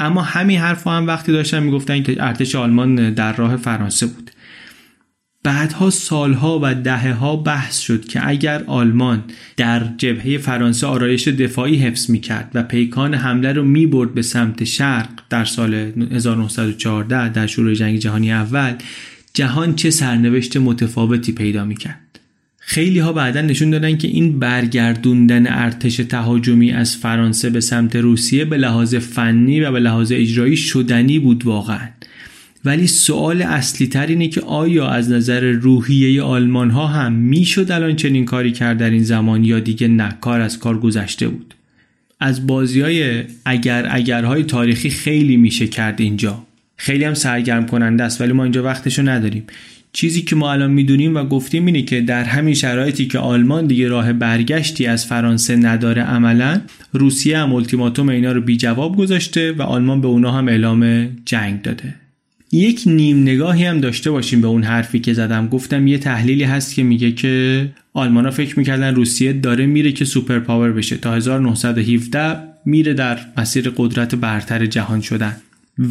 اما 0.00 0.22
همین 0.22 0.58
حرف 0.58 0.86
هم 0.86 1.06
وقتی 1.06 1.32
داشتن 1.32 1.62
می‌گفتن 1.62 2.02
که 2.02 2.16
ارتش 2.24 2.54
آلمان 2.54 3.14
در 3.14 3.36
راه 3.36 3.56
فرانسه 3.56 4.06
بود 4.06 4.30
بعدها 5.44 5.90
سالها 5.90 6.60
و 6.62 6.74
دهه 6.74 7.12
ها 7.12 7.36
بحث 7.36 7.78
شد 7.78 8.04
که 8.04 8.28
اگر 8.28 8.64
آلمان 8.66 9.24
در 9.56 9.82
جبهه 9.98 10.38
فرانسه 10.38 10.86
آرایش 10.86 11.28
دفاعی 11.28 11.76
حفظ 11.76 12.10
می 12.10 12.20
کرد 12.20 12.50
و 12.54 12.62
پیکان 12.62 13.14
حمله 13.14 13.52
رو 13.52 13.64
می 13.64 13.86
برد 13.86 14.14
به 14.14 14.22
سمت 14.22 14.64
شرق 14.64 15.08
در 15.30 15.44
سال 15.44 15.74
1914 15.74 17.28
در 17.28 17.46
شروع 17.46 17.74
جنگ 17.74 17.98
جهانی 17.98 18.32
اول 18.32 18.74
جهان 19.34 19.74
چه 19.74 19.90
سرنوشت 19.90 20.56
متفاوتی 20.56 21.32
پیدا 21.32 21.64
می 21.64 21.76
کرد. 21.76 22.07
خیلی 22.70 22.98
ها 22.98 23.12
بعدا 23.12 23.40
نشون 23.40 23.70
دادن 23.70 23.96
که 23.96 24.08
این 24.08 24.38
برگردوندن 24.38 25.46
ارتش 25.46 25.96
تهاجمی 25.96 26.70
از 26.70 26.96
فرانسه 26.96 27.50
به 27.50 27.60
سمت 27.60 27.96
روسیه 27.96 28.44
به 28.44 28.56
لحاظ 28.56 28.94
فنی 28.94 29.60
و 29.60 29.72
به 29.72 29.80
لحاظ 29.80 30.12
اجرایی 30.12 30.56
شدنی 30.56 31.18
بود 31.18 31.46
واقعا. 31.46 31.88
ولی 32.64 32.86
سوال 32.86 33.42
اصلی 33.42 33.86
تر 33.86 34.06
اینه 34.06 34.28
که 34.28 34.40
آیا 34.40 34.88
از 34.88 35.10
نظر 35.10 35.40
روحیه 35.40 36.22
آلمان 36.22 36.70
ها 36.70 36.86
هم 36.86 37.12
می‌شد 37.12 37.72
الان 37.72 37.96
چنین 37.96 38.24
کاری 38.24 38.52
کرد 38.52 38.78
در 38.78 38.90
این 38.90 39.04
زمان 39.04 39.44
یا 39.44 39.60
دیگه 39.60 39.88
نه 39.88 40.16
کار 40.20 40.40
از 40.40 40.58
کار 40.58 40.78
گذشته 40.78 41.28
بود. 41.28 41.54
از 42.20 42.46
بازی 42.46 42.80
های 42.80 43.24
اگر 43.44 43.86
اگرهای 43.90 44.42
تاریخی 44.42 44.90
خیلی 44.90 45.36
میشه 45.36 45.66
کرد 45.66 46.00
اینجا. 46.00 46.42
خیلی 46.76 47.04
هم 47.04 47.14
سرگرم 47.14 47.66
کننده 47.66 48.04
است 48.04 48.20
ولی 48.20 48.32
ما 48.32 48.42
اینجا 48.42 48.62
وقتشو 48.62 49.02
نداریم. 49.02 49.44
چیزی 49.92 50.22
که 50.22 50.36
ما 50.36 50.52
الان 50.52 50.70
می‌دونیم 50.70 51.16
و 51.16 51.24
گفتیم 51.24 51.66
اینه 51.66 51.82
که 51.82 52.00
در 52.00 52.24
همین 52.24 52.54
شرایطی 52.54 53.06
که 53.06 53.18
آلمان 53.18 53.66
دیگه 53.66 53.88
راه 53.88 54.12
برگشتی 54.12 54.86
از 54.86 55.06
فرانسه 55.06 55.56
نداره 55.56 56.02
عملا 56.02 56.60
روسیه 56.92 57.38
هم 57.38 57.54
التیماتوم 57.54 58.08
اینا 58.08 58.32
رو 58.32 58.40
بی 58.40 58.56
جواب 58.56 58.96
گذاشته 58.96 59.52
و 59.52 59.62
آلمان 59.62 60.00
به 60.00 60.08
اونا 60.08 60.32
هم 60.32 60.48
اعلام 60.48 61.08
جنگ 61.24 61.62
داده. 61.62 61.94
یک 62.52 62.82
نیم 62.86 63.22
نگاهی 63.22 63.64
هم 63.64 63.80
داشته 63.80 64.10
باشیم 64.10 64.40
به 64.40 64.46
اون 64.46 64.62
حرفی 64.62 64.98
که 64.98 65.12
زدم. 65.12 65.48
گفتم 65.48 65.86
یه 65.86 65.98
تحلیلی 65.98 66.44
هست 66.44 66.74
که 66.74 66.82
میگه 66.82 67.12
که 67.12 67.68
آلمانا 67.92 68.30
فکر 68.30 68.58
می‌کردن 68.58 68.94
روسیه 68.94 69.32
داره 69.32 69.66
میره 69.66 69.92
که 69.92 70.04
سوپر 70.04 70.38
پاور 70.38 70.72
بشه. 70.72 70.96
تا 70.96 71.14
1917 71.14 72.36
میره 72.64 72.94
در 72.94 73.18
مسیر 73.36 73.72
قدرت 73.76 74.14
برتر 74.14 74.66
جهان 74.66 75.00
شدن. 75.00 75.36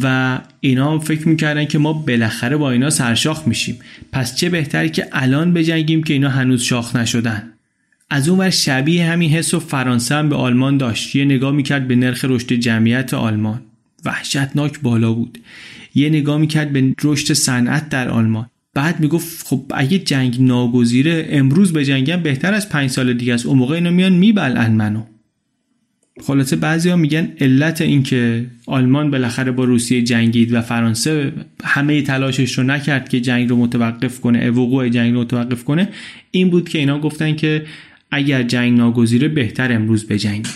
و 0.02 0.38
اینا 0.60 0.98
فکر 0.98 1.28
می‌کردن 1.28 1.64
که 1.64 1.78
ما 1.78 1.92
بالاخره 1.92 2.56
با 2.56 2.70
اینا 2.70 2.90
سرشاخ 2.90 3.48
میشیم. 3.48 3.78
پس 4.12 4.36
چه 4.36 4.48
بهتر 4.48 4.88
که 4.88 5.06
الان 5.12 5.52
بجنگیم 5.52 6.02
که 6.02 6.12
اینا 6.12 6.28
هنوز 6.28 6.62
شاخ 6.62 6.96
نشدن. 6.96 7.42
از 8.10 8.28
اون 8.28 8.38
ور 8.38 8.50
شبیه 8.50 9.06
همین 9.06 9.30
حس 9.30 9.54
و 9.54 9.60
فرانسه 9.60 10.14
هم 10.14 10.28
به 10.28 10.36
آلمان 10.36 10.76
داشت. 10.76 11.16
یه 11.16 11.24
نگاه 11.24 11.52
می‌کرد 11.52 11.88
به 11.88 11.96
نرخ 11.96 12.24
رشد 12.28 12.52
جمعیت 12.52 13.14
آلمان. 13.14 13.60
وحشتناک 14.04 14.80
بالا 14.80 15.12
بود. 15.12 15.38
یه 15.94 16.08
نگاه 16.08 16.38
می‌کرد 16.38 16.72
به 16.72 16.94
رشد 17.04 17.32
صنعت 17.32 17.88
در 17.88 18.08
آلمان. 18.08 18.46
بعد 18.74 19.00
می‌گفت 19.00 19.46
خب 19.46 19.64
اگه 19.74 19.98
جنگ 19.98 20.36
ناگزیره 20.40 21.26
امروز 21.30 21.72
به 21.72 21.84
جنگم 21.84 22.22
بهتر 22.22 22.54
از 22.54 22.68
پنج 22.68 22.90
سال 22.90 23.12
دیگه 23.12 23.34
است. 23.34 23.46
اون 23.46 23.58
موقع 23.58 23.74
اینا 23.74 23.90
میان 23.90 24.12
میبلن 24.12 24.72
منو. 24.72 25.02
خلاصه 26.22 26.56
بعضی 26.56 26.88
ها 26.88 26.96
میگن 26.96 27.32
علت 27.40 27.80
این 27.80 28.02
که 28.02 28.46
آلمان 28.66 29.10
بالاخره 29.10 29.52
با 29.52 29.64
روسیه 29.64 30.02
جنگید 30.02 30.52
و 30.52 30.60
فرانسه 30.60 31.32
همه 31.64 32.02
تلاشش 32.02 32.58
رو 32.58 32.64
نکرد 32.64 33.08
که 33.08 33.20
جنگ 33.20 33.48
رو 33.48 33.56
متوقف 33.56 34.20
کنه 34.20 34.50
وقوع 34.50 34.88
جنگ 34.88 35.14
رو 35.14 35.20
متوقف 35.20 35.64
کنه 35.64 35.88
این 36.30 36.50
بود 36.50 36.68
که 36.68 36.78
اینا 36.78 37.00
گفتن 37.00 37.36
که 37.36 37.66
اگر 38.10 38.42
جنگ 38.42 38.78
ناگزیره 38.78 39.28
بهتر 39.28 39.72
امروز 39.72 40.04
به 40.04 40.18
جنگ. 40.18 40.46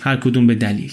هر 0.00 0.16
کدوم 0.16 0.46
به 0.46 0.54
دلیلی 0.54 0.90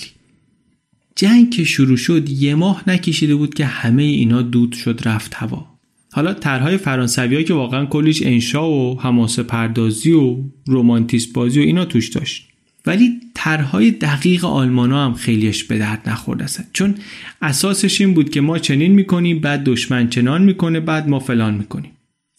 جنگ 1.15 1.49
که 1.49 1.63
شروع 1.63 1.97
شد 1.97 2.29
یه 2.29 2.55
ماه 2.55 2.83
نکشیده 2.87 3.35
بود 3.35 3.53
که 3.53 3.65
همه 3.65 4.03
اینا 4.03 4.41
دود 4.41 4.73
شد 4.73 5.01
رفت 5.05 5.33
هوا. 5.35 5.77
حالا 6.11 6.33
طرحهای 6.33 6.77
فرانسوی 6.77 7.43
که 7.43 7.53
واقعا 7.53 7.85
کلیش 7.85 8.23
انشا 8.23 8.69
و 8.71 9.01
حماسه 9.01 9.43
پردازی 9.43 10.11
و 10.11 10.37
رومانتیسم 10.65 11.33
بازی 11.33 11.59
و 11.59 11.63
اینا 11.63 11.85
توش 11.85 12.09
داشت. 12.09 12.47
ولی 12.88 13.11
طرحهای 13.33 13.91
دقیق 13.91 14.45
آلمان 14.45 14.91
هم 14.91 15.13
خیلیش 15.13 15.63
به 15.63 15.77
درد 15.77 16.09
نخورد 16.09 16.41
است. 16.41 16.63
چون 16.73 16.95
اساسش 17.41 18.01
این 18.01 18.13
بود 18.13 18.29
که 18.29 18.41
ما 18.41 18.59
چنین 18.59 18.91
می‌کنیم 18.91 19.39
بعد 19.39 19.63
دشمن 19.63 20.09
چنان 20.09 20.43
می‌کنه 20.43 20.79
بعد 20.79 21.07
ما 21.07 21.19
فلان 21.19 21.53
می‌کنیم. 21.53 21.91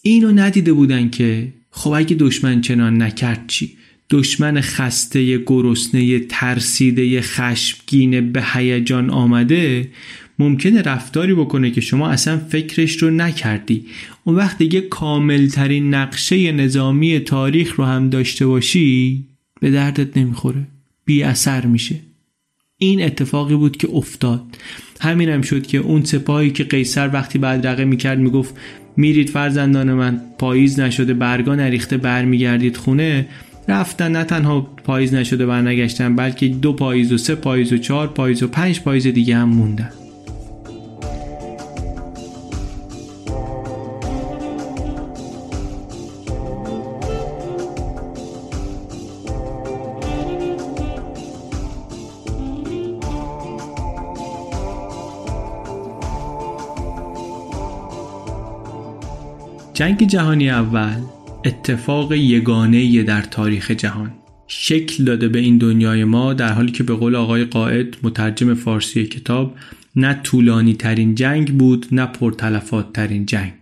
اینو 0.02 0.32
ندیده 0.32 0.72
بودن 0.72 1.10
که 1.10 1.52
خب 1.70 1.90
اگه 1.90 2.16
دشمن 2.16 2.60
چنان 2.60 3.02
نکرد 3.02 3.44
چی؟ 3.46 3.70
دشمن 4.10 4.60
خسته 4.60 5.38
گرسنه 5.46 6.18
ترسیده 6.18 7.20
خشمگین 7.20 8.32
به 8.32 8.44
هیجان 8.54 9.10
آمده 9.10 9.88
ممکنه 10.38 10.82
رفتاری 10.82 11.34
بکنه 11.34 11.70
که 11.70 11.80
شما 11.80 12.08
اصلا 12.08 12.38
فکرش 12.38 12.96
رو 12.96 13.10
نکردی. 13.10 13.84
اون 14.24 14.36
وقت 14.36 14.58
دیگه 14.58 14.80
کاملترین 14.80 15.94
نقشه 15.94 16.52
نظامی 16.52 17.18
تاریخ 17.18 17.74
رو 17.74 17.84
هم 17.84 18.10
داشته 18.10 18.46
باشی 18.46 19.24
به 19.60 19.70
دردت 19.70 20.16
نمی‌خوره. 20.16 20.66
بی 21.04 21.22
اثر 21.22 21.66
میشه. 21.66 21.96
این 22.78 23.02
اتفاقی 23.02 23.54
بود 23.54 23.76
که 23.76 23.88
افتاد. 23.92 24.42
همین 25.00 25.28
هم 25.28 25.42
شد 25.42 25.66
که 25.66 25.78
اون 25.78 26.04
سپاهی 26.04 26.50
که 26.50 26.64
قیصر 26.64 27.10
وقتی 27.12 27.38
بدرقه 27.38 27.84
می‌کرد 27.84 28.18
می‌گفت 28.18 28.54
میرید 28.96 29.30
فرزندان 29.30 29.92
من 29.92 30.20
پاییز 30.38 30.80
نشده 30.80 31.14
برگا 31.14 31.54
نریخته 31.54 31.96
برمیگردید 31.96 32.76
خونه. 32.76 33.28
رفتن 33.68 34.12
نه 34.12 34.24
تنها 34.24 34.60
پاییز 34.60 35.14
نشده 35.14 35.46
برنگشتن 35.46 36.16
بلکه 36.16 36.48
دو 36.48 36.72
پاییز 36.72 37.12
و 37.12 37.18
سه 37.18 37.34
پاییز 37.34 37.72
و 37.72 37.78
چهار 37.78 38.06
پاییز 38.06 38.42
و 38.42 38.48
پنج 38.48 38.80
پاییز 38.80 39.06
دیگه 39.06 39.36
هم 39.36 39.48
موندن. 39.48 39.90
جنگ 59.78 60.06
جهانی 60.06 60.50
اول 60.50 60.96
اتفاق 61.44 62.12
یگانه 62.12 63.02
در 63.02 63.22
تاریخ 63.22 63.70
جهان. 63.70 64.12
شکل 64.46 65.04
داده 65.04 65.28
به 65.28 65.38
این 65.38 65.58
دنیای 65.58 66.04
ما 66.04 66.34
در 66.34 66.52
حالی 66.52 66.72
که 66.72 66.82
به 66.82 66.94
قول 66.94 67.16
آقای 67.16 67.44
قائد 67.44 67.96
مترجم 68.02 68.54
فارسی 68.54 69.06
کتاب 69.06 69.54
نه 69.96 70.20
طولانی 70.22 70.74
ترین 70.74 71.14
جنگ 71.14 71.58
بود 71.58 71.86
نه 71.92 72.06
پرتلفات 72.06 72.92
ترین 72.92 73.26
جنگ. 73.26 73.52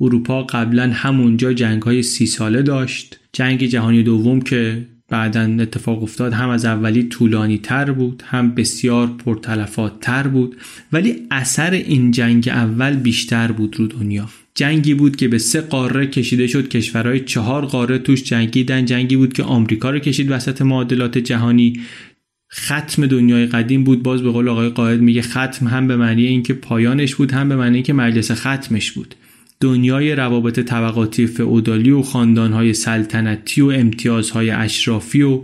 اروپا 0.00 0.42
قبلا 0.42 0.90
همونجا 0.92 1.52
جنگ 1.52 1.82
های 1.82 2.02
سی 2.02 2.26
ساله 2.26 2.62
داشت. 2.62 3.20
جنگ 3.32 3.64
جهانی 3.64 4.02
دوم 4.02 4.40
که 4.40 4.86
بعدا 5.08 5.56
اتفاق 5.60 6.02
افتاد 6.02 6.32
هم 6.32 6.48
از 6.48 6.64
اولی 6.64 7.02
طولانی 7.02 7.58
تر 7.58 7.92
بود 7.92 8.22
هم 8.26 8.54
بسیار 8.54 9.06
پرتلفات 9.06 10.00
تر 10.00 10.28
بود. 10.28 10.56
ولی 10.92 11.16
اثر 11.30 11.70
این 11.70 12.10
جنگ 12.10 12.48
اول 12.48 12.96
بیشتر 12.96 13.52
بود 13.52 13.76
رو 13.76 13.86
دنیا. 13.86 14.28
جنگی 14.60 14.94
بود 14.94 15.16
که 15.16 15.28
به 15.28 15.38
سه 15.38 15.60
قاره 15.60 16.06
کشیده 16.06 16.46
شد. 16.46 16.68
کشورهای 16.68 17.20
چهار 17.20 17.66
قاره 17.66 17.98
توش 17.98 18.22
جنگیدن. 18.22 18.84
جنگی 18.84 19.16
بود 19.16 19.32
که 19.32 19.42
آمریکا 19.42 19.90
رو 19.90 19.98
کشید 19.98 20.30
وسط 20.30 20.62
معادلات 20.62 21.18
جهانی. 21.18 21.80
ختم 22.54 23.06
دنیای 23.06 23.46
قدیم 23.46 23.84
بود. 23.84 24.02
باز 24.02 24.22
به 24.22 24.30
قول 24.30 24.48
آقای 24.48 24.68
قائد 24.68 25.00
میگه 25.00 25.22
ختم 25.22 25.66
هم 25.66 25.86
به 25.86 25.96
معنی 25.96 26.26
اینکه 26.26 26.54
پایانش 26.54 27.14
بود 27.14 27.32
هم 27.32 27.48
به 27.48 27.56
معنی 27.56 27.74
اینکه 27.74 27.92
مجلس 27.92 28.30
ختمش 28.30 28.92
بود. 28.92 29.14
دنیای 29.60 30.14
روابط 30.14 30.60
طبقاتی 30.60 31.26
فئودالی 31.26 31.90
و 31.90 32.02
خاندانهای 32.02 32.74
سلطنتی 32.74 33.60
و 33.60 33.66
امتیازهای 33.66 34.50
اشرافی 34.50 35.22
و 35.22 35.42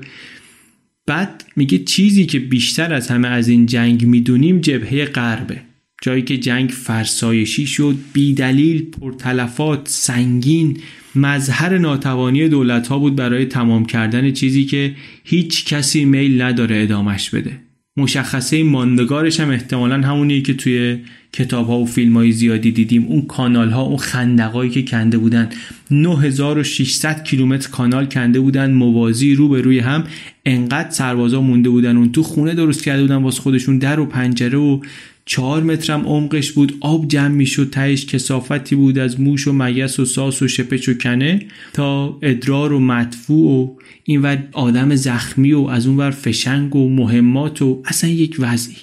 بعد 1.07 1.45
میگه 1.57 1.79
چیزی 1.79 2.27
که 2.27 2.39
بیشتر 2.39 2.95
از 2.95 3.09
همه 3.09 3.29
از 3.29 3.49
این 3.49 3.67
جنگ 3.67 4.07
می‌دونیم 4.07 4.61
جبهه 4.61 5.05
غربه. 5.05 5.66
جایی 6.03 6.23
که 6.23 6.39
جنگ 6.39 6.71
فرسایشی 6.71 7.67
شد 7.67 7.97
بیدلیل 8.13 8.91
پرتلفات 8.91 9.89
سنگین 9.89 10.79
مظهر 11.15 11.79
ناتوانی 11.79 12.49
دولت 12.49 12.89
ها 12.89 12.99
بود 12.99 13.17
برای 13.17 13.45
تمام 13.45 13.85
کردن 13.85 14.33
چیزی 14.33 14.65
که 14.65 14.95
هیچ 15.25 15.65
کسی 15.65 16.05
میل 16.05 16.43
نداره 16.43 16.83
ادامش 16.83 17.31
بده. 17.31 17.67
مشخصه 17.97 18.63
ماندگارش 18.63 19.41
هم 19.41 19.51
احتمالا 19.51 19.95
همونیه 19.95 20.43
که 20.43 20.55
توی 20.55 20.99
کتاب 21.33 21.67
ها 21.67 21.79
و 21.79 21.87
فیلم 21.87 22.17
های 22.17 22.33
زیادی 22.33 22.73
دیدیم. 22.73 23.05
اون 23.07 23.23
کانال 23.23 23.71
ها 23.71 23.83
اون 23.83 23.97
خندقایی 23.97 24.71
که 24.71 24.83
کنده 24.83 25.19
بودن. 25.19 25.49
9600 25.91 27.25
کیلومتر 27.25 27.71
کانال 27.71 28.07
کنده 28.07 28.41
بودن. 28.41 28.71
موازی 28.71 29.35
رو 29.35 29.49
به 29.49 29.61
روی 29.61 29.79
هم. 29.79 30.05
انقدر 30.47 30.91
سربازا 30.91 31.41
مونده 31.41 31.69
بودن. 31.69 31.97
اون 31.97 32.13
تو 32.13 32.23
خونه 32.23 32.55
درست 32.55 32.85
کرده 32.85 33.03
بودن. 33.03 33.17
واسه 33.17 33.43
خودشون 33.43 33.79
در 33.79 34.01
و 34.01 34.07
پنجره 34.07 34.59
و 34.59 34.81
چهار 35.29 35.63
مترم 35.63 36.07
عمقش 36.07 36.53
بود 36.53 36.77
آب 36.81 37.09
جمع 37.09 37.29
می‌شد 37.29 37.71
تهش 37.71 38.07
کسافتی 38.07 38.77
بود 38.77 38.99
از 38.99 39.21
موش 39.21 39.49
و 39.49 39.53
مگس 39.53 40.01
و 40.01 40.05
ساس 40.05 40.43
و 40.43 40.49
شپچ 40.49 40.89
و 40.89 40.95
کنه 40.95 41.47
تا 41.73 42.19
ادرار 42.23 42.73
و 42.73 42.81
مدفوع 42.81 43.51
و 43.51 43.77
اینور 44.05 44.49
آدم 44.53 44.95
زخمی 44.95 45.53
و 45.53 45.61
از 45.61 45.87
اونور 45.87 46.11
فشنگ 46.11 46.77
و 46.77 46.89
مهمات 46.89 47.63
و 47.63 47.83
اصلا 47.85 48.11
یک 48.11 48.37
وضعی. 48.39 48.77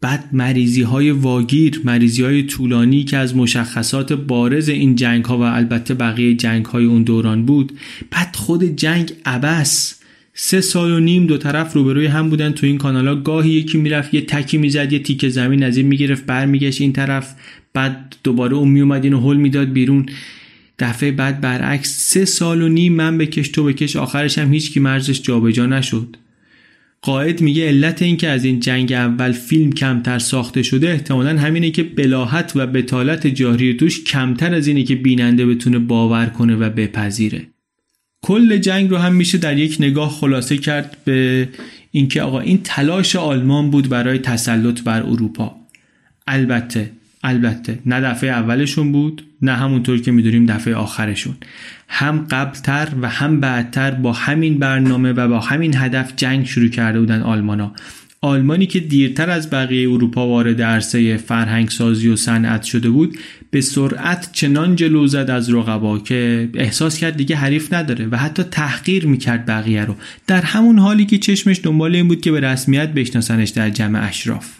بعد 0.00 0.28
مریضی 0.32 0.82
های 0.82 1.10
واگیر 1.10 1.80
مریضی 1.84 2.22
های 2.22 2.42
طولانی 2.42 3.04
که 3.04 3.16
از 3.16 3.36
مشخصات 3.36 4.12
بارز 4.12 4.68
این 4.68 4.96
جنگ 4.96 5.24
ها 5.24 5.38
و 5.38 5.42
البته 5.42 5.94
بقیه 5.94 6.34
جنگ 6.34 6.66
های 6.66 6.84
اون 6.84 7.02
دوران 7.02 7.46
بود 7.46 7.72
بعد 8.10 8.36
خود 8.36 8.64
جنگ 8.64 9.12
عبس 9.24 9.97
سه 10.40 10.60
سال 10.60 10.90
و 10.90 11.00
نیم 11.00 11.26
دو 11.26 11.38
طرف 11.38 11.72
روبروی 11.72 12.06
هم 12.06 12.30
بودن 12.30 12.52
تو 12.52 12.66
این 12.66 12.78
کانالا. 12.78 13.14
گاهی 13.14 13.50
یکی 13.50 13.78
می‌رفت 13.78 14.14
یه 14.14 14.20
تکی 14.20 14.58
می‌زد 14.58 14.92
یه 14.92 14.98
تیکه 14.98 15.28
زمین 15.28 15.62
از 15.62 15.76
این 15.76 15.86
می‌گرفت 15.86 16.26
برمیگشت 16.26 16.80
این 16.80 16.92
طرف. 16.92 17.34
بعد 17.74 18.16
دوباره 18.24 18.54
اون 18.54 18.68
میومد 18.68 19.04
اینو 19.04 19.20
هل 19.20 19.36
می‌داد 19.36 19.72
بیرون. 19.72 20.06
دفعه 20.78 21.10
بعد 21.12 21.40
برعکس 21.40 22.10
سه 22.10 22.24
سال 22.24 22.62
و 22.62 22.68
نیم 22.68 22.92
من 22.92 23.18
بکش 23.18 23.48
تو 23.48 23.64
بکش 23.64 23.96
آخرش 23.96 24.38
هم 24.38 24.52
هیچ 24.52 24.72
کی 24.72 24.80
مرزش 24.80 25.22
جابجا 25.22 25.66
نشد. 25.66 26.16
قائد 27.02 27.40
میگه 27.40 27.68
علت 27.68 28.02
این 28.02 28.16
که 28.16 28.28
از 28.28 28.44
این 28.44 28.60
جنگ 28.60 28.92
اول 28.92 29.32
فیلم 29.32 29.72
کمتر 29.72 30.18
ساخته 30.18 30.62
شده 30.62 30.90
احتمالا 30.90 31.38
همینه 31.38 31.70
که 31.70 31.82
بلاحت 31.82 32.52
و 32.56 32.66
بتالت 32.66 33.26
جاری 33.26 33.74
توش 33.74 34.04
کمتر 34.04 34.54
از 34.54 34.66
اینه 34.66 34.82
که 34.82 34.94
بیننده 34.94 35.46
بتونه 35.46 35.78
باور 35.78 36.26
کنه 36.26 36.56
و 36.56 36.70
بپذیره. 36.70 37.46
کل 38.22 38.56
جنگ 38.56 38.90
رو 38.90 38.96
هم 38.96 39.14
میشه 39.14 39.38
در 39.38 39.58
یک 39.58 39.76
نگاه 39.80 40.10
خلاصه 40.10 40.56
کرد 40.56 40.96
به 41.04 41.48
اینکه 41.90 42.22
آقا 42.22 42.40
این 42.40 42.60
تلاش 42.64 43.16
آلمان 43.16 43.70
بود 43.70 43.88
برای 43.88 44.18
تسلط 44.18 44.82
بر 44.82 45.02
اروپا. 45.02 45.56
البته 46.26 46.90
البته 47.22 47.78
نه 47.86 48.00
دفعه 48.00 48.30
اولشون 48.30 48.92
بود 48.92 49.24
نه 49.42 49.52
همونطور 49.52 50.00
که 50.00 50.10
می‌دونیم 50.10 50.46
دفعه 50.46 50.74
آخرشون. 50.74 51.36
هم 51.88 52.26
قبلتر 52.30 52.88
و 53.02 53.08
هم 53.08 53.40
بعدتر 53.40 53.90
با 53.90 54.12
همین 54.12 54.58
برنامه 54.58 55.12
و 55.12 55.28
با 55.28 55.40
همین 55.40 55.76
هدف 55.76 56.12
جنگ 56.16 56.46
شروع 56.46 56.68
کرده 56.68 57.00
بودن 57.00 57.22
آلمانا. 57.22 57.72
آلمانی 58.20 58.66
که 58.66 58.80
دیرتر 58.80 59.30
از 59.30 59.50
بقیه 59.50 59.90
اروپا 59.90 60.28
وارد 60.28 60.62
عرصه 60.62 61.16
فرهنگ 61.16 61.68
سازی 61.68 62.08
و 62.08 62.16
صنعت 62.16 62.62
شده 62.62 62.90
بود 62.90 63.18
به 63.50 63.60
سرعت 63.60 64.30
چنان 64.32 64.76
جلو 64.76 65.06
زد 65.06 65.30
از 65.30 65.54
رقبا 65.54 65.98
که 65.98 66.50
احساس 66.54 66.98
کرد 66.98 67.16
دیگه 67.16 67.36
حریف 67.36 67.72
نداره 67.72 68.06
و 68.06 68.16
حتی 68.16 68.42
تحقیر 68.42 69.06
می‌کرد 69.06 69.46
بقیه 69.46 69.84
رو. 69.84 69.94
در 70.26 70.42
همون 70.42 70.78
حالی 70.78 71.06
که 71.06 71.18
چشمش 71.18 71.60
دنبال 71.62 71.94
این 71.94 72.08
بود 72.08 72.20
که 72.20 72.32
به 72.32 72.40
رسمیت 72.40 72.88
بشناسنش 72.88 73.48
در 73.48 73.70
جمع 73.70 74.08
اشراف. 74.08 74.58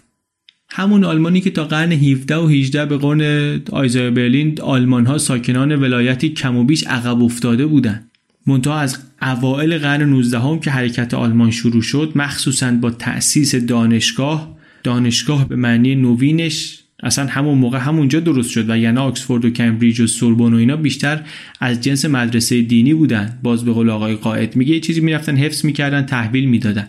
همون 0.70 1.04
آلمانی 1.04 1.40
که 1.40 1.50
تا 1.50 1.64
قرن 1.64 1.92
17 1.92 2.36
و 2.36 2.46
18 2.46 2.86
به 2.86 2.96
قرن 2.96 3.62
آیزای 3.72 4.10
برلین 4.10 4.60
آلمان 4.60 5.06
ها 5.06 5.18
ساکنان 5.18 5.76
ولایتی 5.76 6.28
کم 6.28 6.56
و 6.56 6.64
بیش 6.64 6.86
عقب 6.86 7.22
افتاده 7.22 7.66
بودند 7.66 8.07
منتها 8.48 8.78
از 8.78 8.98
اوائل 9.22 9.78
قرن 9.78 10.02
19 10.02 10.38
هم 10.38 10.60
که 10.60 10.70
حرکت 10.70 11.14
آلمان 11.14 11.50
شروع 11.50 11.82
شد 11.82 12.12
مخصوصا 12.14 12.72
با 12.72 12.90
تأسیس 12.90 13.54
دانشگاه 13.54 14.56
دانشگاه 14.84 15.48
به 15.48 15.56
معنی 15.56 15.94
نوینش 15.94 16.78
اصلا 17.02 17.26
همون 17.26 17.58
موقع 17.58 17.78
همونجا 17.78 18.20
درست 18.20 18.50
شد 18.50 18.70
و 18.70 18.78
یعنی 18.78 18.98
آکسفورد 18.98 19.44
و 19.44 19.50
کمبریج 19.50 20.00
و 20.00 20.06
سوربن 20.06 20.54
و 20.54 20.56
اینا 20.56 20.76
بیشتر 20.76 21.20
از 21.60 21.80
جنس 21.80 22.04
مدرسه 22.04 22.62
دینی 22.62 22.94
بودن. 22.94 23.38
باز 23.42 23.64
به 23.64 23.72
قول 23.72 23.90
آقای 23.90 24.14
قائد 24.14 24.56
میگه 24.56 24.74
یه 24.74 24.80
چیزی 24.80 25.00
می‌رفتن 25.00 25.36
حفظ 25.36 25.64
می‌کردن 25.64 26.02
تحویل 26.02 26.44
می‌دادن. 26.44 26.88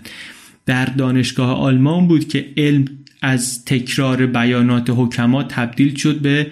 در 0.65 0.85
دانشگاه 0.85 1.51
آلمان 1.51 2.07
بود 2.07 2.27
که 2.27 2.45
علم 2.57 2.85
از 3.21 3.65
تکرار 3.65 4.25
بیانات 4.25 4.89
حکما 4.89 5.43
تبدیل 5.43 5.95
شد 5.95 6.19
به 6.19 6.47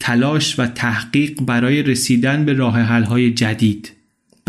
تلاش 0.00 0.58
و 0.58 0.66
تحقیق 0.66 1.40
برای 1.40 1.82
رسیدن 1.82 2.44
به 2.44 2.52
راه 2.52 2.80
های 2.80 3.30
جدید. 3.30 3.99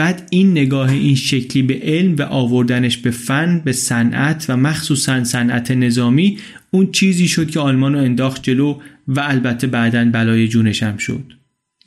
بعد 0.02 0.28
این 0.30 0.52
نگاه 0.52 0.92
این 0.92 1.16
شکلی 1.16 1.64
به 1.64 1.80
علم 1.84 2.16
و 2.16 2.22
آوردنش 2.22 2.98
به 2.98 3.12
فن 3.12 3.62
به 3.66 3.72
صنعت 3.72 4.46
و 4.50 4.58
مخصوصا 4.58 5.24
صنعت 5.24 5.72
نظامی 5.72 6.38
اون 6.72 6.92
چیزی 6.92 7.28
شد 7.28 7.50
که 7.50 7.60
آلمان 7.60 7.94
رو 7.94 8.00
انداخت 8.00 8.44
جلو 8.44 8.80
و 9.08 9.20
البته 9.20 9.68
بعدا 9.68 10.06
بلای 10.06 10.48
جونش 10.48 10.84
هم 10.84 10.98
شد. 10.98 11.24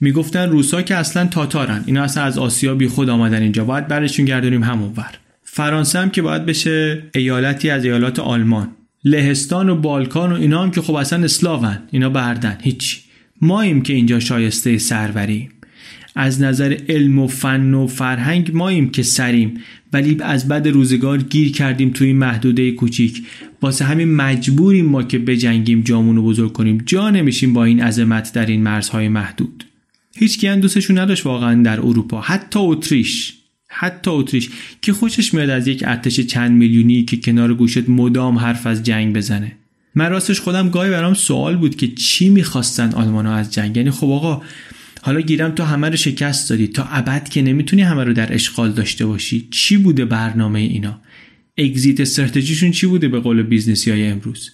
می‌گفتن 0.01 0.49
روسا 0.51 0.83
که 0.83 0.97
اصلا 0.97 1.27
تاتارن. 1.27 1.85
اینا 1.87 2.03
اصلا 2.03 2.23
از 2.25 2.39
آسیا 2.39 2.75
بی 2.75 2.89
خود 2.89 3.09
آمدن 3.09 3.43
اینجا. 3.43 3.65
باید 3.65 3.89
برشون 3.89 4.25
گردونیم 4.25 4.63
همون 4.63 4.93
ور. 4.97 5.19
فرانسه 5.43 5.99
هم 5.99 6.11
که 6.11 6.23
باید 6.23 6.47
بشه 6.47 7.03
ایالتی 7.15 7.71
از 7.71 7.85
ایالات 7.85 8.19
آلمان. 8.19 8.69
لهستان 9.05 9.69
و 9.69 9.77
بالکان 9.77 10.33
و 10.33 10.35
اینا 10.35 10.63
هم 10.63 10.71
که 10.71 10.81
خب 10.81 10.95
اصلا 10.95 11.25
اسلاون 11.25 11.79
اینا 11.91 12.11
بردن. 12.11 12.59
هیچی. 12.63 12.99
ماییم 13.41 13.83
که 13.83 13.93
اینجا 13.93 14.21
شایسته 14.21 14.79
سروریم 14.79 15.51
از 16.15 16.43
نظر 16.43 16.77
علم 16.89 17.19
و 17.19 17.27
فن 17.27 17.75
و 17.75 17.87
فرهنگ 17.87 18.51
ماییم 18.55 18.91
که 18.91 19.03
سریم 19.03 19.55
ولی 19.93 20.17
از 20.21 20.49
بد 20.49 20.69
روزگار 20.69 21.23
گیر 21.23 21.53
کردیم 21.53 21.91
توی 21.91 22.07
این 22.07 22.17
محدوده 22.17 22.71
کوچیک. 22.71 23.23
واسه 23.63 23.85
همین 23.85 24.15
مجبوریم 24.15 24.87
ما 24.87 25.03
که 25.03 25.19
بجنگیم 25.19 25.81
جامون 25.81 26.17
رو 26.17 26.23
بزرگ 26.23 26.53
کنیم. 26.53 26.83
جا 26.87 27.11
نمیشیم 27.11 27.53
با 27.53 27.65
این 27.65 27.83
عظمت 27.83 28.33
در 28.33 28.47
این 28.47 28.63
مرزهای 28.63 29.09
محدود. 29.09 29.65
هیچ 30.17 30.45
هم 30.45 30.61
دوستشون 30.61 30.99
نداشت 30.99 31.27
واقعا 31.27 31.63
در 31.63 31.81
اروپا. 31.81 32.21
حتی 32.21 32.59
اتریش. 32.59 33.35
حتی 33.69 34.11
اتریش. 34.11 34.51
که 34.83 34.93
خوشش 34.93 35.35
میاد 35.35 35.51
از 35.51 35.69
یک 35.69 35.85
ارتش 35.87 36.21
چند 36.21 36.53
میلیونی 36.53 37.05
که 37.05 37.17
کنار 37.17 37.55
گوشت 37.55 37.89
مدام 37.89 38.39
حرف 38.39 38.67
از 38.67 38.83
جنگ 38.83 39.17
بزنه. 39.17 39.53
من 39.95 40.19
خودم 40.19 40.69
گاهی 40.69 40.91
برام 40.91 41.15
سوال 41.15 41.57
بود 41.57 41.77
که 41.77 41.89
چی 41.89 42.29
می‌خواستن 42.29 42.93
آلمان 42.93 43.27
ها 43.27 43.35
از 43.35 43.55
جنگ؟ 43.55 43.77
یعنی 43.77 43.91
خب 43.91 44.07
آقا 44.07 44.43
حالا 45.05 45.21
گیرم 45.21 45.51
تو 45.51 45.63
همه 45.63 45.89
رو 45.89 45.97
شکست 45.97 46.51
دادی. 46.51 46.67
تا 46.67 46.85
ابد 46.91 47.29
که 47.29 47.43
نمی‌تونی 47.43 47.83
همه 47.83 48.05
رو 48.05 48.13
در 48.13 48.35
اشغال 48.35 48.73
داشته 48.73 49.07
باشی. 49.07 49.49
چی 49.51 49.77
بوده 49.77 50.05
برنامه 50.05 50.61
اینا؟ 50.61 51.01
exit 51.59 52.01
strategy 52.01 52.47
شون 52.47 52.71
چی 52.71 52.87
بوده 52.87 53.09
به 53.09 53.21
قول 53.21 53.43
business 53.43 53.85
ی 53.85 53.91
های 53.91 54.07
امروز؟ 54.07 54.51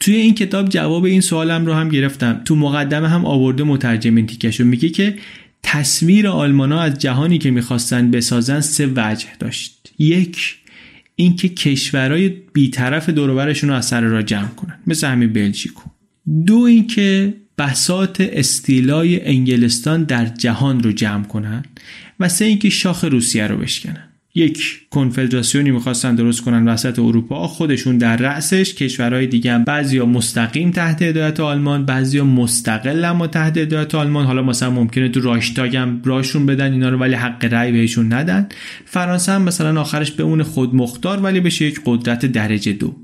توی 0.00 0.14
این 0.14 0.34
کتاب 0.34 0.68
جواب 0.68 1.04
این 1.04 1.20
سوالم 1.20 1.66
رو 1.66 1.74
هم 1.74 1.88
گرفتم. 1.88 2.42
تو 2.44 2.56
مقدمه 2.56 3.08
هم 3.08 3.24
آورده 3.24 3.64
مترجم 3.64 4.16
این 4.16 4.26
تیکشو 4.26 4.64
میگه 4.64 4.88
که 4.88 5.14
تصویر 5.62 6.28
آلمانا 6.28 6.80
از 6.80 6.98
جهانی 6.98 7.38
که 7.38 7.50
می‌خواستن 7.50 8.10
بسازن 8.10 8.60
سه 8.60 8.86
وجه 8.96 9.26
داشت. 9.38 9.92
یک 9.98 10.56
اینکه 11.16 11.48
کشورهای 11.48 12.28
بیطرف 12.52 13.10
دوروبرشون 13.10 13.70
رو 13.70 13.76
از 13.76 13.86
سر 13.86 14.00
راه 14.00 14.22
جمع 14.22 14.48
کنن. 14.48 14.78
مثل 14.86 15.06
همین 15.06 15.32
بلژیکو. 15.32 15.90
دو 16.46 16.58
اینکه 16.58 17.34
بسات 17.58 18.16
استیلای 18.20 19.26
انگلستان 19.26 20.04
در 20.04 20.26
جهان 20.26 20.82
رو 20.82 20.92
جمع 20.92 21.24
کنن 21.24 21.62
و 22.20 22.28
سه 22.28 22.44
اینکه 22.44 22.70
شاخ 22.70 23.04
روسیه 23.04 23.46
رو 23.46 23.56
بشکنن. 23.56 24.08
یک 24.34 24.86
کنفدراسیونی 24.90 25.70
می‌خواستن 25.70 26.14
درست 26.14 26.40
کنن 26.40 26.68
وسط 26.68 26.98
اروپا. 26.98 27.48
خودشون 27.48 27.98
در 27.98 28.16
رأسش. 28.16 28.74
کشورهای 28.74 29.26
دیگه 29.26 29.52
هم 29.52 29.64
بعضیا 29.64 30.06
مستقیم 30.06 30.70
تحت 30.70 31.02
هدایت 31.02 31.40
آلمان 31.40 31.86
بعضیا 31.86 32.24
مستقل 32.24 33.04
اما 33.04 33.26
تحت 33.26 33.58
هدایت 33.58 33.94
آلمان. 33.94 34.26
حالا 34.26 34.42
مثلا 34.42 34.70
ممکنه 34.70 35.08
تو 35.08 35.20
راشتاگ 35.20 35.76
هم 35.76 36.02
راشون 36.04 36.46
بدن 36.46 36.72
اینا 36.72 36.88
رو 36.88 36.98
ولی 36.98 37.14
حق 37.14 37.44
رأی 37.44 37.72
بهشون 37.72 38.12
ندن. 38.12 38.48
فرانسه 38.84 39.32
هم 39.32 39.42
مثلا 39.42 39.80
آخرش 39.80 40.10
به 40.10 40.22
اون 40.22 40.42
خود 40.42 40.74
مختار 40.74 41.20
ولی 41.20 41.40
بشه 41.40 41.64
یک 41.64 41.80
قدرت 41.84 42.26
درجه 42.26 42.72
دو. 42.72 42.96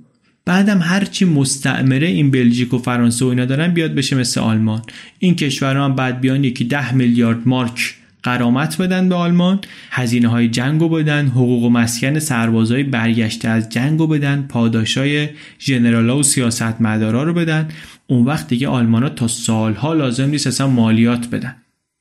بعدم 0.49 0.79
هرچی 0.83 1.25
مستعمره 1.25 2.07
این 2.07 2.31
بلژیک 2.31 2.75
و 2.75 2.79
فرانسه 2.79 3.25
و 3.25 3.29
اینا 3.29 3.45
دارن 3.45 3.75
بیاد 3.75 3.95
بشه 3.95 4.17
مثل 4.17 4.41
آلمان. 4.41 4.83
این 5.19 5.35
کشورها 5.35 5.85
هم 5.85 5.95
بعد 5.95 6.21
بیان 6.21 6.45
یکی 6.45 6.65
ده 6.65 6.95
میلیارد 6.95 7.49
مارک 7.49 7.95
قرامت 8.23 8.81
بدن 8.81 9.09
به 9.09 9.15
آلمان 9.15 9.61
هزینه 9.91 10.29
های 10.29 10.49
جنگ 10.49 10.91
بدن 10.91 11.27
حقوق 11.27 11.65
و 11.65 11.71
مسکن 11.71 12.19
سربازای 12.19 12.83
برگشته 12.83 13.49
از 13.49 13.69
جنگ 13.69 14.09
بدن 14.09 14.43
پاداشای 14.49 15.29
ژنرالا 15.61 16.19
و 16.19 16.23
سیاستمدارا 16.23 17.23
رو 17.23 17.33
بدن. 17.33 17.69
اون 18.07 18.25
وقت 18.25 18.49
دیگه 18.49 18.69
آلمانا 18.69 19.09
تا 19.09 19.29
سالها 19.29 19.95
لازم 19.95 20.31
نیست 20.31 20.47
اصلا 20.47 20.67
مالیات 20.67 21.27
بدن. 21.31 21.57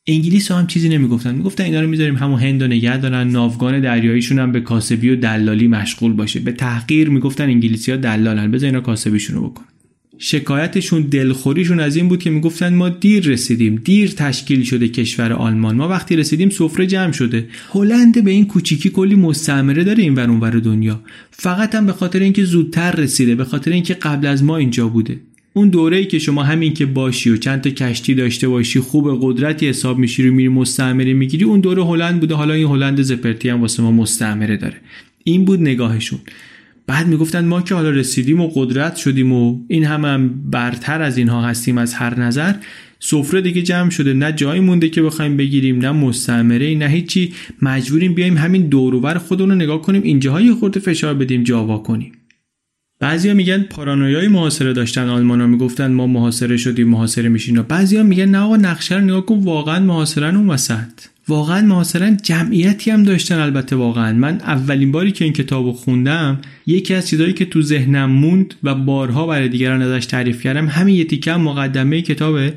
انگلیس 0.07 0.51
هم 0.51 0.67
چیزی 0.67 0.89
نمی‌گفتن. 0.89 1.35
می‌گفتن 1.35 1.63
اینا 1.63 1.81
رو 1.81 1.87
می‌ذاریم 1.87 2.15
همون 2.15 2.39
هند 2.39 2.61
و 2.61 2.67
نگه 2.67 2.97
دارن 2.97 3.27
ناوگان 3.27 3.79
دریاییشون 3.79 4.39
هم 4.39 4.51
به 4.51 4.59
کاسبی 4.59 5.09
و 5.09 5.15
دلالی 5.15 5.67
مشغول 5.67 6.13
باشه. 6.13 6.39
به 6.39 6.51
تحقیر 6.51 7.09
می‌گفتن 7.09 7.43
انگلیسی 7.43 7.91
ها 7.91 7.97
دلالن. 7.97 8.51
بذار 8.51 8.67
اینا 8.67 8.81
کاسبیشون 8.81 9.35
رو 9.35 9.49
بکن 9.49 9.63
شکایتشون 10.19 11.01
دلخوریشون 11.01 11.79
از 11.79 11.95
این 11.95 12.07
بود 12.07 12.19
که 12.23 12.29
می‌گفتن 12.29 12.73
ما 12.73 12.89
دیر 12.89 13.23
رسیدیم. 13.23 13.81
دیر 13.83 14.09
تشکیل 14.09 14.63
شده 14.63 14.87
کشور 14.87 15.33
آلمان. 15.33 15.75
ما 15.75 15.87
وقتی 15.87 16.15
رسیدیم 16.15 16.49
سفره 16.49 16.87
جمع 16.87 17.11
شده. 17.11 17.47
هلند 17.73 18.23
به 18.23 18.31
این 18.31 18.45
کوچیکی 18.45 18.89
کلی 18.89 19.15
مستعمره 19.15 19.83
داره 19.83 20.03
این 20.03 20.15
ور 20.15 20.29
اونور 20.29 20.49
دنیا. 20.49 21.01
فقط 21.31 21.75
هم 21.75 21.85
به 21.85 21.93
خاطر 21.93 22.19
اینکه 22.19 22.43
زودتر 22.43 22.91
رسیده 22.91 23.35
به 23.35 23.45
خاطر 23.45 23.71
اینکه 23.71 23.93
قبل 23.93 24.27
از 24.27 24.43
ما 24.43 24.57
اینجا 24.57 24.87
بوده. 24.87 25.19
اون 25.57 25.69
دوره‌ای 25.69 26.05
که 26.05 26.19
شما 26.19 26.43
همین 26.43 26.73
که 26.73 26.85
باشی 26.85 27.29
و 27.29 27.37
چند 27.37 27.61
تا 27.61 27.69
کشتی 27.69 28.15
داشته 28.15 28.47
باشی 28.47 28.79
خوب 28.79 29.19
قدرتی 29.21 29.69
حساب 29.69 29.97
میشی 29.97 30.23
رو 30.23 30.33
میری 30.33 30.49
مستعمره 30.49 31.13
می‌گیری 31.13 31.43
اون 31.43 31.59
دوره 31.59 31.85
هلند 31.85 32.19
بوده. 32.19 32.35
حالا 32.35 32.53
این 32.53 32.67
هلند 32.67 33.01
زپرتی 33.01 33.49
هم 33.49 33.61
واسه 33.61 33.83
ما 33.83 33.91
مستعمره 33.91 34.57
داره. 34.57 34.75
این 35.23 35.45
بود 35.45 35.61
نگاهشون. 35.61 36.19
بعد 36.87 37.07
می‌گفتن 37.07 37.45
ما 37.45 37.61
که 37.61 37.75
حالا 37.75 37.89
رسیدیم 37.89 38.41
و 38.41 38.47
قدرت 38.55 38.95
شدیم 38.95 39.31
و 39.31 39.59
این 39.67 39.85
هم, 39.85 40.05
هم 40.05 40.41
برتر 40.51 41.01
از 41.01 41.17
اینها 41.17 41.41
هستیم 41.41 41.77
از 41.77 41.93
هر 41.93 42.19
نظر. 42.19 42.53
سفره 42.99 43.41
دیگه 43.41 43.61
جمع 43.61 43.89
شده. 43.89 44.13
نه 44.13 44.31
جایی 44.31 44.61
مونده 44.61 44.89
که 44.89 45.01
بخوایم 45.01 45.37
بگیریم 45.37 45.79
نه 45.79 45.91
مستعمره 45.91 46.75
نه 46.75 46.87
هیچی. 46.87 47.33
مجبوریم 47.61 48.13
بیایم 48.13 48.37
همین 48.37 48.61
دوروبر 48.61 49.17
خودمون 49.17 49.49
رو 49.49 49.55
نگاه 49.55 49.81
کنیم 49.81 50.01
اینجاها 50.01 50.55
خورده 50.55 50.79
فشار 50.79 51.13
بدیم 51.13 51.43
جاوا 51.43 51.77
کنیم. 51.77 52.11
بعضیا 52.99 53.33
میگن 53.33 53.63
پارانویای 53.63 54.27
محاصره 54.27 54.73
داشتن 54.73 55.09
آلمانا 55.09 55.47
می‌گفتن 55.47 55.91
ما 55.91 56.07
محاصره 56.07 56.57
شدیم 56.57 56.87
محاصره 56.87 57.29
میشین 57.29 57.57
و 57.57 57.63
بعضیا 57.63 58.03
میگن 58.03 58.25
نه 58.25 58.37
آقا 58.37 58.57
نقشه 58.57 58.95
رو 58.95 59.01
نگاه 59.01 59.25
کن 59.25 59.39
واقعا 59.39 59.79
محاصرن 59.79 60.35
اون 60.35 60.49
وسط. 60.49 60.85
واقعا 61.27 61.61
محاصرن 61.61 62.17
جمعیتی 62.23 62.91
هم 62.91 63.03
داشتن 63.03 63.39
البته 63.39 63.75
واقعا. 63.75 64.13
من 64.13 64.33
اولین 64.33 64.91
باری 64.91 65.11
که 65.11 65.25
این 65.25 65.33
کتابو 65.33 65.73
خوندم 65.73 66.39
یکی 66.65 66.93
از 66.93 67.07
چیزهایی 67.07 67.33
که 67.33 67.45
تو 67.45 67.61
ذهنم 67.61 68.11
موند 68.11 68.55
و 68.63 68.75
بارها 68.75 69.27
برای 69.27 69.49
دیگران 69.49 69.81
ازش 69.81 70.05
تعریف 70.05 70.43
کردم 70.43 70.67
همین 70.67 70.95
یه 70.95 71.03
تیکه 71.03 71.33
مقدمه 71.33 72.01
کتابه 72.01 72.53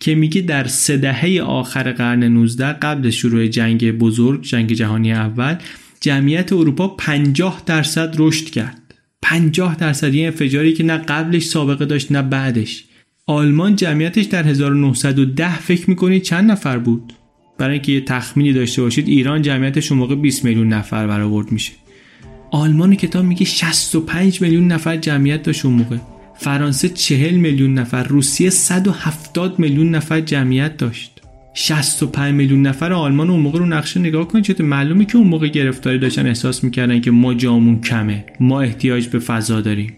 که 0.00 0.14
میگه 0.14 0.40
در 0.40 0.66
سه 0.66 0.96
دهه 0.96 1.40
آخر 1.42 1.92
قرن 1.92 2.24
19 2.24 2.72
قبل 2.72 3.10
شروع 3.10 3.46
جنگ 3.46 3.98
بزرگ 3.98 4.42
جنگ 4.42 4.72
جهانی 4.72 5.12
اول 5.12 5.56
جمعیت 6.00 6.52
اروپا 6.52 6.88
50 6.88 7.62
درصد 7.66 8.14
رشد 8.18 8.44
کرد. 8.44 8.81
50 9.22 9.76
درصد 9.76 10.14
یه 10.14 10.26
انفجاری 10.26 10.72
که 10.72 10.84
نه 10.84 10.96
قبلش 10.98 11.44
سابقه 11.44 11.84
داشت 11.84 12.12
نه 12.12 12.22
بعدش. 12.22 12.84
آلمان 13.26 13.76
جمعیتش 13.76 14.24
در 14.24 14.48
1910 14.48 15.58
فکر 15.58 15.90
می‌کنید 15.90 16.22
چند 16.22 16.50
نفر 16.50 16.78
بود؟ 16.78 17.12
برای 17.58 17.72
اینکه 17.72 17.92
یه 17.92 18.00
تخمینی 18.00 18.52
داشته 18.52 18.82
باشید 18.82 19.08
ایران 19.08 19.42
جمعیتش 19.42 19.92
اون 19.92 20.00
موقع 20.00 20.14
20 20.14 20.44
میلیون 20.44 20.68
نفر 20.68 21.06
برآورد 21.06 21.52
میشه. 21.52 21.72
آلمان 22.50 22.94
کتاب 22.94 23.24
میگه 23.24 23.44
65 23.44 24.42
میلیون 24.42 24.68
نفر 24.68 24.96
جمعیت 24.96 25.42
داشت 25.42 25.64
اون 25.64 25.74
موقع. 25.74 25.96
فرانسه 26.38 26.88
40 26.88 27.34
میلیون 27.34 27.74
نفر 27.74 28.02
روسیه 28.02 28.50
170 28.50 29.58
میلیون 29.58 29.90
نفر 29.90 30.20
جمعیت 30.20 30.76
داشت. 30.76 31.11
65 31.54 32.34
میلیون 32.34 32.62
نفر 32.62 32.92
آلمان 32.92 33.30
اون 33.30 33.40
موقع 33.40 33.58
رو 33.58 33.66
نقشه 33.66 34.00
نگاه 34.00 34.28
کنید 34.28 34.44
چطور 34.44 34.66
معلومه 34.66 35.04
که 35.04 35.16
اون 35.16 35.26
موقع 35.26 35.48
گرفتاری 35.48 35.98
داشتن 35.98 36.26
احساس 36.26 36.64
می‌کردن 36.64 37.00
که 37.00 37.10
ما 37.10 37.34
جامون 37.34 37.80
کمه 37.80 38.24
ما 38.40 38.60
احتیاج 38.60 39.08
به 39.08 39.18
فضا 39.18 39.60
داریم. 39.60 39.92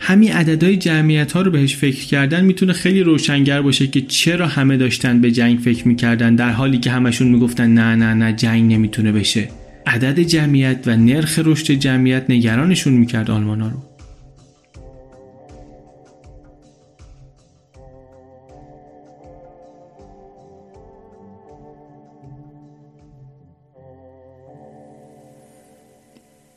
همین 0.00 0.32
عددهای 0.32 0.76
جمعیت 0.76 1.32
ها 1.32 1.42
رو 1.42 1.50
بهش 1.50 1.76
فکر 1.76 2.06
کردن 2.06 2.44
می‌تونه 2.44 2.72
خیلی 2.72 3.00
روشنگر 3.00 3.62
باشه 3.62 3.86
که 3.86 4.00
چرا 4.00 4.46
همه 4.46 4.76
داشتن 4.76 5.20
به 5.20 5.30
جنگ 5.30 5.58
فکر 5.58 5.88
می‌کردن 5.88 6.34
در 6.34 6.50
حالی 6.50 6.78
که 6.78 6.90
همشون 6.90 7.28
می‌گفتن 7.28 7.74
نه 7.74 7.94
نه 7.94 8.14
نه 8.14 8.32
جنگ 8.32 8.72
نمی‌تونه 8.72 9.12
بشه. 9.12 9.48
عدد 9.86 10.20
جمعیت 10.20 10.82
و 10.86 10.96
نرخ 10.96 11.38
رشد 11.44 11.72
جمعیت 11.72 12.24
نگرانشون 12.28 12.92
می‌کرد 12.92 13.30
آلمان 13.30 13.60
ها 13.60 13.68
رو. 13.68 13.93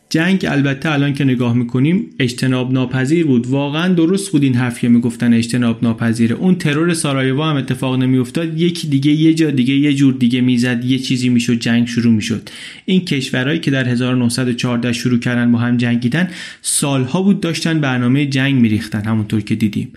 جنگ 0.10 0.46
البته 0.50 0.92
الان 0.92 1.14
که 1.14 1.24
نگاه 1.24 1.54
می‌کنیم 1.54 2.06
اجتناب 2.20 2.74
ناپذیر 2.74 3.26
بود. 3.26 3.48
واقعا 3.48 3.94
درست 3.94 4.32
بود 4.32 4.44
این 4.44 4.54
حرف 4.54 4.80
که 4.80 4.90
می‌گفتن 4.90 5.34
اجتناب 5.34 5.84
ناپذیره 5.84 6.36
اون 6.36 6.56
ترور 6.56 6.94
سارایوا 6.94 7.50
هم 7.50 7.56
اتفاق 7.56 7.96
نمیافتاد. 7.96 8.62
یکی 8.62 8.88
دیگه 8.88 9.12
یه 9.12 9.34
جا 9.34 9.52
دیگه 9.52 9.74
یه 9.74 9.94
جور 9.94 10.14
دیگه 10.14 10.42
می‌زد 10.42 10.86
یه 10.86 11.00
چیزی 11.00 11.30
می‌شد 11.30 11.60
جنگ 11.60 11.88
شروع 11.88 12.14
می‌شد. 12.14 12.50
این 12.86 13.06
کشورهایی 13.06 13.60
که 13.60 13.72
در 13.72 13.88
1914 13.88 14.94
شروع 14.94 15.20
کردن 15.20 15.52
با 15.52 15.60
هم 15.60 15.78
جنگیدن 15.78 16.30
سالها 16.62 17.22
بود 17.22 17.40
داشتن 17.40 17.80
برنامه 17.82 18.26
جنگ 18.26 18.56
میریختن 18.56 19.06
همونطور 19.06 19.42
که 19.42 19.56
دیدیم. 19.56 19.92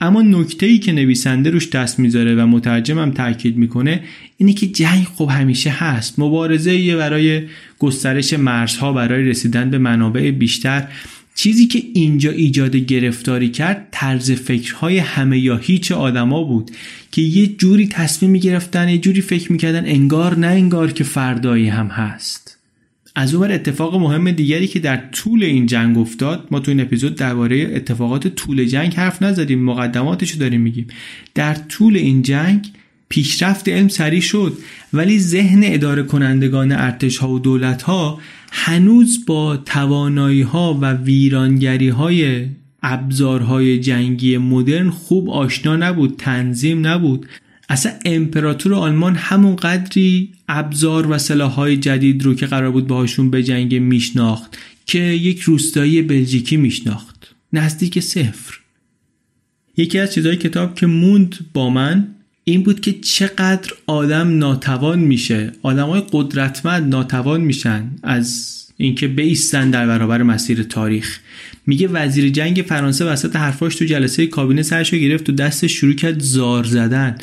اما 0.00 0.22
نکته 0.22 0.66
ای 0.66 0.78
که 0.78 0.92
نویسنده 0.92 1.50
روش 1.50 1.68
دست 1.68 1.98
می‌ذاره 1.98 2.34
و 2.34 2.46
مترجمم 2.46 3.10
تاکید 3.10 3.56
می‌کنه 3.56 4.00
اینه 4.36 4.52
که 4.52 4.66
جنگ 4.66 5.04
خب 5.04 5.30
همیشه 5.32 5.70
هست. 5.70 6.18
مبارزه 6.18 6.76
یه 6.76 6.96
برای 6.96 7.42
گسترش 7.78 8.32
مرزها 8.32 8.92
برای 8.92 9.24
رسیدن 9.24 9.70
به 9.70 9.78
منابع 9.78 10.30
بیشتر. 10.30 10.88
چیزی 11.34 11.66
که 11.66 11.82
اینجا 11.94 12.30
ایجاد 12.30 12.76
گرفتاری 12.76 13.48
کرد 13.48 13.88
طرز 13.90 14.30
فکرهای 14.30 14.98
همه 14.98 15.38
یا 15.38 15.56
هیچ 15.56 15.92
آدما 15.92 16.42
بود 16.42 16.70
که 17.12 17.22
یه 17.22 17.46
جوری 17.46 17.86
تصمیم 17.86 18.30
می‌گرفتن 18.30 18.88
یه 18.88 18.98
جوری 18.98 19.20
فکر 19.20 19.52
می‌کردن 19.52 19.86
انگار 19.86 20.38
نه 20.38 20.46
انگار 20.46 20.92
که 20.92 21.04
فردایی 21.04 21.68
هم 21.68 21.86
هست. 21.86 22.59
از 23.14 23.34
اون 23.34 23.50
اتفاق 23.50 23.96
مهم 23.96 24.30
دیگری 24.30 24.66
که 24.66 24.78
در 24.78 24.96
طول 24.96 25.44
این 25.44 25.66
جنگ 25.66 25.98
افتاد 25.98 26.48
ما 26.50 26.60
تو 26.60 26.70
این 26.70 26.80
اپیزود 26.80 27.14
درباره 27.14 27.72
اتفاقات 27.74 28.28
طول 28.28 28.64
جنگ 28.64 28.94
حرف 28.94 29.22
نزدیم 29.22 29.64
مقدماتشو 29.64 30.38
داریم 30.38 30.60
میگیم. 30.60 30.86
در 31.34 31.54
طول 31.54 31.96
این 31.96 32.22
جنگ 32.22 32.72
پیشرفت 33.08 33.68
علم 33.68 33.88
سریع 33.88 34.20
شد 34.20 34.58
ولی 34.92 35.18
ذهن 35.18 35.60
اداره 35.64 36.02
کنندگان 36.02 36.72
ارتش 36.72 37.18
ها 37.18 37.30
و 37.30 37.38
دولت 37.38 37.82
ها 37.82 38.20
هنوز 38.52 39.26
با 39.26 39.56
توانایی 39.56 40.42
ها 40.42 40.78
و 40.80 40.92
ویرانگری 40.92 41.88
های 41.88 42.46
ابزارهای 42.82 43.78
جنگی 43.78 44.38
مدرن 44.38 44.90
خوب 44.90 45.30
آشنا 45.30 45.76
نبود 45.76 46.14
تنظیم 46.18 46.86
نبود. 46.86 47.26
اصلا 47.70 47.92
امپراتور 48.04 48.74
آلمان 48.74 49.14
همون 49.14 49.56
قدری 49.56 50.32
ابزار 50.48 51.10
و 51.10 51.18
سلاحهای 51.18 51.76
جدید 51.76 52.22
رو 52.22 52.34
که 52.34 52.46
قرار 52.46 52.70
بود 52.70 52.86
باهاشون 52.86 53.30
به 53.30 53.42
جنگ 53.42 53.74
میشناخت 53.74 54.58
که 54.86 54.98
یک 54.98 55.40
روستایی 55.40 56.02
بلژیکی 56.02 56.56
میشناخت. 56.56 57.34
نزدیک 57.52 58.00
صفر. 58.00 58.54
یکی 59.76 59.98
از 59.98 60.14
چیزهای 60.14 60.36
کتاب 60.36 60.74
که 60.74 60.86
موند 60.86 61.38
با 61.52 61.70
من 61.70 62.08
این 62.44 62.62
بود 62.62 62.80
که 62.80 62.92
چقدر 62.92 63.72
آدم 63.86 64.38
ناتوان 64.38 64.98
میشه. 64.98 65.52
آدمای 65.62 66.02
قدرتمند 66.12 66.94
ناتوان 66.94 67.40
میشن 67.40 67.90
از 68.02 68.56
اینکه 68.76 69.08
بیستن 69.08 69.70
در 69.70 69.86
برابر 69.86 70.22
مسیر 70.22 70.62
تاریخ. 70.62 71.18
میگه 71.66 71.88
وزیر 71.88 72.30
جنگ 72.30 72.64
فرانسه 72.68 73.04
وسط 73.04 73.36
حرفاش 73.36 73.74
تو 73.74 73.84
جلسه 73.84 74.26
کابینه 74.26 74.62
سرشو 74.62 74.96
گرفت 74.96 75.24
تو 75.24 75.32
دستش 75.32 75.72
شروع 75.72 75.94
کرد 75.94 76.20
زار 76.20 76.64
زدن. 76.64 77.18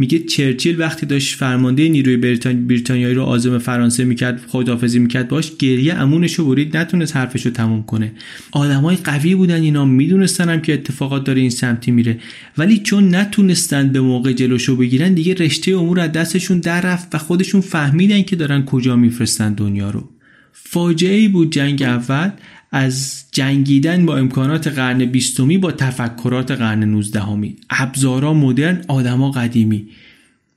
میگه 0.00 0.18
چرچیل 0.18 0.80
وقتی 0.80 1.06
داشت 1.06 1.34
فرمانده 1.34 1.88
نیروی 1.88 2.16
بریتانیایی 2.52 3.14
رو 3.14 3.22
آزم 3.22 3.58
فرانسه 3.58 4.04
می‌کرد 4.04 4.40
خداحافظی 4.48 4.98
می‌کرد 4.98 5.28
باش 5.28 5.52
گریه 5.58 5.94
امونش 5.94 6.34
رو 6.34 6.48
برید 6.48 6.76
نتونست 6.76 7.16
حرفش 7.16 7.46
رو 7.46 7.52
تموم 7.52 7.82
کنه. 7.82 8.12
آدمای 8.52 8.96
قوی 8.96 9.34
بودن 9.34 9.60
اینا 9.60 9.84
می‌دونستن 9.84 10.48
هم 10.48 10.60
که 10.60 10.74
اتفاقات 10.74 11.24
داره 11.24 11.40
این 11.40 11.50
سمتی 11.50 11.90
میره. 11.90 12.18
ولی 12.58 12.78
چون 12.78 13.14
نتونستن 13.14 13.88
به 13.88 14.00
موقع 14.00 14.32
جلوشو 14.32 14.76
بگیرن 14.76 15.14
دیگه 15.14 15.34
رشته 15.34 15.72
امور 15.72 16.00
از 16.00 16.12
دستشون 16.12 16.60
در 16.60 16.80
رفت 16.80 17.14
و 17.14 17.18
خودشون 17.18 17.60
فهمیدن 17.60 18.22
که 18.22 18.36
دارن 18.36 18.64
کجا 18.64 18.96
میفرستن 18.96 19.54
دنیا 19.54 19.90
رو. 19.90 20.08
فاجعه 20.52 21.14
ای 21.14 21.28
بود 21.28 21.52
جنگ 21.52 21.82
اول. 21.82 22.30
از 22.72 23.24
جنگیدن 23.32 24.06
با 24.06 24.16
امکانات 24.16 24.68
قرن 24.68 25.04
بیستمی 25.04 25.58
با 25.58 25.72
تفکرات 25.72 26.50
قرن 26.50 26.84
نوزدهمی. 26.84 27.56
ابزارا 27.70 28.34
مدرن 28.34 28.84
آدما 28.88 29.30
قدیمی. 29.30 29.88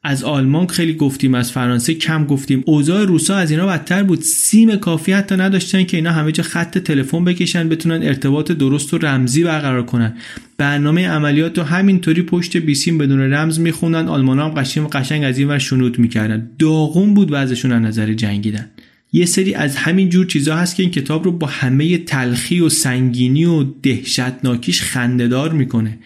از 0.04 0.24
آلمان 0.24 0.68
خیلی 0.68 0.94
گفتیم 0.94 1.36
از 1.36 1.52
فرانسه 1.52 1.94
کم 1.94 2.26
گفتیم. 2.26 2.64
اوضاع 2.66 3.06
روسا 3.06 3.36
از 3.36 3.52
اینا 3.52 3.68
بدتر 3.68 4.04
بود. 4.04 4.22
سیم 4.22 4.76
کافی 4.76 5.12
حتی 5.12 5.36
نداشتن 5.36 5.84
که 5.84 5.98
اینا 5.98 6.12
همه 6.12 6.32
جا 6.32 6.44
خط 6.44 6.78
تلفن 6.78 7.26
بکشن 7.26 7.70
بتونن 7.70 8.04
ارتباط 8.04 8.52
درست 8.52 8.94
و 8.94 8.98
رمزی 8.98 9.44
برقرار 9.44 9.86
کنن. 9.86 10.14
برنامه 10.58 11.08
عملیات 11.08 11.58
رو 11.58 11.64
همینطوری 11.64 12.22
پشت 12.22 12.58
بیسیم 12.58 12.98
بدون 12.98 13.20
رمز 13.20 13.60
میخوندن. 13.60 14.08
آلمان 14.08 14.40
هم 14.40 14.50
قشنگ 14.50 14.90
قشنگ 14.90 15.24
از 15.24 15.38
این 15.38 15.48
ور 15.48 15.60
شنود 15.60 16.00
می‌کردن. 16.00 16.50
داغون 16.60 17.14
بود 17.14 17.30
وضعشون 17.32 17.72
از 17.72 17.82
نظر 17.82 18.14
جنگیدن. 18.14 18.70
یه 19.14 19.26
سری 19.26 19.54
از 19.54 19.76
همین 19.76 20.10
جور 20.10 20.26
چیزا 20.26 20.56
هست 20.56 20.76
که 20.76 20.84
این 20.84 20.92
کتاب 20.92 21.24
رو 21.24 21.32
با 21.32 21.48
همه 21.48 21.98
تلخی 21.98 22.60
و 22.60 22.70
سنگینی 22.70 23.46
و 23.46 23.64
دهشتناکیش 23.64 24.82
خندهدار 24.82 25.54
می‌کنه. 25.54 26.00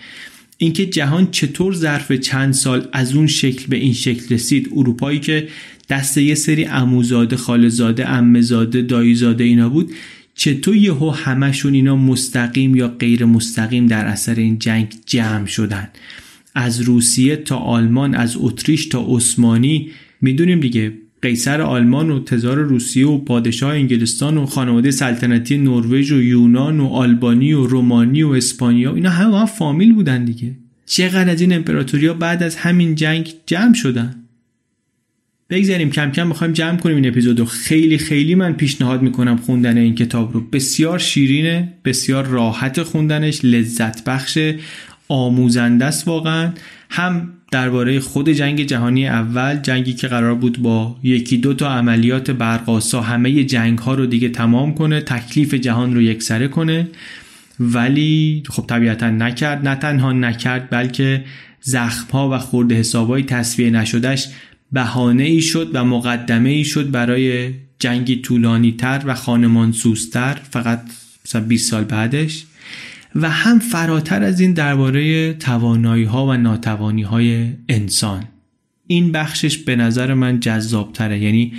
اینکه 0.57 0.85
جهان 0.85 1.31
چطور 1.31 1.73
ظرف 1.73 2.11
چند 2.11 2.53
سال 2.53 2.87
از 2.93 3.15
اون 3.15 3.27
شکل 3.27 3.65
به 3.69 3.77
این 3.77 3.93
شکل 3.93 4.35
رسید 4.35 4.69
اروپایی 4.75 5.19
که 5.19 5.47
دست 5.89 6.17
یه 6.17 6.35
سری 6.35 6.63
عموزاده 6.63 7.37
خالزاده 7.37 8.09
امزاده 8.09 8.81
داییزاده 8.81 9.43
اینا 9.43 9.69
بود 9.69 9.91
چطور 10.35 10.75
یهو 10.75 11.09
همشون 11.09 11.73
اینا 11.73 11.95
مستقیم 11.95 12.75
یا 12.75 12.87
غیر 12.87 13.25
مستقیم 13.25 13.87
در 13.87 14.05
اثر 14.05 14.35
این 14.35 14.59
جنگ 14.59 14.93
جمع 15.05 15.45
شدن؟ 15.45 15.89
از 16.55 16.81
روسیه 16.81 17.35
تا 17.35 17.57
آلمان 17.57 18.15
از 18.15 18.35
اتریش 18.39 18.85
تا 18.85 19.05
عثمانی. 19.09 19.89
می‌دونیم 20.21 20.59
دیگه 20.59 20.93
قیصر 21.21 21.61
آلمان 21.61 22.11
و 22.11 22.23
تزار 22.23 22.57
روسیه 22.57 23.07
و 23.07 23.17
پادشاه 23.17 23.73
انگلستان 23.73 24.37
و 24.37 24.45
خانواده 24.45 24.91
سلطنتی 24.91 25.57
نروژ 25.57 26.11
و 26.11 26.21
یونان 26.21 26.79
و 26.79 26.87
آلبانی 26.87 27.53
و 27.53 27.67
رومانی 27.67 28.23
و 28.23 28.29
اسپانیا 28.29 28.95
اینا 28.95 29.09
همه 29.09 29.39
هم 29.39 29.45
فامیل 29.45 29.93
بودن 29.93 30.25
دیگه. 30.25 30.51
چقدر 30.85 31.29
از 31.29 31.41
این 31.41 31.53
امپراتوریا 31.53 32.13
بعد 32.13 32.43
از 32.43 32.55
همین 32.55 32.95
جنگ 32.95 33.33
جمع 33.45 33.73
شدن؟ 33.73 34.15
بگذاریم 35.49 35.89
کم 35.89 36.11
کم 36.11 36.27
می‌خوایم 36.27 36.53
جمع 36.53 36.77
کنیم 36.77 36.95
این 36.95 37.07
اپیزودو 37.07 37.45
خیلی 37.45 37.97
خیلی 37.97 38.35
من 38.35 38.53
پیشنهاد 38.53 39.01
می‌کنم 39.01 39.37
خوندن 39.37 39.77
این 39.77 39.95
کتاب 39.95 40.33
رو. 40.33 40.41
بسیار 40.41 40.99
شیرینه 40.99 41.73
بسیار 41.85 42.25
راحت 42.25 42.83
خوندنش 42.83 43.45
لذت 43.45 44.03
بخش 44.03 44.39
آموزنده 45.07 45.85
است 45.85 46.07
واقعا. 46.07 46.51
هم 46.89 47.33
درباره 47.55 47.99
خود 47.99 48.29
جنگ 48.29 48.63
جهانی 48.63 49.07
اول 49.07 49.55
جنگی 49.55 49.93
که 49.93 50.07
قرار 50.07 50.35
بود 50.35 50.61
با 50.61 50.95
یکی 51.03 51.37
دو 51.37 51.53
تا 51.53 51.69
عملیات 51.69 52.31
برقاسا 52.31 53.01
همه 53.01 53.43
جنگ 53.43 53.79
ها 53.79 53.93
رو 53.95 54.05
دیگه 54.05 54.29
تمام 54.29 54.73
کنه 54.73 55.01
تکلیف 55.01 55.53
جهان 55.53 55.95
رو 55.95 56.01
یکسره 56.01 56.47
کنه. 56.47 56.87
ولی 57.59 58.43
خب 58.49 58.65
طبیعتا 58.67 59.09
نکرد. 59.09 59.67
نه 59.67 59.75
تنها 59.75 60.13
نکرد 60.13 60.69
بلکه 60.69 61.23
زخم 61.61 62.11
ها 62.11 62.29
و 62.29 62.37
خورده 62.37 62.75
حسابای 62.75 63.23
تصویه 63.23 63.69
نشدهش 63.69 64.27
بهانه 64.71 65.23
ای 65.23 65.41
شد 65.41 65.71
و 65.73 65.85
مقدمه 65.85 66.49
ای 66.49 66.63
شد 66.63 66.91
برای 66.91 67.53
جنگی 67.79 68.15
طولانی 68.15 68.71
تر 68.71 69.01
و 69.05 69.13
خانمان 69.13 69.71
سوستر 69.71 70.37
فقط 70.51 70.81
مثلا 71.25 71.41
20 71.41 71.71
سال 71.71 71.83
بعدش. 71.83 72.45
و 73.15 73.29
هم 73.29 73.59
فراتر 73.59 74.23
از 74.23 74.39
این 74.39 74.53
درباره 74.53 75.33
توانایی 75.33 76.03
ها 76.03 76.25
و 76.25 76.33
ناتوانی 76.33 77.01
های 77.01 77.47
انسان. 77.69 78.23
این 78.87 79.11
بخشش 79.11 79.57
به 79.57 79.75
نظر 79.75 80.13
من 80.13 80.39
جذاب 80.39 80.93
تره 80.93 81.19
یعنی 81.19 81.53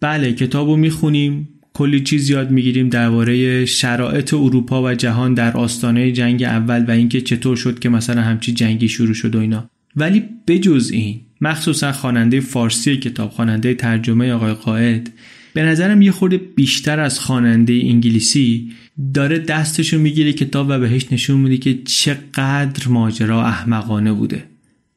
بله 0.00 0.32
کتاب 0.32 0.68
رو 0.68 0.76
می‌خونیم 0.76 1.48
کلی 1.74 2.00
چیز 2.00 2.30
یاد 2.30 2.50
می‌گیریم 2.50 2.88
درباره 2.88 3.64
شرایط 3.64 4.34
اروپا 4.34 4.82
و 4.82 4.94
جهان 4.94 5.34
در 5.34 5.56
آستانه 5.56 6.12
جنگ 6.12 6.42
اول 6.42 6.84
و 6.84 6.90
اینکه 6.90 7.20
چطور 7.20 7.56
شد 7.56 7.78
که 7.78 7.88
مثلا 7.88 8.22
همچی 8.22 8.52
جنگی 8.52 8.88
شروع 8.88 9.14
شد 9.14 9.34
و 9.34 9.40
اینا. 9.40 9.70
ولی 9.96 10.24
بجز 10.46 10.90
این 10.90 11.20
مخصوصا 11.40 11.92
خواننده 11.92 12.40
فارسی 12.40 12.96
کتاب 12.96 13.30
خواننده 13.30 13.74
ترجمه 13.74 14.32
آقای 14.32 14.52
قائد 14.52 15.10
به 15.54 15.62
نظرم 15.62 16.02
یه 16.02 16.12
خورده 16.12 16.38
بیشتر 16.38 17.00
از 17.00 17.18
خواننده 17.18 17.72
انگلیسی 17.72 18.72
داره 19.14 19.38
دستشو 19.38 19.98
می‌گیره 19.98 20.32
کتاب 20.32 20.66
و 20.70 20.78
بهش 20.78 21.06
نشون 21.12 21.40
میده 21.40 21.56
که 21.56 21.78
چقدر 21.84 22.88
ماجرا 22.88 23.46
احمقانه 23.46 24.12
بوده. 24.12 24.44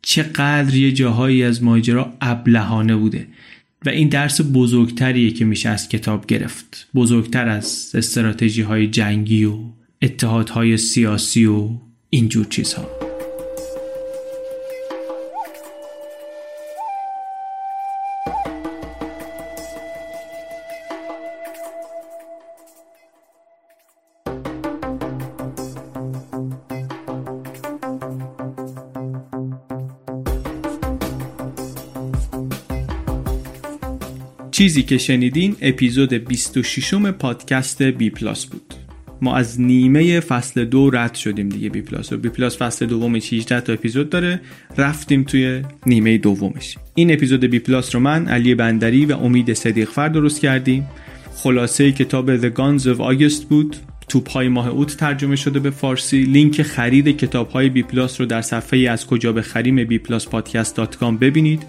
چقدر 0.01 0.75
یه 0.75 0.91
جاهایی 0.91 1.43
از 1.43 1.63
ماجرا 1.63 2.13
ابلهانه 2.21 2.95
بوده. 2.95 3.27
و 3.85 3.89
این 3.89 4.09
درس 4.09 4.41
بزرگتریه 4.53 5.31
که 5.31 5.45
میشه 5.45 5.69
از 5.69 5.89
کتاب 5.89 6.25
گرفت. 6.25 6.87
بزرگتر 6.95 7.47
از 7.47 7.91
استراتژی 7.93 8.61
های 8.61 8.87
جنگی 8.87 9.45
و 9.45 9.57
اتحادهای 10.01 10.77
سیاسی 10.77 11.45
و 11.45 11.69
اینجور 12.09 12.45
چیزها. 12.45 13.12
چیزی 34.63 34.83
که 34.83 34.97
شنیدین 34.97 35.55
اپیزود 35.61 36.13
26 36.13 36.93
پادکست 36.93 37.83
بی 37.83 38.09
پلاس 38.09 38.45
بود. 38.45 38.73
ما 39.21 39.35
از 39.35 39.61
نیمه 39.61 40.19
فصل 40.19 40.65
دو 40.65 40.89
رد 40.89 41.15
شدیم 41.15 41.49
دیگه 41.49 41.69
بی 41.69 41.81
پلاس 41.81 42.13
و 42.13 42.17
بی 42.17 42.29
پلاس 42.29 42.57
فصل 42.57 42.85
دومش 42.85 43.33
18 43.33 43.61
تا 43.61 43.73
اپیزود 43.73 44.09
داره. 44.09 44.41
رفتیم 44.77 45.23
توی 45.23 45.61
نیمه 45.85 46.17
دومش. 46.17 46.77
این 46.95 47.13
اپیزود 47.13 47.45
بی 47.45 47.59
پلاس 47.59 47.95
رو 47.95 48.01
من 48.01 48.27
علی 48.27 48.55
بندری 48.55 49.05
و 49.05 49.13
امید 49.13 49.53
صدیقفر 49.53 50.09
درست 50.09 50.41
کردیم. 50.41 50.87
خلاصه 51.35 51.91
کتاب 51.91 52.37
The 52.37 52.55
Guns 52.55 52.83
of 52.83 52.99
August 52.99 53.45
بود. 53.45 53.75
توپ 54.07 54.29
های 54.29 54.47
ماه 54.47 54.69
اوت 54.69 54.97
ترجمه 54.97 55.35
شده 55.35 55.59
به 55.59 55.69
فارسی. 55.69 56.23
لینک 56.23 56.61
خرید 56.61 57.17
کتاب 57.17 57.49
های 57.49 57.69
بی 57.69 57.83
پلاس 57.83 58.21
رو 58.21 58.27
در 58.27 58.41
صفحه 58.41 58.79
از 58.79 59.07
کجا 59.07 59.33
بخریم 59.33 59.83
بی 59.83 59.97
پلاس 59.97 60.27
پادکست 60.27 60.79
ببینید. 61.21 61.63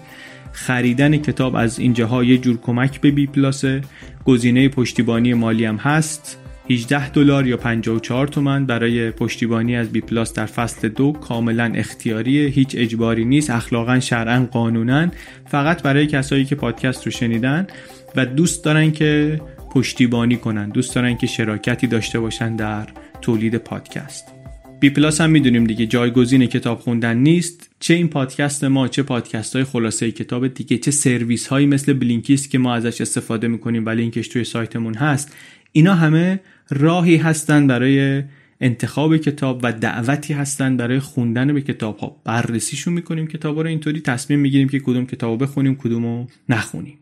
خریدن 0.55 1.17
کتاب 1.17 1.55
از 1.55 1.79
اینجاها 1.79 2.23
یه 2.23 2.37
جور 2.37 2.57
کمک 2.57 3.01
به 3.01 3.11
بی 3.11 3.27
پلاسه. 3.27 3.81
گزینه 4.25 4.69
پشتیبانی 4.69 5.33
مالی 5.33 5.65
هم 5.65 5.75
هست. 5.75 6.39
18 6.69 7.09
دلار 7.09 7.47
یا 7.47 7.57
54 7.57 8.27
تومن 8.27 8.65
برای 8.65 9.11
پشتیبانی 9.11 9.75
از 9.75 9.89
بی 9.89 10.01
پلاس 10.01 10.33
در 10.33 10.45
فصل 10.45 10.89
دو 10.89 11.11
کاملا 11.11 11.71
اختیاریه. 11.75 12.49
هیچ 12.49 12.75
اجباری 12.77 13.25
نیست 13.25 13.49
اخلاقا 13.49 13.99
شرعا 13.99 14.47
قانونا. 14.51 15.07
فقط 15.45 15.81
برای 15.81 16.07
کسایی 16.07 16.45
که 16.45 16.55
پادکست 16.55 17.05
رو 17.05 17.11
شنیدن 17.11 17.67
و 18.15 18.25
دوست 18.25 18.63
دارن 18.63 18.91
که 18.91 19.41
پشتیبانی 19.71 20.37
کنن 20.37 20.69
دوست 20.69 20.95
دارن 20.95 21.17
که 21.17 21.27
شراکتی 21.27 21.87
داشته 21.87 22.19
باشن 22.19 22.55
در 22.55 22.87
تولید 23.21 23.55
پادکست. 23.55 24.34
بی 24.79 24.89
پلاس 24.89 25.21
هم 25.21 25.29
می‌دونیم 25.29 25.63
دیگه 25.63 25.85
جایگزین 25.85 26.45
کتاب 26.45 26.79
خوندن 26.79 27.17
نیست. 27.17 27.69
چه 27.79 27.93
این 27.93 28.07
پادکست 28.07 28.63
ما 28.63 28.87
چه 28.87 29.03
پادکست 29.03 29.55
های 29.55 29.65
خلاصه 29.65 30.11
کتاب 30.11 30.47
دیگه 30.47 30.77
چه 30.77 30.91
سرویس 30.91 31.47
هایی 31.47 31.67
مثل 31.67 31.93
بلینکیست 31.93 32.49
که 32.49 32.57
ما 32.57 32.75
ازش 32.75 33.01
استفاده 33.01 33.47
می‌کنیم 33.47 33.85
و 33.85 33.89
لینکش 33.89 34.27
توی 34.27 34.43
سایتمون 34.43 34.93
هست. 34.93 35.35
اینا 35.71 35.93
همه 35.93 36.39
راهی 36.69 37.17
هستن 37.17 37.67
برای 37.67 38.23
انتخاب 38.61 39.17
کتاب 39.17 39.59
و 39.63 39.73
دعوتی 39.73 40.33
هستن 40.33 40.77
برای 40.77 40.99
خوندن 40.99 41.53
به 41.53 41.61
کتاب 41.61 41.97
ها 41.97 42.21
بررسیشون 42.23 42.93
می‌کنیم 42.93 43.27
کتاب 43.27 43.59
رو 43.59 43.67
اینطوری 43.67 44.01
تصمیم 44.01 44.39
می‌گیریم 44.39 44.69
که 44.69 44.79
کدوم 44.79 45.05
کتاب 45.05 45.43
بخونیم 45.43 45.75
کدوم 45.75 46.05
رو 46.05 46.27
نخونیم. 46.49 46.97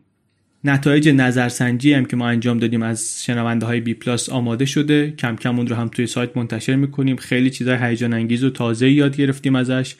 نتایج 0.66 1.08
نظرسنجی 1.08 1.92
هم 1.92 2.04
که 2.04 2.16
ما 2.16 2.28
انجام 2.28 2.58
دادیم 2.58 2.82
از 2.82 3.24
شنونده 3.24 3.66
های 3.66 3.80
بی 3.80 3.94
پلاس 3.94 4.28
آماده 4.28 4.64
شده. 4.64 5.10
کم 5.10 5.36
کم 5.36 5.56
اون 5.58 5.66
رو 5.66 5.76
هم 5.76 5.88
توی 5.88 6.06
سایت 6.06 6.36
منتشر 6.36 6.74
می‌کنیم. 6.76 7.16
خیلی 7.16 7.50
چیزای 7.50 7.78
هیجان 7.80 8.12
انگیز 8.12 8.44
و 8.44 8.50
تازه 8.50 8.90
یاد 8.90 9.16
گرفتیم 9.16 9.56
ازش. 9.56 9.94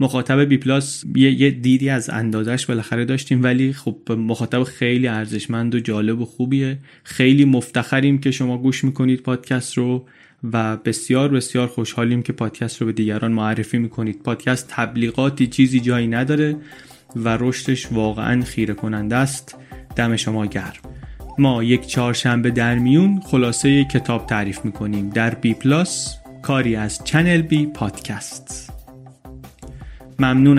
مخاطب 0.00 0.40
بی 0.40 0.56
پلاس 0.56 1.04
یه, 1.14 1.50
دیدی 1.50 1.90
از 1.90 2.10
اندازش 2.10 2.66
بالاخره 2.66 3.04
داشتیم 3.04 3.42
ولی 3.42 3.72
خب 3.72 3.98
مخاطب 4.08 4.62
خیلی 4.62 5.06
ارزشمند 5.06 5.74
و 5.74 5.80
جالب 5.80 6.20
و 6.20 6.24
خوبیه. 6.24 6.78
خیلی 7.04 7.44
مفتخریم 7.44 8.18
که 8.18 8.30
شما 8.30 8.58
گوش 8.58 8.84
می‌کنید 8.84 9.22
پادکست 9.22 9.78
رو 9.78 10.06
و 10.52 10.76
بسیار 10.76 11.28
بسیار 11.28 11.66
خوشحالیم 11.66 12.22
که 12.22 12.32
پادکست 12.32 12.80
رو 12.80 12.86
به 12.86 12.92
دیگران 12.92 13.32
معرفی 13.32 13.78
می‌کنید. 13.78 14.22
پادکست 14.22 14.68
تبلیغاتی 14.70 15.46
چیزی 15.46 15.80
جایی 15.80 16.06
نداره 16.06 16.56
و 17.16 17.36
رشدش 17.40 17.92
واقعا 17.92 18.42
خیره 18.44 18.74
کننده 18.74 19.16
است. 19.16 19.56
دم 19.96 20.16
شما 20.16 20.46
گرم. 20.46 20.72
ما 21.38 21.62
یک 21.62 21.86
چهارشنبه 21.86 22.50
در 22.50 22.74
میون 22.78 23.20
خلاصه 23.20 23.84
کتاب 23.84 24.26
تعریف 24.26 24.64
می‌کنیم. 24.64 25.10
در 25.10 25.34
بی 25.34 25.54
پلاس 25.54 26.18
کاری 26.42 26.76
از 26.76 27.04
چنل 27.04 27.42
بی 27.42 27.66
پادکست. 27.66 28.72
ممنون 30.18 30.58